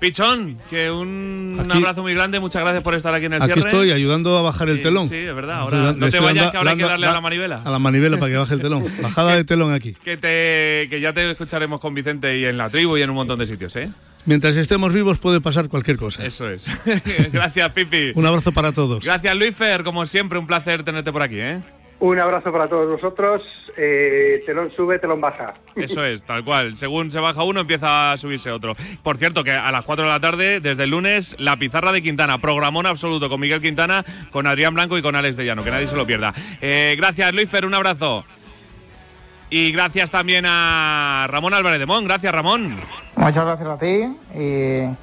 Pichón, 0.00 0.58
que 0.70 0.90
un, 0.90 1.56
Aquí- 1.58 1.78
abrazo 1.78 2.02
muy 2.02 2.14
grande. 2.14 2.40
Muchas 2.40 2.62
gracias 2.62 2.82
por 2.82 2.94
estar 2.94 3.14
aquí 3.14 3.26
en 3.26 3.34
el 3.34 3.42
Aquí 3.42 3.52
cierre. 3.54 3.68
estoy 3.70 3.90
ayudando 3.92 4.36
a 4.38 4.42
bajar 4.42 4.68
el 4.68 4.76
Sí, 4.76 4.82
telón. 4.82 5.08
Sí, 5.08 5.16
es 5.16 5.34
verdad. 5.34 5.60
Ahora 5.60 5.92
no 5.92 6.10
te 6.10 6.20
vayas, 6.20 6.50
que 6.50 6.56
ahora 6.56 6.70
hay 6.72 6.76
que 6.76 6.84
darle 6.84 7.06
a 7.06 7.12
la 7.12 7.20
manivela. 7.20 7.62
A 7.64 7.70
la 7.70 7.78
manivela 7.78 8.16
para 8.18 8.32
que 8.32 8.38
baje 8.38 8.54
el 8.54 8.60
telón. 8.60 8.86
Bajada 9.02 9.36
de 9.36 9.44
telón 9.44 9.72
aquí. 9.72 9.94
Que, 10.04 10.16
te, 10.16 10.88
que 10.90 11.00
ya 11.00 11.12
te 11.12 11.30
escucharemos 11.30 11.80
con 11.80 11.94
Vicente 11.94 12.36
y 12.38 12.44
en 12.44 12.56
la 12.58 12.68
tribu 12.70 12.96
y 12.96 13.02
en 13.02 13.10
un 13.10 13.16
montón 13.16 13.38
de 13.38 13.46
sitios, 13.46 13.74
¿eh? 13.76 13.88
Mientras 14.26 14.56
estemos 14.56 14.92
vivos 14.92 15.18
puede 15.18 15.40
pasar 15.40 15.68
cualquier 15.68 15.96
cosa. 15.98 16.24
Eso 16.24 16.48
es. 16.48 16.64
Gracias, 17.32 17.68
Pipi. 17.72 18.12
Un 18.14 18.24
abrazo 18.26 18.52
para 18.52 18.72
todos. 18.72 19.04
Gracias, 19.04 19.34
Luisfer. 19.34 19.84
Como 19.84 20.06
siempre, 20.06 20.38
un 20.38 20.46
placer 20.46 20.82
tenerte 20.82 21.12
por 21.12 21.22
aquí, 21.22 21.38
¿eh? 21.38 21.60
Un 22.04 22.18
abrazo 22.18 22.52
para 22.52 22.68
todos 22.68 22.86
vosotros. 22.86 23.40
Eh, 23.78 24.42
telón 24.44 24.70
sube, 24.76 24.98
telón 24.98 25.22
baja. 25.22 25.54
Eso 25.74 26.04
es, 26.04 26.22
tal 26.22 26.44
cual. 26.44 26.76
Según 26.76 27.10
se 27.10 27.18
baja 27.18 27.42
uno, 27.44 27.60
empieza 27.60 28.12
a 28.12 28.18
subirse 28.18 28.50
otro. 28.50 28.74
Por 29.02 29.16
cierto, 29.16 29.42
que 29.42 29.52
a 29.52 29.72
las 29.72 29.86
4 29.86 30.04
de 30.04 30.10
la 30.10 30.20
tarde, 30.20 30.60
desde 30.60 30.82
el 30.82 30.90
lunes, 30.90 31.34
la 31.38 31.56
pizarra 31.56 31.92
de 31.92 32.02
Quintana. 32.02 32.36
Programón 32.36 32.84
absoluto 32.84 33.30
con 33.30 33.40
Miguel 33.40 33.62
Quintana, 33.62 34.04
con 34.32 34.46
Adrián 34.46 34.74
Blanco 34.74 34.98
y 34.98 35.02
con 35.02 35.16
Alex 35.16 35.34
de 35.38 35.46
Llano. 35.46 35.64
Que 35.64 35.70
nadie 35.70 35.86
se 35.86 35.96
lo 35.96 36.04
pierda. 36.04 36.34
Eh, 36.60 36.94
gracias, 36.98 37.32
Luisfer. 37.32 37.64
Un 37.64 37.74
abrazo. 37.74 38.22
Y 39.48 39.72
gracias 39.72 40.10
también 40.10 40.44
a 40.46 41.26
Ramón 41.30 41.54
Álvarez 41.54 41.78
de 41.78 41.86
Mon. 41.86 42.04
Gracias, 42.04 42.34
Ramón. 42.34 42.64
Muchas 43.16 43.46
gracias 43.46 43.66
a 43.66 43.78
ti 43.78 44.14
y, 44.34 44.94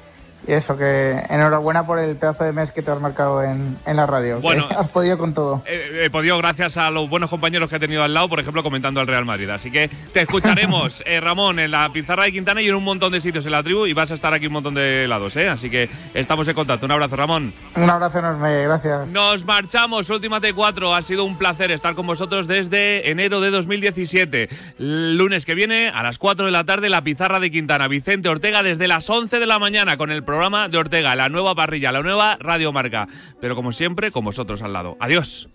y 0.46 0.52
eso, 0.52 0.76
que 0.76 1.22
enhorabuena 1.30 1.86
por 1.86 1.98
el 1.98 2.16
pedazo 2.16 2.44
de 2.44 2.52
mes 2.52 2.72
que 2.72 2.82
te 2.82 2.90
has 2.90 3.00
marcado 3.00 3.42
en, 3.42 3.78
en 3.86 3.96
la 3.96 4.06
radio. 4.06 4.40
Bueno. 4.40 4.66
has 4.76 4.88
podido 4.88 5.16
con 5.16 5.34
todo. 5.34 5.62
He, 5.66 6.06
he 6.06 6.10
podido 6.10 6.36
gracias 6.38 6.76
a 6.76 6.90
los 6.90 7.08
buenos 7.08 7.30
compañeros 7.30 7.70
que 7.70 7.76
he 7.76 7.80
tenido 7.80 8.02
al 8.02 8.12
lado, 8.12 8.28
por 8.28 8.40
ejemplo, 8.40 8.62
comentando 8.62 9.00
al 9.00 9.06
Real 9.06 9.24
Madrid. 9.24 9.48
Así 9.50 9.70
que 9.70 9.88
te 10.12 10.22
escucharemos, 10.22 11.02
eh, 11.06 11.20
Ramón, 11.20 11.60
en 11.60 11.70
la 11.70 11.88
pizarra 11.90 12.24
de 12.24 12.32
Quintana 12.32 12.60
y 12.60 12.68
en 12.68 12.74
un 12.74 12.82
montón 12.82 13.12
de 13.12 13.20
sitios 13.20 13.46
en 13.46 13.52
la 13.52 13.62
tribu 13.62 13.86
y 13.86 13.92
vas 13.92 14.10
a 14.10 14.14
estar 14.14 14.34
aquí 14.34 14.48
un 14.48 14.54
montón 14.54 14.74
de 14.74 15.06
lados, 15.06 15.36
¿eh? 15.36 15.48
Así 15.48 15.70
que 15.70 15.88
estamos 16.14 16.48
en 16.48 16.54
contacto. 16.54 16.86
Un 16.86 16.92
abrazo, 16.92 17.14
Ramón. 17.14 17.52
Un 17.76 17.90
abrazo 17.90 18.18
enorme, 18.18 18.64
gracias. 18.64 19.06
Nos 19.08 19.44
marchamos, 19.44 20.10
última 20.10 20.40
T4. 20.40 20.96
Ha 20.96 21.02
sido 21.02 21.24
un 21.24 21.38
placer 21.38 21.70
estar 21.70 21.94
con 21.94 22.06
vosotros 22.06 22.48
desde 22.48 23.10
enero 23.10 23.40
de 23.40 23.50
2017. 23.50 24.48
El 24.78 25.16
lunes 25.16 25.46
que 25.46 25.54
viene, 25.54 25.88
a 25.88 26.02
las 26.02 26.18
4 26.18 26.46
de 26.46 26.50
la 26.50 26.64
tarde, 26.64 26.88
la 26.88 27.02
pizarra 27.02 27.38
de 27.38 27.50
Quintana. 27.50 27.86
Vicente 27.86 28.28
Ortega 28.28 28.64
desde 28.64 28.88
las 28.88 29.08
11 29.08 29.38
de 29.38 29.46
la 29.46 29.60
mañana 29.60 29.96
con 29.96 30.10
el 30.10 30.22
programa 30.22 30.31
de 30.32 30.78
Ortega, 30.78 31.14
la 31.14 31.28
nueva 31.28 31.54
parrilla, 31.54 31.92
la 31.92 32.00
nueva 32.00 32.36
radiomarca. 32.40 33.06
Pero 33.40 33.54
como 33.54 33.70
siempre, 33.70 34.10
con 34.10 34.24
vosotros 34.24 34.62
al 34.62 34.72
lado. 34.72 34.96
Adiós. 34.98 35.48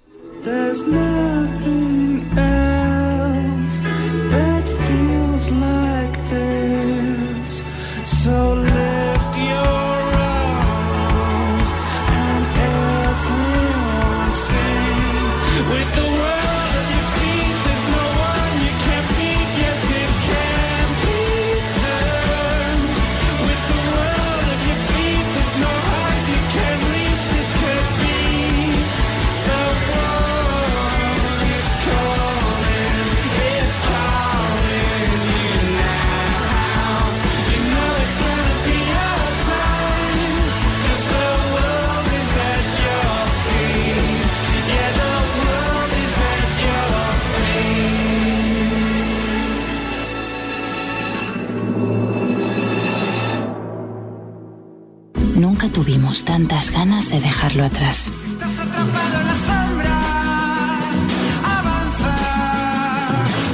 Ganas 56.97 57.11
de 57.11 57.19
dejarlo 57.19 57.63
atrás. 57.63 58.11
Estás 58.25 58.59
atrapado 58.59 59.19
en 59.19 59.27
la 59.27 59.35
sombra. 59.35 59.99
Avanza, 61.59 62.17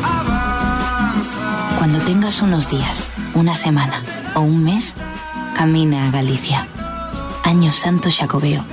avanza. 0.01 1.75
Cuando 1.77 1.99
tengas 2.05 2.41
unos 2.41 2.69
días, 2.69 3.11
una 3.33 3.55
semana 3.55 4.01
o 4.35 4.39
un 4.39 4.63
mes, 4.63 4.95
camina 5.57 6.07
a 6.07 6.11
Galicia. 6.11 6.65
Año 7.43 7.73
Santo 7.73 8.09
Xacobeo, 8.09 8.63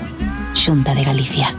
Xunta 0.54 0.94
de 0.94 1.02
Galicia. 1.02 1.52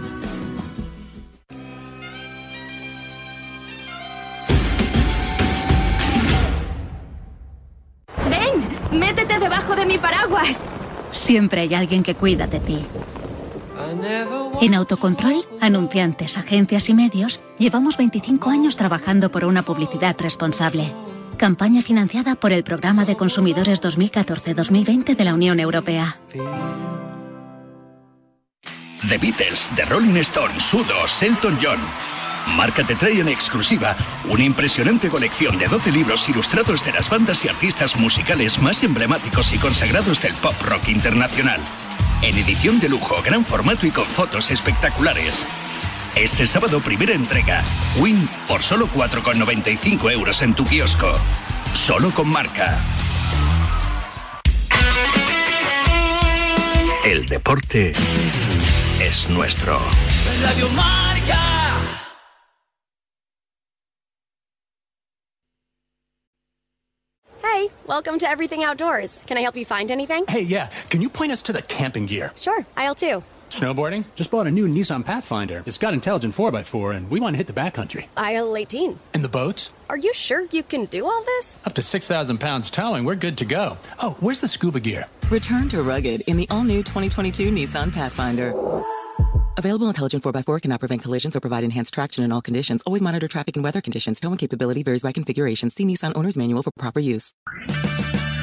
¡Ven! 8.29 8.97
¡Métete 8.97 9.37
debajo 9.37 9.75
de 9.75 9.85
mi 9.85 9.97
paraguas! 9.97 10.63
Siempre 11.11 11.61
hay 11.61 11.73
alguien 11.73 12.03
que 12.03 12.15
cuida 12.15 12.47
de 12.47 12.59
ti. 12.61 12.85
En 14.61 14.75
Autocontrol, 14.75 15.43
anunciantes, 15.59 16.37
agencias 16.37 16.87
y 16.89 16.93
medios, 16.93 17.41
llevamos 17.57 17.97
25 17.97 18.51
años 18.51 18.77
trabajando 18.77 19.31
por 19.31 19.43
una 19.43 19.63
publicidad 19.63 20.15
responsable. 20.19 20.93
Campaña 21.35 21.81
financiada 21.81 22.35
por 22.35 22.51
el 22.51 22.63
Programa 22.63 23.03
de 23.03 23.17
Consumidores 23.17 23.81
2014-2020 23.81 25.15
de 25.15 25.23
la 25.23 25.33
Unión 25.33 25.59
Europea. 25.59 26.19
The 29.09 29.17
Beatles, 29.17 29.71
The 29.75 29.85
Rolling 29.85 30.17
Stones, 30.17 30.61
Sudos, 30.61 31.23
Elton 31.23 31.57
John. 31.59 31.79
Marca 32.55 32.85
te 32.85 32.93
trae 32.93 33.19
en 33.19 33.29
exclusiva 33.29 33.95
una 34.29 34.43
impresionante 34.43 35.09
colección 35.09 35.57
de 35.57 35.69
12 35.69 35.91
libros 35.91 36.29
ilustrados 36.29 36.85
de 36.85 36.91
las 36.91 37.09
bandas 37.09 37.43
y 37.45 37.47
artistas 37.47 37.95
musicales 37.95 38.61
más 38.61 38.83
emblemáticos 38.83 39.53
y 39.53 39.57
consagrados 39.57 40.21
del 40.21 40.35
pop 40.35 40.53
rock 40.61 40.89
internacional. 40.89 41.61
En 42.21 42.37
edición 42.37 42.79
de 42.79 42.87
lujo, 42.87 43.19
gran 43.23 43.43
formato 43.43 43.87
y 43.87 43.91
con 43.91 44.05
fotos 44.05 44.51
espectaculares. 44.51 45.43
Este 46.15 46.45
sábado 46.45 46.79
primera 46.79 47.13
entrega. 47.13 47.63
Win 47.97 48.29
por 48.47 48.61
solo 48.61 48.87
4,95 48.93 50.11
euros 50.11 50.41
en 50.43 50.53
tu 50.53 50.63
kiosco. 50.65 51.15
Solo 51.73 52.11
con 52.11 52.27
marca. 52.27 52.79
El 57.03 57.25
deporte 57.25 57.93
es 58.99 59.27
nuestro. 59.29 59.79
Radio 60.43 60.69
Marca. 60.69 62.10
Welcome 67.87 68.19
to 68.19 68.27
Everything 68.29 68.63
Outdoors. 68.63 69.23
Can 69.27 69.37
I 69.37 69.41
help 69.41 69.55
you 69.55 69.65
find 69.65 69.91
anything? 69.91 70.25
Hey, 70.27 70.41
yeah, 70.41 70.67
can 70.89 71.01
you 71.01 71.09
point 71.09 71.31
us 71.31 71.41
to 71.43 71.53
the 71.53 71.61
camping 71.61 72.05
gear? 72.05 72.31
Sure, 72.35 72.65
aisle 72.77 72.95
two. 72.95 73.23
Snowboarding? 73.49 74.05
Just 74.15 74.31
bought 74.31 74.47
a 74.47 74.51
new 74.51 74.65
Nissan 74.65 75.03
Pathfinder. 75.03 75.61
It's 75.65 75.77
got 75.77 75.93
intelligent 75.93 76.33
4x4, 76.33 76.95
and 76.95 77.09
we 77.11 77.19
want 77.19 77.33
to 77.33 77.37
hit 77.37 77.47
the 77.47 77.53
backcountry. 77.53 78.07
Aisle 78.15 78.55
18. 78.55 78.97
And 79.13 79.23
the 79.25 79.29
boats? 79.29 79.71
Are 79.89 79.97
you 79.97 80.13
sure 80.13 80.45
you 80.51 80.63
can 80.63 80.85
do 80.85 81.05
all 81.05 81.21
this? 81.25 81.59
Up 81.65 81.73
to 81.73 81.81
6,000 81.81 82.37
pounds 82.39 82.69
towing, 82.69 83.03
we're 83.03 83.15
good 83.15 83.37
to 83.39 83.45
go. 83.45 83.75
Oh, 84.01 84.15
where's 84.21 84.39
the 84.39 84.47
scuba 84.47 84.79
gear? 84.79 85.05
Return 85.29 85.67
to 85.69 85.81
rugged 85.81 86.21
in 86.21 86.37
the 86.37 86.47
all-new 86.49 86.83
2022 86.83 87.51
Nissan 87.51 87.91
Pathfinder. 87.91 88.53
Available 89.57 89.87
intelligent 89.87 90.23
4x4 90.23 90.61
cannot 90.61 90.79
prevent 90.79 91.01
collisions 91.01 91.35
or 91.35 91.39
provide 91.39 91.63
enhanced 91.63 91.93
traction 91.93 92.23
in 92.23 92.31
all 92.31 92.41
conditions. 92.41 92.81
Always 92.85 93.01
monitor 93.01 93.27
traffic 93.27 93.55
and 93.57 93.63
weather 93.63 93.81
conditions. 93.81 94.19
Towing 94.19 94.37
capability 94.37 94.83
varies 94.83 95.03
by 95.03 95.11
configuration. 95.11 95.69
See 95.69 95.85
Nissan 95.85 96.13
Owner's 96.15 96.37
Manual 96.37 96.63
for 96.63 96.71
proper 96.71 96.99
use. 96.99 97.33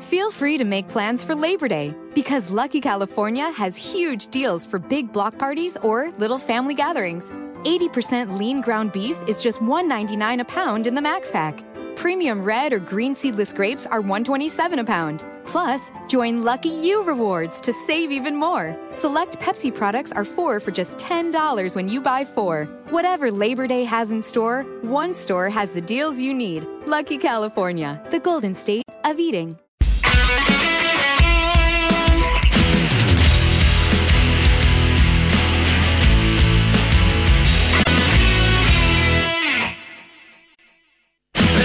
Feel 0.00 0.30
free 0.30 0.58
to 0.58 0.64
make 0.64 0.88
plans 0.88 1.22
for 1.24 1.34
Labor 1.34 1.68
Day 1.68 1.94
because 2.14 2.52
Lucky 2.52 2.80
California 2.80 3.50
has 3.52 3.76
huge 3.76 4.28
deals 4.28 4.66
for 4.66 4.78
big 4.78 5.12
block 5.12 5.38
parties 5.38 5.76
or 5.82 6.10
little 6.18 6.38
family 6.38 6.74
gatherings. 6.74 7.24
80% 7.64 8.36
lean 8.38 8.60
ground 8.60 8.92
beef 8.92 9.16
is 9.26 9.38
just 9.38 9.60
$1.99 9.60 10.40
a 10.40 10.44
pound 10.44 10.86
in 10.86 10.94
the 10.94 11.02
Max 11.02 11.30
Pack. 11.30 11.64
Premium 11.96 12.42
red 12.42 12.72
or 12.72 12.78
green 12.78 13.14
seedless 13.14 13.52
grapes 13.52 13.86
are 13.86 14.02
$1.27 14.02 14.80
a 14.80 14.84
pound. 14.84 15.24
Plus, 15.46 15.90
join 16.08 16.42
Lucky 16.42 16.70
You 16.70 17.02
Rewards 17.04 17.60
to 17.60 17.72
save 17.86 18.10
even 18.10 18.34
more. 18.34 18.76
Select 18.92 19.38
Pepsi 19.38 19.72
products 19.72 20.10
are 20.12 20.24
four 20.24 20.58
for 20.58 20.70
just 20.70 20.98
$10 20.98 21.76
when 21.76 21.88
you 21.88 22.00
buy 22.00 22.24
four. 22.24 22.64
Whatever 22.90 23.30
Labor 23.30 23.66
Day 23.66 23.84
has 23.84 24.10
in 24.10 24.20
store, 24.22 24.64
one 24.82 25.14
store 25.14 25.48
has 25.48 25.72
the 25.72 25.80
deals 25.80 26.20
you 26.20 26.34
need. 26.34 26.66
Lucky 26.86 27.16
California, 27.18 28.02
the 28.10 28.20
golden 28.20 28.54
state 28.54 28.84
of 29.04 29.18
eating. 29.18 29.58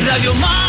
Radio 0.09 0.33
Mar. 0.33 0.68